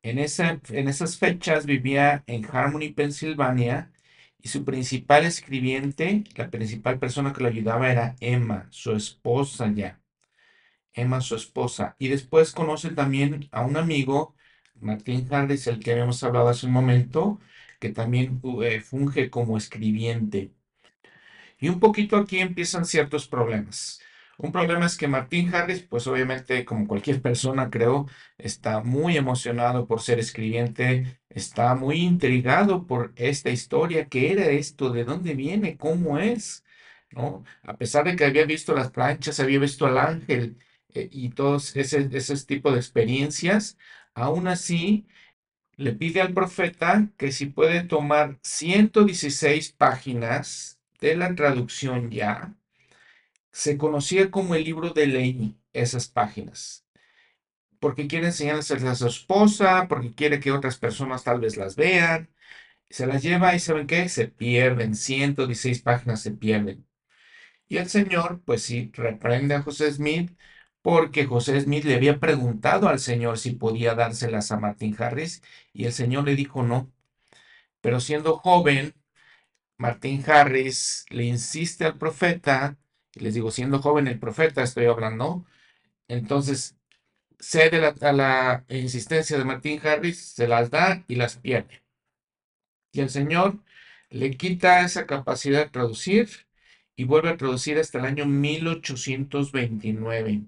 En, 0.04 0.20
en 0.20 0.88
esas 0.88 1.18
fechas 1.18 1.66
vivía 1.66 2.24
en 2.28 2.46
Harmony, 2.46 2.94
Pensilvania, 2.94 3.92
y 4.48 4.50
su 4.50 4.64
principal 4.64 5.26
escribiente, 5.26 6.24
la 6.38 6.50
principal 6.50 7.00
persona 7.00 7.34
que 7.34 7.44
lo 7.44 7.50
ayudaba 7.50 7.92
era 7.92 8.16
Emma, 8.22 8.68
su 8.72 8.94
esposa 8.94 9.70
ya. 9.74 10.00
Emma, 10.94 11.20
su 11.20 11.36
esposa. 11.36 11.98
Y 12.00 12.08
después 12.08 12.54
conoce 12.54 12.92
también 12.92 13.50
a 13.52 13.66
un 13.66 13.76
amigo, 13.76 14.36
Martín 14.80 15.28
Harris, 15.30 15.68
el 15.68 15.80
que 15.80 15.92
habíamos 15.92 16.24
hablado 16.24 16.48
hace 16.48 16.66
un 16.66 16.72
momento, 16.72 17.42
que 17.82 17.90
también 17.90 18.42
eh, 18.64 18.80
funge 18.80 19.30
como 19.30 19.58
escribiente. 19.58 20.54
Y 21.60 21.68
un 21.68 21.82
poquito 21.82 22.16
aquí 22.16 22.40
empiezan 22.40 22.86
ciertos 22.86 23.28
problemas. 23.28 24.00
Un 24.38 24.52
problema 24.54 24.86
es 24.86 24.98
que 24.98 25.08
Martín 25.10 25.54
Harris, 25.54 25.82
pues 25.82 26.08
obviamente 26.08 26.64
como 26.64 26.88
cualquier 26.88 27.22
persona 27.22 27.70
creo, 27.70 28.08
está 28.38 28.82
muy 28.82 29.18
emocionado 29.18 29.88
por 29.88 30.00
ser 30.02 30.20
escribiente, 30.20 31.20
está 31.38 31.76
muy 31.76 31.98
intrigado 32.02 32.86
por 32.88 33.14
esta 33.16 33.50
historia, 33.52 34.08
qué 34.10 34.32
era 34.32 34.48
esto, 34.48 34.90
de 34.92 35.04
dónde 35.06 35.36
viene, 35.36 35.78
cómo 35.78 36.20
es, 36.20 36.66
¿no? 37.12 37.44
A 37.64 37.78
pesar 37.78 38.06
de 38.06 38.16
que 38.16 38.26
había 38.26 38.46
visto 38.46 38.74
las 38.74 38.92
planchas, 38.92 39.40
había 39.40 39.60
visto 39.60 39.86
al 39.86 39.98
ángel 39.98 40.58
eh, 40.94 41.10
y 41.12 41.30
todos 41.30 41.76
ese, 41.76 42.10
ese 42.12 42.36
tipo 42.46 42.72
de 42.72 42.78
experiencias, 42.80 43.78
aún 44.14 44.48
así 44.48 45.08
le 45.78 45.94
pide 45.94 46.22
al 46.22 46.34
profeta 46.34 47.10
que 47.18 47.32
si 47.32 47.48
puede 47.48 47.84
tomar 47.84 48.40
116 48.44 49.74
páginas 49.74 50.80
de 51.00 51.16
la 51.16 51.36
traducción 51.36 52.10
ya, 52.12 52.56
se 53.52 53.78
conocía 53.78 54.32
como 54.32 54.56
el 54.56 54.64
libro 54.64 54.92
de 54.92 55.08
ley, 55.08 55.58
esas 55.74 56.08
páginas. 56.08 56.87
Porque 57.80 58.08
quiere 58.08 58.28
enseñárselas 58.28 58.84
a 58.86 58.96
su 58.96 59.08
esposa, 59.08 59.88
porque 59.88 60.14
quiere 60.14 60.40
que 60.40 60.52
otras 60.52 60.78
personas 60.78 61.24
tal 61.24 61.40
vez 61.40 61.58
las 61.58 61.76
vean. 61.76 62.30
Se 62.90 63.08
las 63.08 63.24
lleva 63.24 63.56
y 63.56 63.60
¿saben 63.60 63.88
qué? 63.88 64.10
Se 64.10 64.28
pierden, 64.30 64.96
116 64.96 65.82
páginas 65.82 66.22
se 66.22 66.32
pierden. 66.32 66.88
Y 67.68 67.78
el 67.78 67.90
Señor, 67.90 68.42
pues 68.46 68.64
sí, 68.64 68.92
reprende 68.94 69.56
a 69.56 69.62
José 69.62 69.92
Smith 69.92 70.32
porque 70.82 71.26
José 71.26 71.60
Smith 71.62 71.84
le 71.86 71.96
había 71.96 72.20
preguntado 72.20 72.88
al 72.90 73.00
Señor 73.00 73.38
si 73.40 73.52
podía 73.52 73.96
dárselas 73.96 74.52
a 74.52 74.60
Martin 74.60 74.96
Harris 75.00 75.44
y 75.74 75.86
el 75.86 75.94
Señor 75.94 76.26
le 76.26 76.36
dijo 76.36 76.64
no. 76.64 76.92
Pero 77.82 78.00
siendo 78.00 78.38
joven, 78.38 78.96
Martin 79.78 80.24
Harris 80.30 81.06
le 81.10 81.26
insiste 81.26 81.86
al 81.86 81.98
profeta 81.98 82.78
les 83.16 83.34
digo, 83.34 83.52
siendo 83.52 83.80
joven 83.80 84.08
el 84.08 84.20
profeta, 84.20 84.64
estoy 84.64 84.86
hablando. 84.86 85.46
Entonces, 86.10 86.77
cede 87.40 87.94
a 88.02 88.14
la 88.14 88.66
insistencia 88.70 89.38
de 89.38 89.46
Martín 89.46 89.80
Harris, 89.84 90.20
se 90.20 90.48
las 90.48 90.70
da 90.70 91.04
y 91.08 91.16
las 91.16 91.38
pierde. 91.38 91.82
Y 92.92 93.02
el 93.02 93.10
Señor 93.10 93.60
le 94.10 94.32
quita 94.32 94.82
esa 94.82 95.06
capacidad 95.06 95.66
de 95.66 95.70
traducir 95.70 96.30
y 96.96 97.04
vuelve 97.06 97.30
a 97.30 97.38
traducir 97.38 97.78
hasta 97.80 98.00
el 98.00 98.06
año 98.06 98.26
1829. 98.26 100.42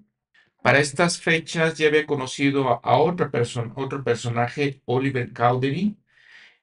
Para 0.62 0.80
estas 0.80 1.20
fechas 1.20 1.78
ya 1.78 1.88
había 1.88 2.06
conocido 2.06 2.80
a, 2.84 2.98
otra 2.98 3.30
persona, 3.30 3.72
otro 3.76 4.04
personaje, 4.04 4.82
Oliver 4.84 5.32
Cowdery, 5.32 5.96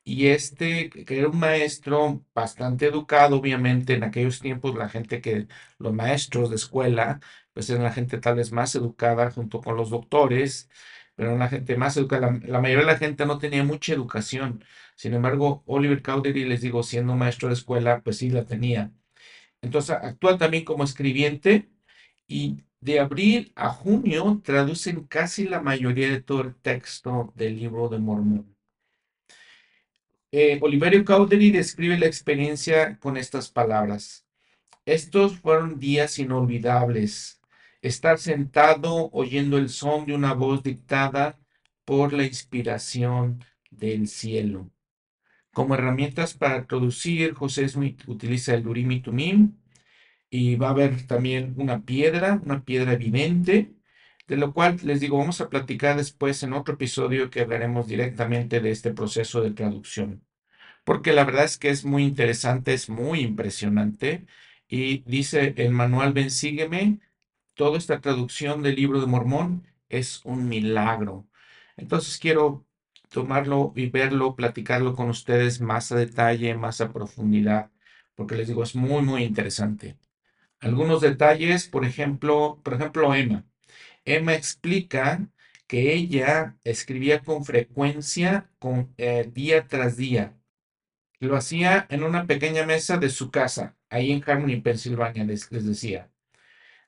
y 0.03 0.27
este, 0.27 0.89
que 0.89 1.19
era 1.19 1.29
un 1.29 1.39
maestro 1.39 2.23
bastante 2.33 2.87
educado, 2.87 3.37
obviamente, 3.37 3.93
en 3.95 4.03
aquellos 4.03 4.39
tiempos 4.39 4.75
la 4.75 4.89
gente 4.89 5.21
que, 5.21 5.47
los 5.79 5.93
maestros 5.93 6.49
de 6.49 6.55
escuela, 6.57 7.19
pues 7.57 7.71
eran 7.71 7.81
la 7.83 7.91
gente 7.91 8.19
tal 8.19 8.35
vez 8.35 8.51
más 8.51 8.75
educada 8.75 9.31
junto 9.31 9.61
con 9.61 9.75
los 9.75 9.89
doctores, 9.89 10.69
pero 11.15 11.29
eran 11.29 11.39
la 11.39 11.49
gente 11.49 11.75
más 11.75 11.97
educada. 11.97 12.39
La, 12.45 12.61
mayoría 12.61 12.85
de 12.85 12.91
la 12.93 12.99
gente 12.99 13.25
no 13.25 13.39
tenía 13.39 13.63
mucha 13.63 13.93
educación. 13.93 14.63
Sin 14.95 15.15
embargo, 15.15 15.63
Oliver 15.65 16.03
Cowdery, 16.03 16.45
les 16.45 16.61
digo, 16.61 16.83
siendo 16.83 17.15
maestro 17.15 17.47
de 17.47 17.55
escuela, 17.55 18.01
pues 18.03 18.17
sí 18.17 18.29
la 18.29 18.45
tenía. 18.45 18.91
Entonces, 19.61 19.89
actúa 19.91 20.37
también 20.37 20.65
como 20.65 20.83
escribiente 20.83 21.67
y 22.27 22.63
de 22.79 22.99
abril 22.99 23.51
a 23.55 23.69
junio 23.69 24.39
traducen 24.43 25.05
casi 25.05 25.47
la 25.47 25.59
mayoría 25.59 26.11
de 26.11 26.21
todo 26.21 26.41
el 26.41 26.55
texto 26.55 27.33
del 27.35 27.57
libro 27.57 27.89
de 27.89 27.97
Mormón. 27.97 28.55
Eh, 30.31 30.59
Oliverio 30.61 31.03
Cowdery 31.03 31.49
describe 31.49 31.97
la 31.97 32.05
experiencia 32.05 32.99
con 32.99 33.17
estas 33.17 33.49
palabras. 33.49 34.27
Estos 34.85 35.39
fueron 35.39 35.79
días 35.79 36.19
inolvidables. 36.19 37.36
Estar 37.87 38.17
sentado 38.19 39.09
oyendo 39.13 39.57
el 39.57 39.69
son 39.69 40.05
de 40.05 40.13
una 40.13 40.33
voz 40.33 40.61
dictada 40.61 41.39
por 41.85 42.11
la 42.11 42.25
inspiración 42.25 43.45
del 43.71 44.09
cielo. 44.09 44.69
Como 45.53 45.73
herramientas 45.73 46.33
para 46.33 46.67
traducir, 46.67 47.33
José 47.33 47.67
Smith 47.69 48.03
utiliza 48.07 48.53
el 48.53 48.67
Urim 48.67 48.91
y 48.91 48.99
Tumim 48.99 49.53
y 50.29 50.57
va 50.57 50.67
a 50.67 50.71
haber 50.71 51.07
también 51.07 51.53
una 51.57 51.85
piedra, 51.85 52.41
una 52.43 52.65
piedra 52.65 52.91
evidente, 52.91 53.73
de 54.27 54.35
lo 54.35 54.53
cual 54.53 54.79
les 54.83 54.99
digo, 54.99 55.17
vamos 55.17 55.39
a 55.39 55.49
platicar 55.49 55.95
después 55.95 56.43
en 56.43 56.51
otro 56.51 56.73
episodio 56.73 57.29
que 57.29 57.39
hablaremos 57.39 57.87
directamente 57.87 58.59
de 58.59 58.71
este 58.71 58.93
proceso 58.93 59.41
de 59.41 59.51
traducción. 59.51 60.25
Porque 60.83 61.13
la 61.13 61.23
verdad 61.23 61.45
es 61.45 61.57
que 61.57 61.69
es 61.69 61.85
muy 61.85 62.03
interesante, 62.03 62.73
es 62.73 62.89
muy 62.89 63.21
impresionante. 63.21 64.25
Y 64.67 64.99
dice 65.09 65.53
el 65.57 65.71
manual 65.71 66.11
Ven, 66.13 66.31
sígueme, 66.31 66.99
toda 67.57 67.77
esta 67.77 67.99
traducción 68.01 68.63
del 68.63 68.75
libro 68.75 69.01
de 69.01 69.07
Mormón 69.07 69.67
es 69.89 70.21
un 70.25 70.47
milagro. 70.47 71.27
Entonces 71.77 72.17
quiero 72.19 72.65
tomarlo 73.09 73.73
y 73.75 73.89
verlo, 73.89 74.35
platicarlo 74.35 74.95
con 74.95 75.09
ustedes 75.09 75.61
más 75.61 75.91
a 75.91 75.97
detalle, 75.97 76.55
más 76.55 76.81
a 76.81 76.93
profundidad, 76.93 77.71
porque 78.15 78.35
les 78.35 78.47
digo, 78.47 78.63
es 78.63 78.75
muy, 78.75 79.01
muy 79.03 79.23
interesante. 79.23 79.97
Algunos 80.59 81.01
detalles, 81.01 81.67
por 81.67 81.85
ejemplo, 81.85 82.61
por 82.63 82.75
ejemplo, 82.75 83.13
Emma. 83.15 83.45
Emma 84.05 84.33
explica 84.35 85.27
que 85.67 85.93
ella 85.93 86.57
escribía 86.63 87.21
con 87.23 87.45
frecuencia, 87.45 88.49
con, 88.59 88.93
eh, 88.97 89.29
día 89.33 89.67
tras 89.67 89.97
día. 89.97 90.37
Lo 91.19 91.35
hacía 91.35 91.87
en 91.89 92.03
una 92.03 92.27
pequeña 92.27 92.65
mesa 92.65 92.97
de 92.97 93.09
su 93.09 93.31
casa, 93.31 93.75
ahí 93.89 94.11
en 94.11 94.23
Harmony, 94.27 94.61
Pensilvania, 94.61 95.25
les, 95.25 95.51
les 95.51 95.65
decía. 95.65 96.11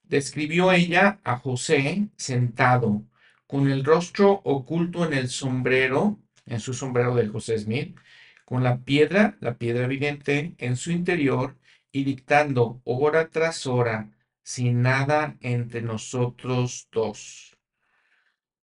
Describió 0.10 0.72
ella 0.72 1.20
a 1.24 1.38
José 1.38 2.10
sentado, 2.18 3.04
con 3.46 3.70
el 3.70 3.86
rostro 3.86 4.42
oculto 4.44 5.06
en 5.06 5.14
el 5.14 5.30
sombrero, 5.30 6.20
en 6.48 6.60
su 6.60 6.74
sombrero 6.74 7.14
de 7.14 7.28
José 7.28 7.60
Smith, 7.60 7.96
con 8.44 8.64
la 8.64 8.80
piedra, 8.80 9.38
la 9.40 9.60
piedra 9.60 9.86
evidente, 9.86 10.56
en 10.58 10.78
su 10.78 10.92
interior 10.92 11.58
y 11.92 12.06
dictando 12.06 12.82
hora 12.86 13.30
tras 13.30 13.68
hora, 13.68 14.10
sin 14.42 14.82
nada 14.82 15.38
entre 15.42 15.84
nosotros 15.84 16.90
dos. 16.92 17.56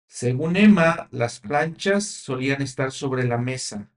Según 0.07 0.57
Emma, 0.57 1.07
las 1.11 1.39
planchas 1.39 2.05
solían 2.05 2.61
estar 2.61 2.91
sobre 2.91 3.23
la 3.23 3.37
mesa, 3.37 3.89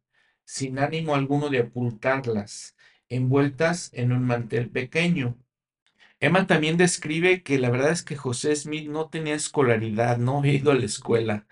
sin 0.44 0.78
ánimo 0.78 1.16
alguno 1.16 1.48
de 1.48 1.62
ocultarlas, 1.62 2.76
envueltas 3.08 3.90
en 3.94 4.12
un 4.12 4.22
mantel 4.24 4.70
pequeño. 4.70 5.36
Emma 6.22 6.46
también 6.46 6.76
describe 6.76 7.42
que 7.42 7.58
la 7.58 7.68
verdad 7.68 7.90
es 7.90 8.04
que 8.04 8.16
José 8.16 8.54
Smith 8.54 8.88
no 8.88 9.08
tenía 9.08 9.34
escolaridad, 9.34 10.18
no 10.18 10.38
había 10.38 10.54
ido 10.54 10.70
a 10.70 10.74
la 10.76 10.84
escuela. 10.84 11.46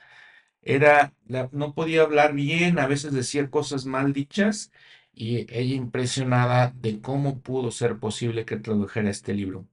Era, 0.63 1.15
no 1.53 1.75
podía 1.75 2.03
hablar 2.03 2.35
bien, 2.35 2.79
a 2.79 2.87
veces 2.87 3.13
decía 3.13 3.51
cosas 3.51 3.87
mal 3.87 4.13
dichas, 4.13 4.73
y 5.13 5.39
ella 5.53 5.75
impresionada 5.75 6.73
de 6.81 7.01
cómo 7.01 7.41
pudo 7.41 7.73
ser 7.73 7.99
posible 7.99 8.45
que 8.45 8.59
tradujera 8.59 9.11
este 9.11 9.35
libro. 9.35 9.67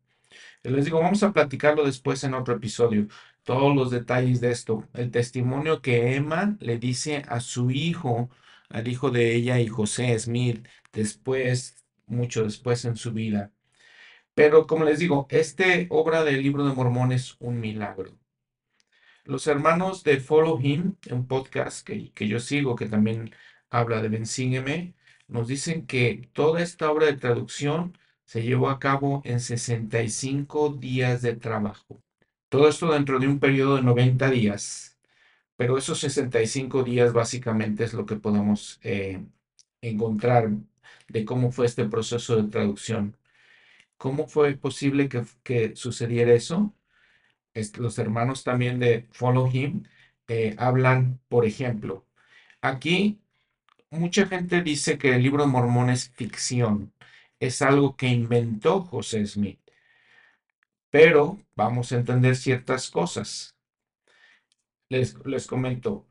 Les 0.63 0.85
digo, 0.85 0.99
vamos 1.01 1.23
a 1.23 1.33
platicarlo 1.33 1.85
después 1.85 2.23
en 2.23 2.33
otro 2.33 2.55
episodio, 2.55 3.07
todos 3.43 3.75
los 3.75 3.91
detalles 3.91 4.41
de 4.41 4.51
esto, 4.51 4.89
el 4.93 5.11
testimonio 5.11 5.81
que 5.81 6.15
Emma 6.15 6.57
le 6.59 6.79
dice 6.79 7.23
a 7.29 7.39
su 7.41 7.71
hijo, 7.71 8.29
al 8.69 8.87
hijo 8.87 9.11
de 9.11 9.35
ella 9.35 9.59
y 9.59 9.67
José 9.67 10.17
Smith, 10.19 10.67
después, 10.93 11.85
mucho 12.07 12.43
después 12.45 12.85
en 12.85 12.95
su 12.97 13.13
vida. 13.13 13.53
Pero 14.37 14.67
como 14.67 14.85
les 14.85 14.99
digo, 14.99 15.25
este 15.31 15.87
obra 15.89 16.23
del 16.23 16.43
libro 16.43 16.63
de 16.63 16.75
Mormón 16.75 17.11
es 17.11 17.37
un 17.39 17.59
milagro. 17.59 18.11
Los 19.23 19.47
hermanos 19.47 20.03
de 20.03 20.19
Follow 20.19 20.59
Him, 20.61 20.95
un 21.09 21.25
podcast 21.25 21.83
que, 21.83 22.11
que 22.11 22.27
yo 22.27 22.39
sigo, 22.39 22.75
que 22.75 22.85
también 22.85 23.31
habla 23.71 23.99
de 23.99 24.09
Bensígueme, 24.09 24.93
nos 25.27 25.47
dicen 25.47 25.87
que 25.87 26.29
toda 26.33 26.61
esta 26.61 26.91
obra 26.91 27.07
de 27.07 27.17
traducción 27.17 27.97
se 28.25 28.43
llevó 28.43 28.69
a 28.69 28.77
cabo 28.77 29.23
en 29.25 29.39
65 29.39 30.69
días 30.69 31.23
de 31.23 31.35
trabajo. 31.35 31.99
Todo 32.49 32.69
esto 32.69 32.91
dentro 32.93 33.17
de 33.17 33.27
un 33.27 33.39
periodo 33.39 33.77
de 33.77 33.81
90 33.81 34.29
días, 34.29 34.99
pero 35.55 35.79
esos 35.79 35.99
65 35.99 36.83
días 36.83 37.11
básicamente 37.11 37.85
es 37.85 37.93
lo 37.95 38.05
que 38.05 38.17
podemos 38.17 38.79
eh, 38.83 39.25
encontrar 39.81 40.51
de 41.07 41.25
cómo 41.25 41.51
fue 41.51 41.65
este 41.65 41.85
proceso 41.85 42.35
de 42.35 42.51
traducción. 42.51 43.17
¿Cómo 43.97 44.27
fue 44.27 44.55
posible 44.57 45.09
que, 45.43 45.75
sucediera 45.75 46.33
eso? 46.33 46.73
los 47.79 47.97
hermanos 47.97 48.43
también 48.43 48.79
de 48.79 49.07
Follow 49.11 49.49
Him 49.51 49.83
eh, 50.27 50.55
hablan, 50.59 51.19
por 51.27 51.43
ejemplo, 51.45 52.05
aquí 52.61 53.19
mucha 53.89 54.27
gente 54.27 54.61
dice 54.61 54.97
que 54.97 55.15
el 55.15 55.23
libro 55.23 55.43
de 55.43 55.49
Mormón 55.49 55.89
es 55.89 56.09
ficción, 56.09 56.93
es 57.39 57.61
algo 57.61 57.95
que 57.95 58.07
inventó 58.07 58.81
José 58.81 59.25
Smith. 59.25 59.59
Pero 60.89 61.39
vamos 61.55 61.91
a 61.91 61.97
entender 61.97 62.35
ciertas 62.35 62.89
cosas. 62.91 63.55
Les, 64.89 65.15
les 65.25 65.47
comento, 65.47 66.07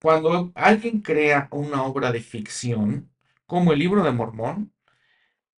cuando 0.00 0.52
alguien 0.54 1.00
crea 1.00 1.48
una 1.50 1.82
obra 1.84 2.12
de 2.12 2.20
ficción, 2.20 3.10
como 3.46 3.72
el 3.72 3.78
libro 3.78 4.02
de 4.04 4.12
Mormón, 4.12 4.72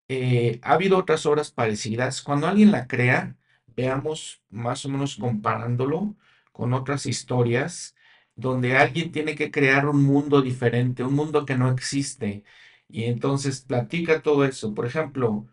eh, 0.09 0.59
ha 0.63 0.73
habido 0.73 0.97
otras 0.97 1.25
obras 1.25 1.51
parecidas. 1.51 2.21
Cuando 2.21 2.47
alguien 2.47 2.71
la 2.71 2.87
crea, 2.87 3.35
veamos 3.75 4.41
más 4.49 4.85
o 4.85 4.89
menos 4.89 5.17
comparándolo 5.17 6.15
con 6.51 6.73
otras 6.73 7.05
historias 7.05 7.95
donde 8.35 8.77
alguien 8.77 9.11
tiene 9.11 9.35
que 9.35 9.51
crear 9.51 9.87
un 9.87 10.03
mundo 10.03 10.41
diferente, 10.41 11.03
un 11.03 11.15
mundo 11.15 11.45
que 11.45 11.57
no 11.57 11.69
existe. 11.71 12.43
Y 12.89 13.05
entonces 13.05 13.61
platica 13.61 14.21
todo 14.21 14.45
eso. 14.45 14.73
Por 14.73 14.85
ejemplo, 14.85 15.47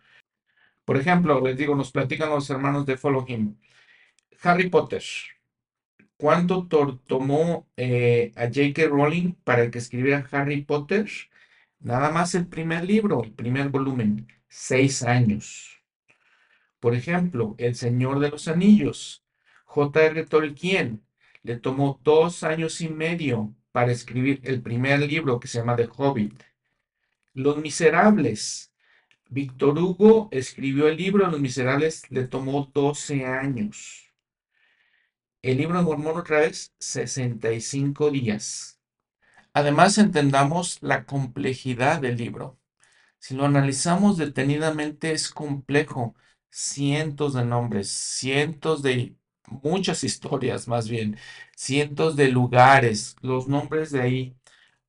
por 0.85 0.97
ejemplo, 0.99 1.41
les 1.41 1.57
digo, 1.57 1.75
nos 1.75 1.93
platican 1.93 2.31
los 2.31 2.49
hermanos 2.51 2.87
de 2.87 2.97
Follow 2.97 3.25
Him. 3.29 3.57
Harry 4.43 4.69
Potter. 4.71 5.03
¿Cuánto 6.17 6.67
tomó 7.07 7.69
eh, 7.77 8.33
a 8.37 8.45
J.K. 8.47 8.87
Rowling 8.89 9.33
para 9.45 9.71
que 9.71 9.79
escribiera 9.79 10.27
Harry 10.31 10.63
Potter? 10.63 11.09
Nada 11.81 12.11
más 12.11 12.35
el 12.35 12.47
primer 12.47 12.85
libro, 12.85 13.23
el 13.25 13.33
primer 13.33 13.69
volumen, 13.69 14.27
seis 14.57 15.03
años. 15.03 15.83
Por 16.79 16.95
ejemplo, 16.95 17.57
El 17.59 17.75
Señor 17.75 18.21
de 18.21 18.31
los 18.31 18.47
Anillos, 18.47 19.25
J.R. 19.65 20.25
Tolkien, 20.27 21.05
le 21.43 21.57
tomó 21.57 22.01
dos 22.05 22.45
años 22.45 22.81
y 22.81 22.89
medio 22.89 23.53
para 23.73 23.91
escribir 23.91 24.41
el 24.45 24.63
primer 24.63 25.01
libro 25.01 25.41
que 25.41 25.49
se 25.49 25.59
llama 25.59 25.75
The 25.75 25.89
Hobbit. 25.97 26.41
Los 27.33 27.57
Miserables. 27.57 28.73
Víctor 29.29 29.77
Hugo 29.77 30.29
escribió 30.31 30.87
el 30.87 30.99
libro 30.99 31.29
Los 31.29 31.41
Miserables, 31.41 32.09
le 32.11 32.29
tomó 32.29 32.71
12 32.73 33.27
años. 33.27 34.15
El 35.43 35.59
libro 35.59 35.79
de 35.79 35.85
Mormón 35.85 36.17
otra 36.17 36.39
vez, 36.39 36.73
65 36.79 38.13
días. 38.13 38.81
Además, 39.53 39.99
entendamos 39.99 40.79
la 40.81 41.05
complejidad 41.07 42.01
del 42.01 42.17
libro. 42.17 42.61
Si 43.25 43.35
lo 43.35 43.47
analizamos 43.47 44.19
detenidamente, 44.19 45.13
es 45.13 45.31
complejo. 45.31 46.15
Cientos 46.51 47.33
de 47.33 47.43
nombres, 47.47 47.89
cientos 47.89 48.83
de 48.83 49.17
muchas 49.47 50.05
historias 50.05 50.69
más 50.69 50.91
bien, 50.91 51.17
cientos 51.57 52.17
de 52.17 52.29
lugares, 52.29 53.17
los 53.23 53.49
nombres 53.49 53.91
de 53.93 54.03
ahí. 54.03 54.37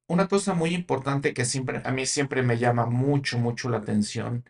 Una 0.08 0.28
cosa 0.28 0.54
muy 0.54 0.76
importante 0.76 1.34
que 1.34 1.46
siempre, 1.46 1.82
a 1.86 1.92
mí 1.92 2.06
siempre 2.06 2.44
me 2.44 2.58
llama 2.58 2.86
mucho, 2.88 3.40
mucho 3.40 3.70
la 3.70 3.78
atención, 3.78 4.44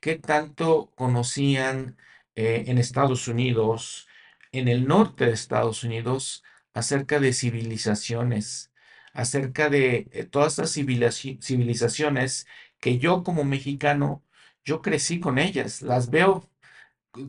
¿qué 0.00 0.16
tanto 0.16 0.92
conocían 0.96 1.96
eh, 2.36 2.64
en 2.68 2.78
Estados 2.78 3.28
Unidos, 3.28 4.08
en 4.52 4.68
el 4.68 4.86
norte 4.86 5.26
de 5.26 5.32
Estados 5.32 5.84
Unidos, 5.84 6.44
acerca 6.74 7.20
de 7.20 7.32
civilizaciones, 7.32 8.72
acerca 9.12 9.68
de 9.70 10.08
eh, 10.12 10.24
todas 10.24 10.52
estas 10.58 10.72
civilizaciones 10.72 12.46
que 12.80 12.98
yo 12.98 13.22
como 13.24 13.44
mexicano, 13.44 14.24
yo 14.64 14.82
crecí 14.82 15.20
con 15.20 15.38
ellas, 15.38 15.82
las 15.82 16.10
veo 16.10 16.48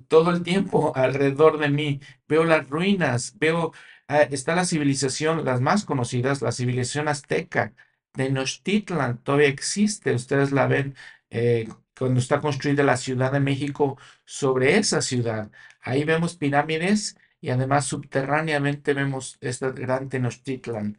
todo 0.08 0.32
el 0.32 0.44
tiempo 0.44 0.92
alrededor 0.96 1.58
de 1.60 1.70
mí. 1.70 2.02
Veo 2.28 2.44
las 2.44 2.70
ruinas, 2.70 3.38
veo, 3.40 3.74
ah, 4.08 4.22
está 4.24 4.56
la 4.56 4.66
civilización, 4.66 5.46
las 5.46 5.62
más 5.62 5.86
conocidas, 5.86 6.42
la 6.42 6.52
civilización 6.52 7.08
azteca. 7.08 7.74
Tenochtitlan 8.14 9.20
todavía 9.24 9.48
existe, 9.48 10.14
ustedes 10.14 10.52
la 10.52 10.68
ven 10.68 10.96
eh, 11.30 11.68
cuando 11.98 12.20
está 12.20 12.40
construida 12.42 12.84
la 12.84 12.98
Ciudad 12.98 13.32
de 13.32 13.40
México 13.40 13.98
sobre 14.26 14.78
esa 14.78 15.02
ciudad. 15.02 15.52
Ahí 15.82 16.04
vemos 16.04 16.36
pirámides 16.36 17.18
y 17.42 17.50
además 17.50 17.86
subterráneamente 17.86 18.94
vemos 18.94 19.38
esta 19.42 19.70
gran 19.72 20.10
Tenochtitlan. 20.10 20.98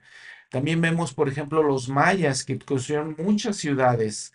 También 0.51 0.81
vemos, 0.81 1.13
por 1.15 1.29
ejemplo, 1.29 1.63
los 1.63 1.89
mayas 1.89 2.45
que 2.45 2.59
construyeron 2.59 3.17
muchas 3.19 3.57
ciudades. 3.57 4.33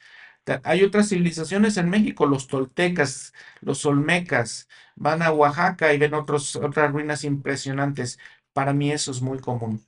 Hay 0.64 0.84
otras 0.84 1.10
civilizaciones 1.10 1.78
en 1.78 1.90
México, 1.90 2.26
los 2.26 2.48
toltecas, 2.48 3.34
los 3.62 3.86
olmecas, 3.86 4.68
van 4.96 5.22
a 5.22 5.32
Oaxaca 5.32 5.94
y 5.94 5.98
ven 5.98 6.14
otros, 6.14 6.56
otras 6.58 6.92
ruinas 6.92 7.24
impresionantes. 7.24 8.20
Para 8.54 8.74
mí 8.74 8.92
eso 8.92 9.12
es 9.12 9.22
muy 9.22 9.40
común. 9.40 9.86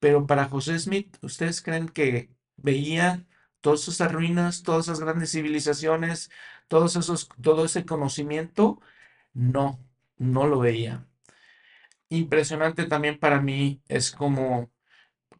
Pero 0.00 0.26
para 0.26 0.46
José 0.48 0.78
Smith, 0.78 1.16
¿ustedes 1.22 1.62
creen 1.62 1.88
que 1.88 2.30
veía 2.56 3.26
todas 3.60 3.88
esas 3.88 4.12
ruinas, 4.12 4.62
todas 4.62 4.86
esas 4.86 5.00
grandes 5.00 5.32
civilizaciones, 5.32 6.30
todos 6.68 6.96
esos, 6.96 7.28
todo 7.42 7.64
ese 7.64 7.84
conocimiento? 7.84 8.80
No, 9.34 9.80
no 10.18 10.46
lo 10.46 10.60
veía. 10.60 11.06
Impresionante 12.10 12.84
también 12.86 13.18
para 13.18 13.40
mí 13.40 13.82
es 13.88 14.10
como 14.12 14.70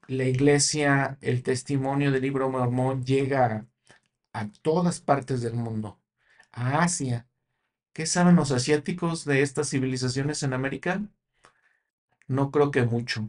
la 0.09 0.25
iglesia, 0.25 1.19
el 1.21 1.43
testimonio 1.43 2.11
del 2.11 2.23
libro 2.23 2.49
mormón 2.49 3.05
llega 3.05 3.67
a 4.33 4.49
todas 4.63 5.01
partes 5.01 5.43
del 5.43 5.53
mundo, 5.55 6.01
a 6.51 6.83
Asia. 6.83 7.29
¿Qué 7.93 8.07
saben 8.07 8.37
los 8.37 8.51
asiáticos 8.51 9.27
de 9.27 9.43
estas 9.43 9.69
civilizaciones 9.69 10.43
en 10.43 10.55
América? 10.55 11.03
No 12.27 12.51
creo 12.51 12.71
que 12.71 12.85
mucho. 12.85 13.29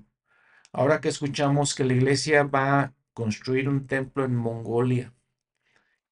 Ahora 0.72 1.02
que 1.02 1.10
escuchamos 1.10 1.76
que 1.76 1.84
la 1.84 1.94
iglesia 1.94 2.44
va 2.44 2.80
a 2.80 2.94
construir 3.14 3.68
un 3.68 3.86
templo 3.86 4.24
en 4.24 4.36
Mongolia, 4.36 5.14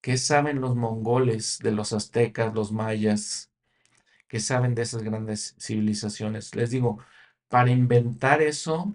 ¿qué 0.02 0.18
saben 0.18 0.60
los 0.60 0.76
mongoles 0.76 1.60
de 1.60 1.72
los 1.72 1.94
aztecas, 1.94 2.54
los 2.54 2.74
mayas? 2.74 3.52
¿Qué 4.28 4.42
saben 4.42 4.76
de 4.76 4.82
esas 4.82 5.04
grandes 5.04 5.56
civilizaciones? 5.60 6.54
Les 6.56 6.72
digo, 6.72 7.00
para 7.48 7.72
inventar 7.72 8.42
eso, 8.42 8.94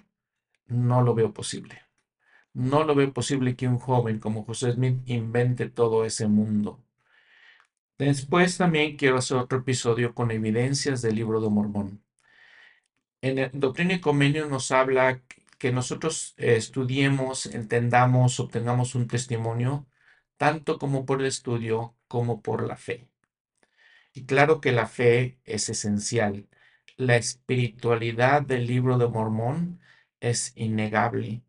no 0.72 1.02
lo 1.02 1.14
veo 1.14 1.32
posible. 1.32 1.82
No 2.54 2.84
lo 2.84 2.94
veo 2.94 3.12
posible 3.12 3.56
que 3.56 3.68
un 3.68 3.78
joven 3.78 4.18
como 4.18 4.44
José 4.44 4.72
Smith 4.72 5.02
invente 5.06 5.70
todo 5.70 6.04
ese 6.04 6.28
mundo. 6.28 6.84
Después 7.98 8.58
también 8.58 8.96
quiero 8.96 9.18
hacer 9.18 9.36
otro 9.36 9.58
episodio 9.58 10.14
con 10.14 10.30
evidencias 10.30 11.02
del 11.02 11.14
libro 11.16 11.40
de 11.40 11.48
Mormón. 11.50 12.02
En 13.20 13.38
el 13.38 13.50
Doctrina 13.52 13.94
y 13.94 14.00
Convenio 14.00 14.48
nos 14.48 14.72
habla 14.72 15.22
que 15.58 15.72
nosotros 15.72 16.34
eh, 16.38 16.56
estudiemos, 16.56 17.46
entendamos, 17.46 18.40
obtengamos 18.40 18.96
un 18.96 19.06
testimonio, 19.06 19.86
tanto 20.36 20.78
como 20.78 21.06
por 21.06 21.20
el 21.20 21.26
estudio 21.28 21.94
como 22.08 22.42
por 22.42 22.66
la 22.66 22.76
fe. 22.76 23.08
Y 24.12 24.24
claro 24.26 24.60
que 24.60 24.72
la 24.72 24.86
fe 24.88 25.38
es 25.44 25.68
esencial. 25.68 26.48
La 26.96 27.16
espiritualidad 27.16 28.42
del 28.42 28.66
libro 28.66 28.98
de 28.98 29.08
Mormón 29.08 29.80
es 30.22 30.52
innegable. 30.56 31.42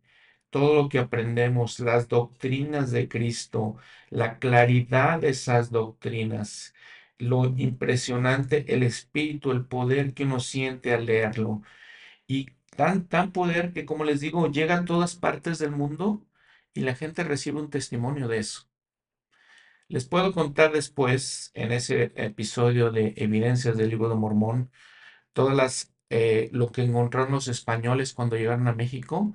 Todo 0.52 0.76
lo 0.76 0.90
que 0.90 1.00
aprendemos, 1.00 1.80
las 1.80 2.10
doctrinas 2.10 2.92
de 2.92 3.10
Cristo, 3.10 3.78
la 4.10 4.40
claridad 4.40 5.22
de 5.22 5.30
esas 5.30 5.72
doctrinas, 5.72 6.74
lo 7.18 7.46
impresionante, 7.58 8.74
el 8.74 8.84
espíritu, 8.84 9.52
el 9.52 9.66
poder 9.66 10.14
que 10.14 10.26
uno 10.26 10.40
siente 10.40 10.94
al 10.94 11.06
leerlo. 11.08 11.64
Y 12.28 12.52
tan, 12.76 13.08
tan 13.08 13.32
poder 13.32 13.74
que, 13.74 13.86
como 13.86 14.06
les 14.06 14.22
digo, 14.22 14.50
llega 14.52 14.78
a 14.78 14.86
todas 14.86 15.16
partes 15.16 15.60
del 15.60 15.72
mundo 15.72 16.26
y 16.74 16.82
la 16.82 16.96
gente 16.96 17.24
recibe 17.24 17.60
un 17.62 17.70
testimonio 17.70 18.28
de 18.28 18.40
eso. 18.40 18.68
Les 19.88 20.06
puedo 20.06 20.34
contar 20.34 20.72
después, 20.74 21.52
en 21.54 21.72
ese 21.72 22.12
episodio 22.16 22.92
de 22.92 23.14
Evidencias 23.18 23.78
del 23.78 23.90
Libro 23.90 24.10
de 24.10 24.16
Mormón, 24.16 24.72
todas 25.34 25.56
las, 25.56 25.93
eh, 26.10 26.50
lo 26.54 26.72
que 26.72 26.84
encontraron 26.84 27.32
los 27.32 27.48
españoles 27.48 28.14
cuando 28.14 28.36
llegaron 28.38 28.68
a 28.68 28.74
México, 28.74 29.34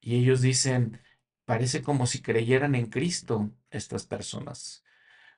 y 0.00 0.16
ellos 0.16 0.40
dicen, 0.42 1.00
parece 1.44 1.82
como 1.82 2.06
si 2.06 2.22
creyeran 2.22 2.74
en 2.74 2.86
Cristo 2.86 3.50
estas 3.70 4.06
personas. 4.06 4.84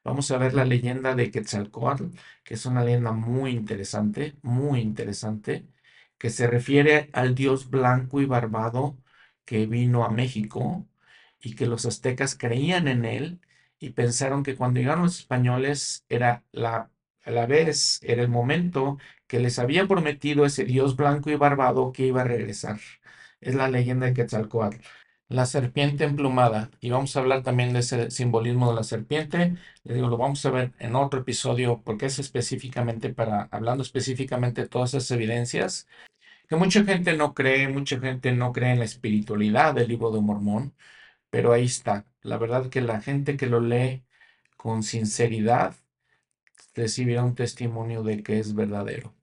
Vamos 0.05 0.30
a 0.30 0.39
ver 0.39 0.55
la 0.55 0.64
leyenda 0.64 1.14
de 1.14 1.30
Quetzalcóatl, 1.30 2.07
que 2.45 2.55
es 2.55 2.66
una 2.66 2.85
leyenda 2.85 3.12
muy 3.12 3.53
interesante, 3.53 4.37
muy 4.43 4.80
interesante, 4.80 5.66
que 6.18 6.30
se 6.30 6.47
refiere 6.47 7.11
al 7.12 7.35
dios 7.35 7.70
blanco 7.70 8.20
y 8.20 8.26
barbado 8.26 8.99
que 9.45 9.66
vino 9.66 10.05
a 10.05 10.11
México 10.11 10.87
y 11.41 11.55
que 11.55 11.66
los 11.66 11.87
aztecas 11.87 12.37
creían 12.37 12.89
en 12.89 13.05
él 13.05 13.41
y 13.78 13.91
pensaron 13.91 14.43
que 14.43 14.57
cuando 14.57 14.80
llegaron 14.80 15.05
los 15.05 15.18
españoles 15.20 16.05
era 16.09 16.45
la, 16.53 16.91
la 17.31 17.47
vez, 17.47 18.01
era 18.03 18.23
el 18.23 18.29
momento 18.29 18.99
que 19.27 19.41
les 19.41 19.59
había 19.59 19.87
prometido 19.87 20.45
ese 20.45 20.64
dios 20.64 20.97
blanco 20.97 21.31
y 21.31 21.37
barbado 21.37 21.93
que 21.93 22.07
iba 22.07 22.23
a 22.23 22.25
regresar. 22.25 22.81
Es 23.41 23.55
la 23.55 23.68
leyenda 23.68 24.07
de 24.07 24.14
Quetzalcóatl. 24.14 24.79
La 25.29 25.47
serpiente 25.47 26.05
emplumada. 26.05 26.70
Y 26.81 26.91
vamos 26.91 27.16
a 27.16 27.20
hablar 27.20 27.43
también 27.43 27.73
de 27.73 27.81
ese 27.81 28.11
simbolismo 28.11 28.70
de 28.70 28.77
la 28.77 28.85
serpiente. 28.85 29.57
Digo, 29.85 30.09
lo 30.09 30.18
vamos 30.18 30.45
a 30.45 30.51
ver 30.51 30.73
en 30.79 30.95
otro 30.95 31.20
episodio 31.20 31.83
porque 31.85 32.07
es 32.07 32.18
específicamente 32.18 33.11
para, 33.14 33.49
hablando 33.51 33.83
específicamente 33.83 34.62
de 34.62 34.68
todas 34.68 34.95
esas 34.95 35.11
evidencias, 35.12 35.89
que 36.49 36.57
mucha 36.57 36.85
gente 36.85 37.16
no 37.16 37.35
cree, 37.35 37.68
mucha 37.68 37.99
gente 38.01 38.33
no 38.33 38.53
cree 38.53 38.73
en 38.73 38.79
la 38.81 38.85
espiritualidad 38.85 39.75
del 39.75 39.89
libro 39.89 40.11
de 40.12 40.20
Mormón, 40.20 40.75
pero 41.31 41.53
ahí 41.53 41.64
está. 41.64 42.07
La 42.23 42.39
verdad 42.39 42.70
que 42.70 42.81
la 42.83 43.01
gente 43.01 43.37
que 43.37 43.47
lo 43.47 43.61
lee 43.61 44.05
con 44.57 44.83
sinceridad 44.83 45.77
recibirá 46.75 47.25
un 47.25 47.35
testimonio 47.35 48.03
de 48.03 48.23
que 48.23 48.39
es 48.39 48.55
verdadero. 48.55 49.14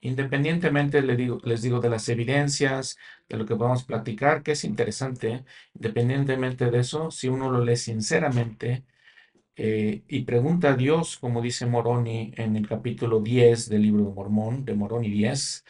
Independientemente, 0.00 1.02
les 1.02 1.16
digo, 1.16 1.40
les 1.44 1.62
digo 1.62 1.80
de 1.80 1.90
las 1.90 2.08
evidencias, 2.08 2.96
de 3.28 3.36
lo 3.38 3.46
que 3.46 3.56
podemos 3.56 3.84
platicar, 3.84 4.42
que 4.42 4.52
es 4.52 4.64
interesante, 4.64 5.44
independientemente 5.74 6.70
de 6.70 6.78
eso, 6.80 7.10
si 7.10 7.28
uno 7.28 7.50
lo 7.50 7.64
lee 7.64 7.76
sinceramente 7.76 8.84
eh, 9.56 10.04
y 10.08 10.22
pregunta 10.24 10.70
a 10.72 10.76
Dios, 10.76 11.18
como 11.18 11.42
dice 11.42 11.66
Moroni 11.66 12.32
en 12.36 12.56
el 12.56 12.68
capítulo 12.68 13.20
10 13.20 13.68
del 13.68 13.82
libro 13.82 14.04
de 14.04 14.14
Mormón, 14.14 14.64
de 14.64 14.74
Moroni 14.74 15.10
10, 15.10 15.64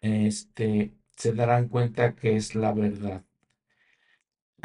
este, 0.00 0.94
se 1.16 1.32
darán 1.34 1.68
cuenta 1.68 2.14
que 2.14 2.36
es 2.36 2.54
la 2.54 2.72
verdad. 2.72 3.24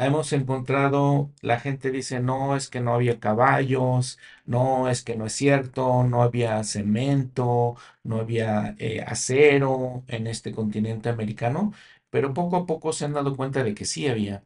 Hemos 0.00 0.32
encontrado, 0.32 1.32
la 1.42 1.58
gente 1.58 1.90
dice, 1.90 2.20
no, 2.20 2.54
es 2.56 2.68
que 2.70 2.80
no 2.80 2.94
había 2.94 3.18
caballos, 3.18 4.18
no, 4.46 4.88
es 4.88 5.02
que 5.02 5.16
no 5.16 5.26
es 5.26 5.32
cierto, 5.32 6.04
no 6.04 6.22
había 6.22 6.62
cemento, 6.64 7.76
no 8.04 8.18
había 8.20 8.76
eh, 8.78 9.02
acero 9.04 10.04
en 10.06 10.28
este 10.28 10.52
continente 10.52 11.08
americano, 11.08 11.72
pero 12.10 12.32
poco 12.32 12.56
a 12.56 12.66
poco 12.66 12.92
se 12.92 13.06
han 13.06 13.12
dado 13.14 13.36
cuenta 13.36 13.64
de 13.64 13.74
que 13.74 13.84
sí 13.84 14.06
había. 14.08 14.44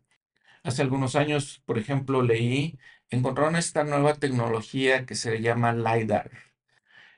Hace 0.65 0.83
algunos 0.83 1.17
años, 1.17 1.63
por 1.67 1.79
ejemplo, 1.79 2.23
leí, 2.23 2.79
encontraron 3.11 3.57
esta 3.57 3.85
nueva 3.85 4.15
tecnología 4.15 5.07
que 5.07 5.17
se 5.17 5.41
llama 5.43 5.73
LiDAR. 5.75 6.31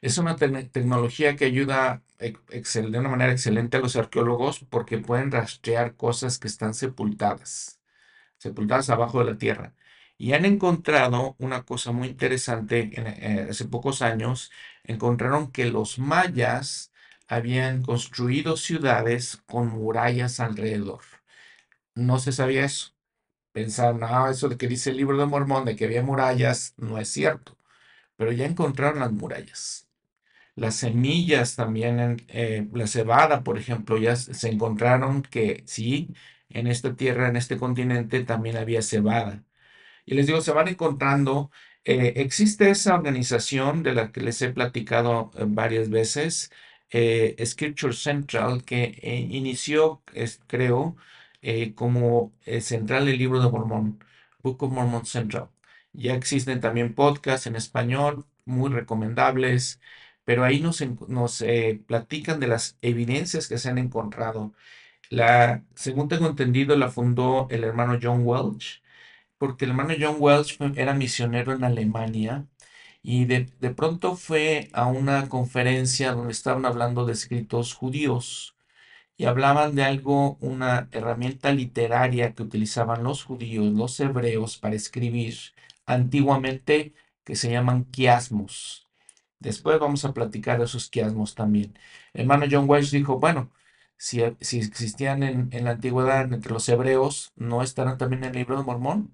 Es 0.03 0.19
una 0.19 0.37
tecnología 0.37 1.37
que 1.37 1.47
ayuda 1.47 2.03
de 2.19 2.99
una 2.99 3.09
manera 3.09 3.33
excelente 3.33 3.77
a 3.79 3.81
los 3.81 3.97
arqueólogos 3.97 4.61
porque 4.71 4.99
pueden 4.99 5.31
rastrear 5.33 5.97
cosas 5.97 6.39
que 6.39 6.49
están 6.49 6.75
sepultadas 6.75 7.81
sepultadas 8.45 8.91
abajo 8.91 9.21
de 9.21 9.27
la 9.33 9.39
tierra. 9.39 9.75
Y 10.19 10.33
han 10.35 10.45
encontrado 10.45 11.37
una 11.39 11.65
cosa 11.65 11.93
muy 11.93 12.09
interesante, 12.09 12.91
eh, 12.97 13.49
hace 13.51 13.65
pocos 13.67 14.03
años, 14.03 14.51
encontraron 14.85 15.51
que 15.53 15.67
los 15.67 15.99
mayas 15.99 16.93
habían 17.29 17.83
construido 17.83 18.57
ciudades 18.57 19.43
con 19.47 19.69
murallas 19.69 20.41
alrededor. 20.41 21.01
No 21.95 22.19
se 22.19 22.33
sabía 22.33 22.65
eso. 22.65 22.95
Pensaban, 23.53 24.01
ah, 24.05 24.29
eso 24.31 24.49
de 24.49 24.57
que 24.59 24.69
dice 24.69 24.91
el 24.91 24.99
libro 24.99 25.19
de 25.19 25.27
Mormón, 25.27 25.65
de 25.67 25.77
que 25.77 25.87
había 25.87 26.03
murallas, 26.03 26.75
no 26.79 26.99
es 26.99 27.09
cierto. 27.11 27.59
Pero 28.17 28.33
ya 28.33 28.47
encontraron 28.47 29.01
las 29.01 29.13
murallas. 29.13 29.89
Las 30.57 30.77
semillas 30.77 31.57
también, 31.57 32.25
eh, 32.29 32.69
la 32.75 32.87
cebada, 32.89 33.45
por 33.45 33.59
ejemplo, 33.59 33.99
ya 33.99 34.17
se 34.17 34.49
encontraron 34.51 35.23
que 35.23 35.65
sí, 35.67 36.15
en 36.49 36.67
esta 36.67 36.95
tierra, 36.97 37.29
en 37.29 37.37
este 37.37 37.57
continente, 37.59 38.25
también 38.25 38.57
había 38.57 38.83
cebada. 38.83 39.45
Y 40.07 40.15
les 40.15 40.27
digo, 40.27 40.41
se 40.41 40.53
van 40.53 40.69
encontrando, 40.69 41.51
eh, 41.85 42.15
existe 42.17 42.71
esa 42.71 42.95
organización 42.95 43.83
de 43.83 43.95
la 43.95 44.13
que 44.13 44.21
les 44.21 44.41
he 44.43 44.51
platicado 44.53 45.31
eh, 45.37 45.45
varias 45.47 45.91
veces, 45.91 46.51
eh, 46.91 47.37
Scripture 47.45 47.93
Central, 47.93 48.65
que 48.65 48.99
inició, 49.31 50.03
creo, 50.47 50.97
como 51.75 52.33
central 52.61 53.07
del 53.07 53.19
libro 53.19 53.41
de 53.41 53.51
Mormón, 53.51 54.03
Book 54.43 54.63
of 54.63 54.73
Mormon 54.73 55.07
Central. 55.07 55.51
Ya 55.93 56.15
existen 56.15 56.61
también 56.61 56.95
podcasts 56.95 57.47
en 57.47 57.57
español 57.57 58.27
muy 58.45 58.71
recomendables, 58.71 59.81
pero 60.25 60.45
ahí 60.45 60.61
nos 60.61 60.83
platican 61.87 62.41
de 62.41 62.47
las 62.49 62.79
evidencias 62.83 63.49
que 63.49 63.59
se 63.59 63.69
han 63.71 63.79
encontrado 63.79 64.55
la, 65.11 65.65
según 65.75 66.09
tengo 66.09 66.27
entendido, 66.29 66.77
la 66.77 66.91
fundó 66.91 67.49
el 67.51 67.65
hermano 67.65 67.99
John 68.03 68.23
Welch, 68.25 68.83
porque 69.39 69.65
el 69.67 69.73
hermano 69.73 69.95
John 70.01 70.17
Welch 70.21 70.59
era 70.77 70.95
misionero 70.95 71.53
en 71.53 71.65
Alemania 71.65 72.47
y 73.03 73.27
de, 73.27 73.47
de 73.61 73.71
pronto 73.71 74.17
fue 74.17 74.71
a 74.73 74.87
una 74.87 75.29
conferencia 75.29 76.13
donde 76.13 76.33
estaban 76.33 76.67
hablando 76.67 77.07
de 77.07 77.13
escritos 77.15 77.75
judíos 77.75 78.57
y 79.17 79.27
hablaban 79.27 79.75
de 79.75 79.85
algo, 79.85 80.37
una 80.41 80.89
herramienta 80.93 81.53
literaria 81.53 82.35
que 82.35 82.43
utilizaban 82.43 83.05
los 83.05 83.25
judíos, 83.25 83.67
los 83.75 83.99
hebreos 84.01 84.59
para 84.59 84.75
escribir 84.77 85.37
antiguamente 85.87 86.95
que 87.25 87.37
se 87.37 87.51
llaman 87.51 87.85
quiasmos. 87.85 88.89
Después 89.39 89.79
vamos 89.79 90.05
a 90.05 90.15
platicar 90.15 90.59
de 90.59 90.65
esos 90.65 90.89
quiasmos 90.91 91.35
también. 91.35 91.79
El 92.13 92.23
hermano 92.23 92.47
John 92.51 92.69
Welch 92.69 92.91
dijo, 92.91 93.19
bueno, 93.21 93.51
si, 93.97 94.23
existían 94.23 95.23
en, 95.23 95.65
la 95.65 95.73
antigüedad 95.73 96.33
entre 96.33 96.53
los 96.53 96.69
hebreos, 96.69 97.33
¿no 97.37 97.63
estarán 97.63 97.99
también 97.99 98.25
en 98.25 98.31
el 98.31 98.37
libro 98.37 98.59
de 98.59 98.65
Mormón? 98.65 99.13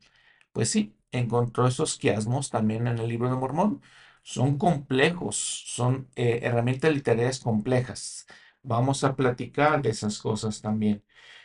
Pues 0.53 0.70
sí, 0.70 0.97
encontró 1.12 1.66
esos 1.66 1.99
quiasmos 1.99 2.51
también 2.51 2.87
en 2.87 2.99
el 2.99 3.09
libro 3.09 3.31
de 3.31 3.37
Mormón. 3.37 3.83
Son 4.22 4.59
complejos, 4.59 5.37
son 5.37 6.09
eh, 6.16 6.41
herramientas 6.43 6.93
literarias 6.93 7.41
complejas. 7.41 8.26
Vamos 8.62 9.05
a 9.05 9.16
platicar 9.16 9.83
de 9.83 9.91
esas 9.91 10.18
cosas 10.18 10.61
también. 10.61 11.05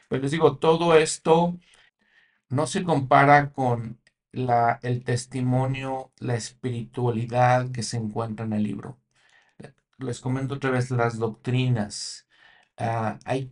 Pero 0.10 0.22
les 0.24 0.32
digo, 0.32 0.58
todo 0.58 0.96
esto 0.96 1.58
no 2.50 2.68
se 2.68 2.84
compara 2.84 3.52
con 3.54 4.00
la, 4.32 4.80
el 4.84 5.04
testimonio, 5.04 6.12
la 6.20 6.36
espiritualidad 6.36 7.72
que 7.72 7.84
se 7.84 7.98
encuentra 7.98 8.46
en 8.46 8.54
el 8.54 8.64
libro. 8.64 9.00
Les 9.98 10.20
comento 10.20 10.56
otra 10.56 10.72
vez 10.72 10.92
las 10.92 11.18
doctrinas, 11.18 12.24
Ah, 12.78 13.19
hay, 13.26 13.51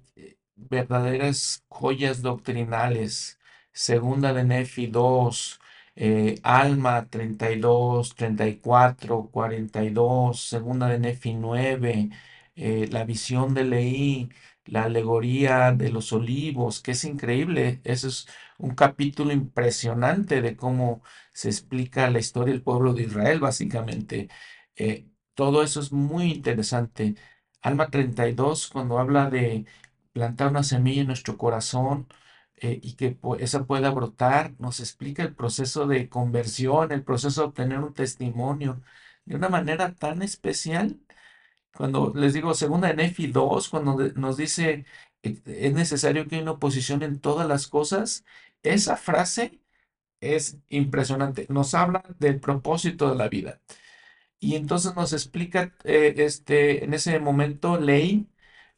verdaderas 0.56 1.64
joyas 1.70 2.22
doctrinales. 2.22 3.40
Segunda 3.72 4.34
de 4.34 4.44
Nefi 4.44 4.88
2, 4.88 5.60
eh, 5.96 6.40
Alma 6.44 7.08
32, 7.10 8.16
34, 8.16 9.30
42, 9.32 10.40
Segunda 10.42 10.88
de 10.88 11.00
Nefi 11.00 11.34
9, 11.34 12.10
eh, 12.56 12.88
la 12.92 13.04
visión 13.06 13.54
de 13.54 13.64
Leí, 13.64 14.30
la 14.66 14.84
alegoría 14.86 15.72
de 15.72 15.90
los 15.90 16.14
olivos, 16.14 16.82
que 16.82 16.92
es 16.92 17.04
increíble. 17.06 17.82
Eso 17.84 18.08
es 18.10 18.28
un 18.58 18.76
capítulo 18.76 19.32
impresionante 19.34 20.42
de 20.42 20.56
cómo 20.56 21.02
se 21.34 21.50
explica 21.50 22.10
la 22.12 22.20
historia 22.20 22.54
del 22.54 22.62
pueblo 22.64 22.94
de 22.94 23.04
Israel, 23.04 23.40
básicamente. 23.40 24.30
Eh, 24.76 25.08
todo 25.34 25.64
eso 25.64 25.80
es 25.80 25.92
muy 25.92 26.32
interesante. 26.32 27.16
Alma 27.64 27.90
32, 27.90 28.68
cuando 28.70 29.00
habla 29.00 29.30
de 29.30 29.66
plantar 30.14 30.50
una 30.50 30.64
semilla 30.64 31.02
en 31.02 31.08
nuestro 31.08 31.38
corazón 31.38 32.08
eh, 32.58 32.80
y 32.84 32.94
que 32.96 33.18
esa 33.40 33.66
pueda 33.66 33.90
brotar, 33.92 34.54
nos 34.60 34.80
explica 34.80 35.24
el 35.24 35.36
proceso 35.36 35.88
de 35.88 36.10
conversión, 36.10 36.92
el 36.92 37.04
proceso 37.04 37.42
de 37.42 37.48
obtener 37.48 37.80
un 37.80 37.94
testimonio 37.94 38.82
de 39.26 39.36
una 39.36 39.50
manera 39.50 39.96
tan 39.96 40.22
especial. 40.22 41.00
Cuando 41.76 42.14
les 42.16 42.34
digo 42.34 42.54
segunda 42.54 42.90
en 42.92 42.98
Nefi 42.98 43.28
2, 43.28 43.70
cuando 43.70 43.98
nos 44.16 44.38
dice 44.38 44.86
eh, 45.24 45.42
es 45.46 45.74
necesario 45.74 46.28
que 46.28 46.36
haya 46.36 46.44
una 46.44 46.52
oposición 46.54 47.04
en 47.04 47.20
todas 47.20 47.48
las 47.48 47.68
cosas, 47.68 48.26
esa 48.64 48.98
frase 48.98 49.62
es 50.22 50.58
impresionante. 50.70 51.48
Nos 51.50 51.74
habla 51.76 52.04
del 52.20 52.40
propósito 52.40 53.10
de 53.10 53.16
la 53.18 53.30
vida. 53.30 53.62
Y 54.44 54.56
entonces 54.56 54.96
nos 54.96 55.14
explica 55.14 55.74
eh, 55.86 56.16
este, 56.18 56.84
en 56.84 56.94
ese 56.94 57.18
momento 57.20 57.80
ley, 57.80 58.28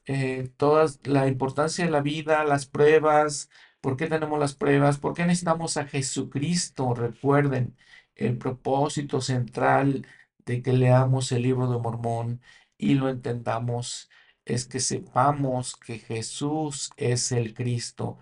eh, 0.06 0.50
toda 0.58 0.86
la 1.04 1.28
importancia 1.28 1.86
de 1.86 1.92
la 1.92 2.02
vida, 2.02 2.44
las 2.46 2.68
pruebas, 2.68 3.50
por 3.82 3.98
qué 3.98 4.08
tenemos 4.08 4.40
las 4.40 4.56
pruebas, 4.56 5.00
por 5.00 5.16
qué 5.16 5.26
necesitamos 5.26 5.78
a 5.78 5.88
Jesucristo. 5.88 6.94
Recuerden, 6.94 7.76
el 8.16 8.38
propósito 8.38 9.22
central 9.22 10.08
de 10.46 10.62
que 10.62 10.74
leamos 10.74 11.32
el 11.32 11.42
libro 11.44 11.68
de 11.72 11.80
Mormón 11.80 12.42
y 12.78 12.94
lo 12.96 13.10
entendamos 13.10 14.10
es 14.46 14.66
que 14.68 14.80
sepamos 14.80 15.76
que 15.78 15.98
Jesús 16.00 16.92
es 16.98 17.32
el 17.32 17.54
Cristo. 17.56 18.20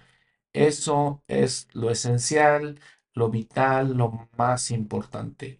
Eso 0.54 1.24
es 1.28 1.68
lo 1.74 1.90
esencial, 1.92 2.80
lo 3.14 3.30
vital, 3.30 3.96
lo 3.98 4.30
más 4.38 4.72
importante. 4.72 5.60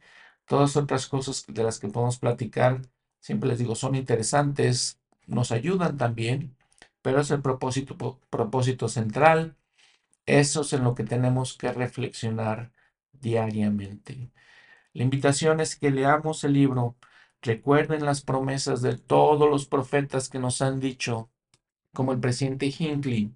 Todas 0.54 0.78
otras 0.78 1.08
cosas 1.08 1.46
de 1.48 1.64
las 1.64 1.80
que 1.80 1.88
podemos 1.88 2.20
platicar, 2.20 2.84
siempre 3.20 3.50
les 3.50 3.58
digo, 3.58 3.74
son 3.74 3.96
interesantes, 3.96 5.00
nos 5.26 5.52
ayudan 5.52 5.98
también, 5.98 6.56
pero 7.02 7.22
es 7.22 7.32
el 7.32 7.42
propósito, 7.42 8.20
propósito 8.30 8.88
central. 8.88 9.58
Eso 10.28 10.62
es 10.62 10.72
en 10.74 10.84
lo 10.84 10.94
que 10.94 11.06
tenemos 11.06 11.58
que 11.58 11.72
reflexionar 11.74 12.72
diariamente. 13.14 14.30
La 14.94 15.02
invitación 15.02 15.60
es 15.60 15.76
que 15.76 15.90
leamos 15.90 16.44
el 16.44 16.54
libro, 16.54 16.98
recuerden 17.42 18.06
las 18.06 18.22
promesas 18.22 18.84
de 18.84 18.96
todos 18.96 19.50
los 19.50 19.66
profetas 19.66 20.30
que 20.30 20.38
nos 20.38 20.62
han 20.62 20.80
dicho, 20.80 21.32
como 21.96 22.12
el 22.12 22.20
presidente 22.20 22.68
Hinckley. 22.68 23.34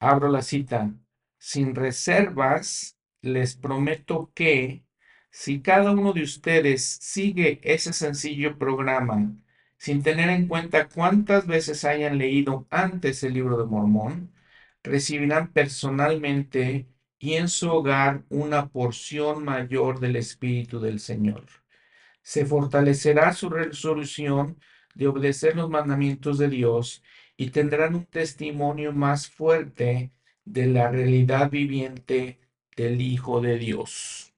Abro 0.00 0.28
la 0.28 0.42
cita. 0.42 0.92
Sin 1.38 1.74
reservas, 1.74 2.98
les 3.22 3.56
prometo 3.56 4.30
que 4.34 4.83
si 5.34 5.60
cada 5.60 5.90
uno 5.90 6.12
de 6.12 6.22
ustedes 6.22 6.84
sigue 7.02 7.58
ese 7.64 7.92
sencillo 7.92 8.56
programa 8.56 9.32
sin 9.76 10.00
tener 10.04 10.30
en 10.30 10.46
cuenta 10.46 10.88
cuántas 10.88 11.48
veces 11.48 11.84
hayan 11.84 12.18
leído 12.18 12.68
antes 12.70 13.24
el 13.24 13.34
libro 13.34 13.58
de 13.58 13.64
Mormón, 13.66 14.30
recibirán 14.84 15.52
personalmente 15.52 16.86
y 17.18 17.34
en 17.34 17.48
su 17.48 17.68
hogar 17.68 18.24
una 18.28 18.68
porción 18.68 19.44
mayor 19.44 19.98
del 19.98 20.14
Espíritu 20.16 20.78
del 20.78 21.00
Señor. 21.00 21.46
Se 22.22 22.46
fortalecerá 22.46 23.32
su 23.32 23.50
resolución 23.50 24.60
de 24.94 25.08
obedecer 25.08 25.56
los 25.56 25.68
mandamientos 25.68 26.38
de 26.38 26.48
Dios 26.48 27.02
y 27.36 27.50
tendrán 27.50 27.96
un 27.96 28.06
testimonio 28.06 28.92
más 28.92 29.28
fuerte 29.28 30.12
de 30.44 30.66
la 30.66 30.90
realidad 30.90 31.50
viviente 31.50 32.38
del 32.76 33.00
Hijo 33.00 33.40
de 33.40 33.58
Dios. 33.58 34.33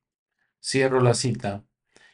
Cierro 0.69 1.01
la 1.01 1.15
cita. 1.15 1.65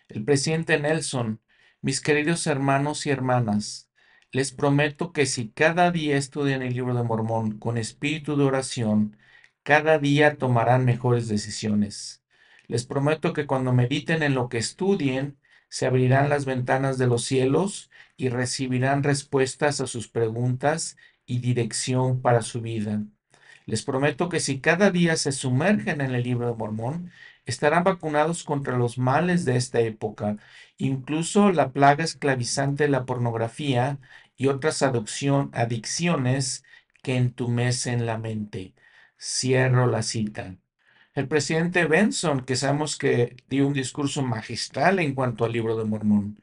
El 0.09 0.26
presidente 0.26 0.78
Nelson 0.78 1.40
mis 1.80 2.03
queridos 2.03 2.46
hermanos 2.46 3.07
y 3.07 3.11
hermanas, 3.11 3.88
les 4.30 4.53
prometo 4.53 5.14
que 5.14 5.24
si 5.24 5.48
cada 5.48 5.90
día 5.90 6.18
estudian 6.18 6.61
el 6.61 6.74
libro 6.74 6.92
de 6.92 7.03
Mormón 7.03 7.59
con 7.59 7.78
espíritu 7.78 8.36
de 8.36 8.44
oración, 8.44 9.16
cada 9.62 9.98
día 9.98 10.36
tomarán 10.36 10.84
mejores 10.84 11.28
decisiones. 11.28 12.22
Les 12.66 12.84
prometo 12.84 13.32
que 13.32 13.46
cuando 13.46 13.72
mediten 13.72 14.22
en 14.22 14.34
lo 14.34 14.50
que 14.50 14.59
estudien, 14.59 15.38
se 15.70 15.86
abrirán 15.86 16.28
las 16.28 16.44
ventanas 16.44 16.98
de 16.98 17.07
los 17.07 17.24
cielos 17.24 17.90
y 18.18 18.28
recibirán 18.28 19.03
respuestas 19.03 19.80
a 19.80 19.86
sus 19.86 20.09
preguntas 20.09 20.98
y 21.24 21.38
dirección 21.38 22.20
para 22.20 22.42
su 22.42 22.61
vida. 22.61 23.03
Les 23.66 23.82
prometo 23.82 24.28
que 24.28 24.40
si 24.40 24.61
cada 24.61 24.90
día 24.90 25.16
se 25.16 25.32
sumergen 25.32 26.00
en 26.00 26.14
el 26.14 26.22
libro 26.22 26.48
de 26.48 26.55
Mormón, 26.55 27.11
estarán 27.47 27.84
vacunados 27.84 28.45
contra 28.45 28.76
los 28.78 28.99
males 28.99 29.45
de 29.45 29.57
esta 29.57 29.80
época, 29.80 30.36
incluso 30.78 31.53
la 31.53 31.72
plaga 31.72 32.05
esclavizante 32.05 32.84
de 32.84 32.90
la 32.90 33.05
pornografía 33.05 33.99
y 34.36 34.49
otras 34.49 34.82
adicciones 34.82 36.64
que 37.03 37.16
entumecen 37.16 38.07
la 38.07 38.18
mente. 38.18 38.74
Cierro 39.18 39.86
la 39.86 40.03
cita. 40.03 40.57
El 41.14 41.28
presidente 41.28 41.84
Benson, 41.86 42.45
que 42.45 42.57
sabemos 42.57 42.97
que 42.97 43.36
dio 43.49 43.66
un 43.66 43.74
discurso 43.74 44.22
magistral 44.22 44.99
en 44.99 45.14
cuanto 45.14 45.45
al 45.45 45.53
libro 45.53 45.76
de 45.76 45.84
Mormón, 45.84 46.43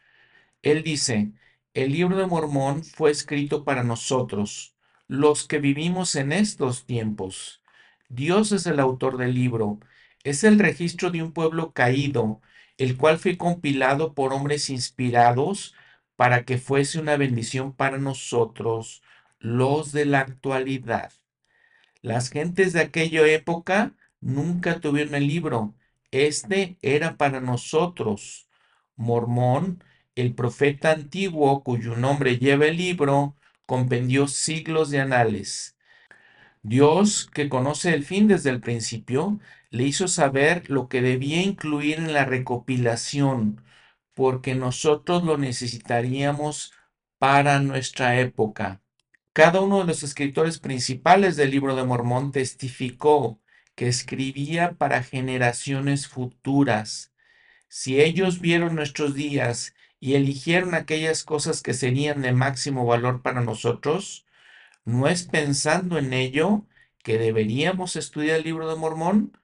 él 0.62 0.84
dice, 0.84 1.32
el 1.74 1.92
libro 1.94 2.18
de 2.18 2.28
Mormón 2.28 2.84
fue 2.84 3.12
escrito 3.12 3.64
para 3.64 3.84
nosotros, 3.84 4.76
los 5.08 5.48
que 5.48 5.60
vivimos 5.60 6.16
en 6.16 6.32
estos 6.32 6.86
tiempos. 6.86 7.64
Dios 8.10 8.52
es 8.52 8.66
el 8.68 8.80
autor 8.80 9.18
del 9.18 9.34
libro 9.34 9.80
es 10.24 10.44
el 10.44 10.60
registro 10.60 11.12
de 11.12 11.24
un 11.24 11.34
pueblo 11.34 11.74
caído, 11.74 12.42
el 12.78 12.98
cual 12.98 13.20
fue 13.20 13.38
compilado 13.38 14.14
por 14.14 14.34
hombres 14.34 14.70
inspirados 14.70 15.76
para 16.16 16.44
que 16.46 16.58
fuese 16.58 17.00
una 17.00 17.18
bendición 17.18 17.74
para 17.74 17.98
nosotros, 17.98 19.02
los 19.40 19.92
de 19.92 20.06
la 20.06 20.20
actualidad. 20.22 21.12
Las 22.02 22.30
gentes 22.30 22.74
de 22.74 22.82
aquella 22.82 23.26
época 23.28 23.94
nunca 24.22 24.80
tuvieron 24.80 25.16
el 25.16 25.28
libro. 25.28 25.76
Este 26.12 26.78
era 26.82 27.18
para 27.18 27.42
nosotros. 27.42 28.50
Mormón, 28.96 29.84
el 30.16 30.34
profeta 30.36 30.92
antiguo 30.92 31.64
cuyo 31.64 31.96
nombre 31.96 32.38
lleva 32.38 32.68
el 32.68 32.78
libro, 32.78 33.36
compendió 33.66 34.28
siglos 34.28 34.90
de 34.90 35.00
anales. 35.00 35.78
Dios, 36.64 37.30
que 37.34 37.50
conoce 37.50 37.94
el 37.94 38.04
fin 38.04 38.28
desde 38.28 38.50
el 38.50 38.62
principio, 38.62 39.40
le 39.72 39.84
hizo 39.84 40.08
saber 40.08 40.70
lo 40.70 40.88
que 40.88 41.02
debía 41.02 41.42
incluir 41.42 41.98
en 42.00 42.14
la 42.14 42.26
recopilación, 42.26 43.64
porque 44.14 44.56
nosotros 44.56 45.24
lo 45.24 45.38
necesitaríamos 45.38 46.74
para 47.18 47.60
nuestra 47.60 48.20
época. 48.20 48.82
Cada 49.34 49.62
uno 49.62 49.80
de 49.80 49.86
los 49.86 50.04
escritores 50.04 50.60
principales 50.60 51.36
del 51.36 51.52
libro 51.52 51.76
de 51.76 51.84
Mormón 51.84 52.32
testificó 52.32 53.40
que 53.76 53.88
escribía 53.88 54.74
para 54.74 55.04
generaciones 55.04 56.08
futuras. 56.08 57.14
Si 57.70 58.02
ellos 58.02 58.42
vieron 58.42 58.76
nuestros 58.76 59.16
días 59.16 59.76
y 60.00 60.16
eligieron 60.16 60.76
aquellas 60.76 61.24
cosas 61.24 61.62
que 61.62 61.74
serían 61.74 62.22
de 62.22 62.34
máximo 62.34 62.86
valor 62.86 63.22
para 63.22 63.42
nosotros, 63.42 64.26
no 64.86 65.08
es 65.08 65.24
pensando 65.24 65.98
en 65.98 66.14
ello 66.14 66.66
que 67.04 67.18
deberíamos 67.18 67.96
estudiar 67.96 68.38
el 68.38 68.44
libro 68.44 68.70
de 68.70 68.76
Mormón. 68.76 69.39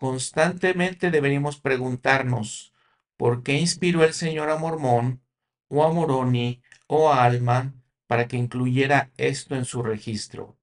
Constantemente 0.00 1.10
deberíamos 1.10 1.60
preguntarnos, 1.60 2.72
¿por 3.18 3.42
qué 3.42 3.58
inspiró 3.58 4.02
el 4.02 4.14
Señor 4.14 4.48
a 4.48 4.56
Mormón 4.56 5.20
o 5.68 5.84
a 5.84 5.92
Moroni 5.92 6.62
o 6.86 7.12
a 7.12 7.22
Alma 7.22 7.74
para 8.06 8.26
que 8.26 8.38
incluyera 8.38 9.10
esto 9.18 9.56
en 9.56 9.66
su 9.66 9.82
registro? 9.82 10.56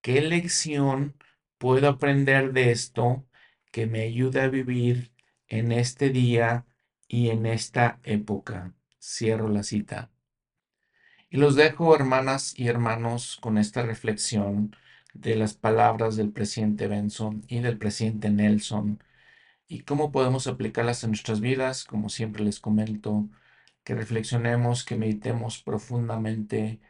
¿Qué 0.00 0.20
lección 0.22 1.16
puedo 1.56 1.88
aprender 1.88 2.52
de 2.52 2.72
esto 2.72 3.24
que 3.70 3.86
me 3.86 4.00
ayude 4.02 4.40
a 4.40 4.48
vivir 4.48 5.12
en 5.46 5.70
este 5.70 6.10
día 6.10 6.66
y 7.06 7.30
en 7.30 7.46
esta 7.46 8.00
época? 8.02 8.74
Cierro 9.00 9.48
la 9.50 9.62
cita. 9.62 10.10
Y 11.30 11.36
los 11.36 11.54
dejo, 11.54 11.94
hermanas 11.94 12.58
y 12.58 12.66
hermanos, 12.66 13.38
con 13.40 13.56
esta 13.56 13.82
reflexión 13.82 14.74
de 15.14 15.36
las 15.36 15.54
palabras 15.54 16.16
del 16.16 16.32
presidente 16.32 16.88
Benson 16.88 17.44
y 17.48 17.60
del 17.60 17.78
presidente 17.78 18.30
Nelson 18.30 19.02
y 19.68 19.80
cómo 19.82 20.12
podemos 20.12 20.46
aplicarlas 20.46 21.04
en 21.04 21.10
nuestras 21.12 21.40
vidas. 21.40 21.84
Como 21.84 22.08
siempre 22.08 22.44
les 22.44 22.60
comento, 22.60 23.28
que 23.84 23.94
reflexionemos, 23.94 24.84
que 24.84 24.96
meditemos 24.96 25.62
profundamente 25.62 26.80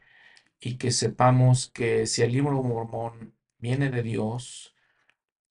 y 0.61 0.77
que 0.79 0.93
sepamos 0.93 1.71
que 1.71 2.07
si 2.07 2.23
el 2.23 2.33
libro 2.33 2.63
mormón 2.63 3.35
viene 3.59 3.91
de 3.91 4.03
Dios, 4.03 4.75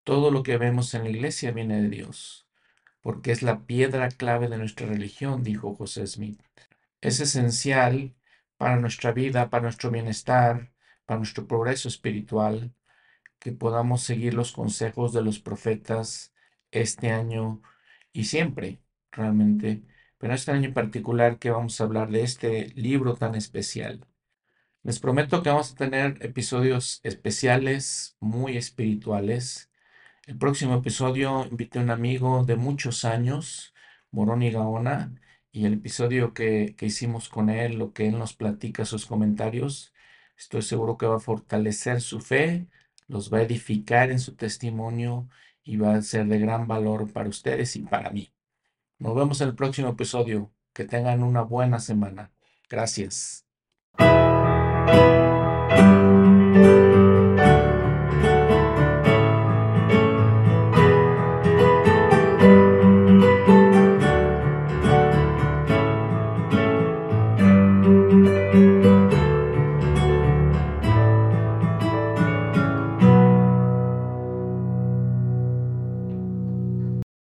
todo 0.03 0.31
lo 0.31 0.43
que 0.43 0.57
vemos 0.57 0.93
en 0.93 1.03
la 1.03 1.09
iglesia 1.09 1.51
viene 1.51 1.81
de 1.81 1.89
Dios, 1.89 2.47
porque 3.01 3.31
es 3.31 3.43
la 3.43 3.65
piedra 3.65 4.09
clave 4.09 4.49
de 4.49 4.57
nuestra 4.57 4.87
religión, 4.87 5.43
dijo 5.43 5.75
José 5.75 6.07
Smith. 6.07 6.41
Es 7.01 7.19
esencial 7.19 8.15
para 8.57 8.77
nuestra 8.77 9.11
vida, 9.11 9.49
para 9.49 9.63
nuestro 9.63 9.91
bienestar, 9.91 10.71
para 11.07 11.19
nuestro 11.19 11.47
progreso 11.47 11.87
espiritual, 11.89 12.73
que 13.39 13.51
podamos 13.53 14.03
seguir 14.03 14.33
los 14.35 14.51
consejos 14.51 15.13
de 15.13 15.23
los 15.23 15.39
profetas 15.39 16.33
este 16.71 17.11
año 17.11 17.61
y 18.13 18.25
siempre, 18.25 18.81
realmente, 19.11 19.83
pero 20.17 20.33
este 20.33 20.51
año 20.51 20.67
en 20.67 20.73
particular 20.73 21.39
que 21.39 21.51
vamos 21.51 21.79
a 21.79 21.85
hablar 21.85 22.11
de 22.11 22.23
este 22.23 22.69
libro 22.75 23.15
tan 23.15 23.35
especial. 23.35 24.05
Les 24.83 24.99
prometo 24.99 25.43
que 25.43 25.49
vamos 25.49 25.73
a 25.73 25.75
tener 25.75 26.17
episodios 26.25 27.01
especiales, 27.03 28.17
muy 28.19 28.57
espirituales. 28.57 29.71
El 30.25 30.37
próximo 30.37 30.75
episodio 30.77 31.45
invité 31.49 31.79
a 31.79 31.83
un 31.83 31.91
amigo 31.91 32.43
de 32.45 32.55
muchos 32.57 33.05
años, 33.05 33.73
Moroni 34.11 34.51
Gaona, 34.51 35.15
y 35.51 35.65
el 35.65 35.73
episodio 35.73 36.33
que, 36.33 36.75
que 36.77 36.87
hicimos 36.87 37.29
con 37.29 37.49
él, 37.49 37.77
lo 37.77 37.93
que 37.93 38.07
él 38.07 38.17
nos 38.19 38.33
platica, 38.33 38.85
sus 38.85 39.05
comentarios, 39.05 39.93
estoy 40.37 40.61
seguro 40.61 40.97
que 40.97 41.07
va 41.07 41.17
a 41.17 41.19
fortalecer 41.19 42.01
su 42.01 42.19
fe, 42.21 42.67
los 43.07 43.33
va 43.33 43.39
a 43.39 43.43
edificar 43.43 44.11
en 44.11 44.19
su 44.19 44.35
testimonio 44.35 45.27
y 45.63 45.77
va 45.77 45.95
a 45.95 46.01
ser 46.01 46.27
de 46.27 46.39
gran 46.39 46.67
valor 46.67 47.11
para 47.11 47.29
ustedes 47.29 47.75
y 47.75 47.81
para 47.81 48.09
mí. 48.09 48.31
Nos 48.99 49.15
vemos 49.15 49.41
en 49.41 49.49
el 49.49 49.55
próximo 49.55 49.89
episodio. 49.89 50.51
Que 50.73 50.85
tengan 50.85 51.23
una 51.23 51.41
buena 51.41 51.79
semana. 51.79 52.31
Gracias. 52.69 53.45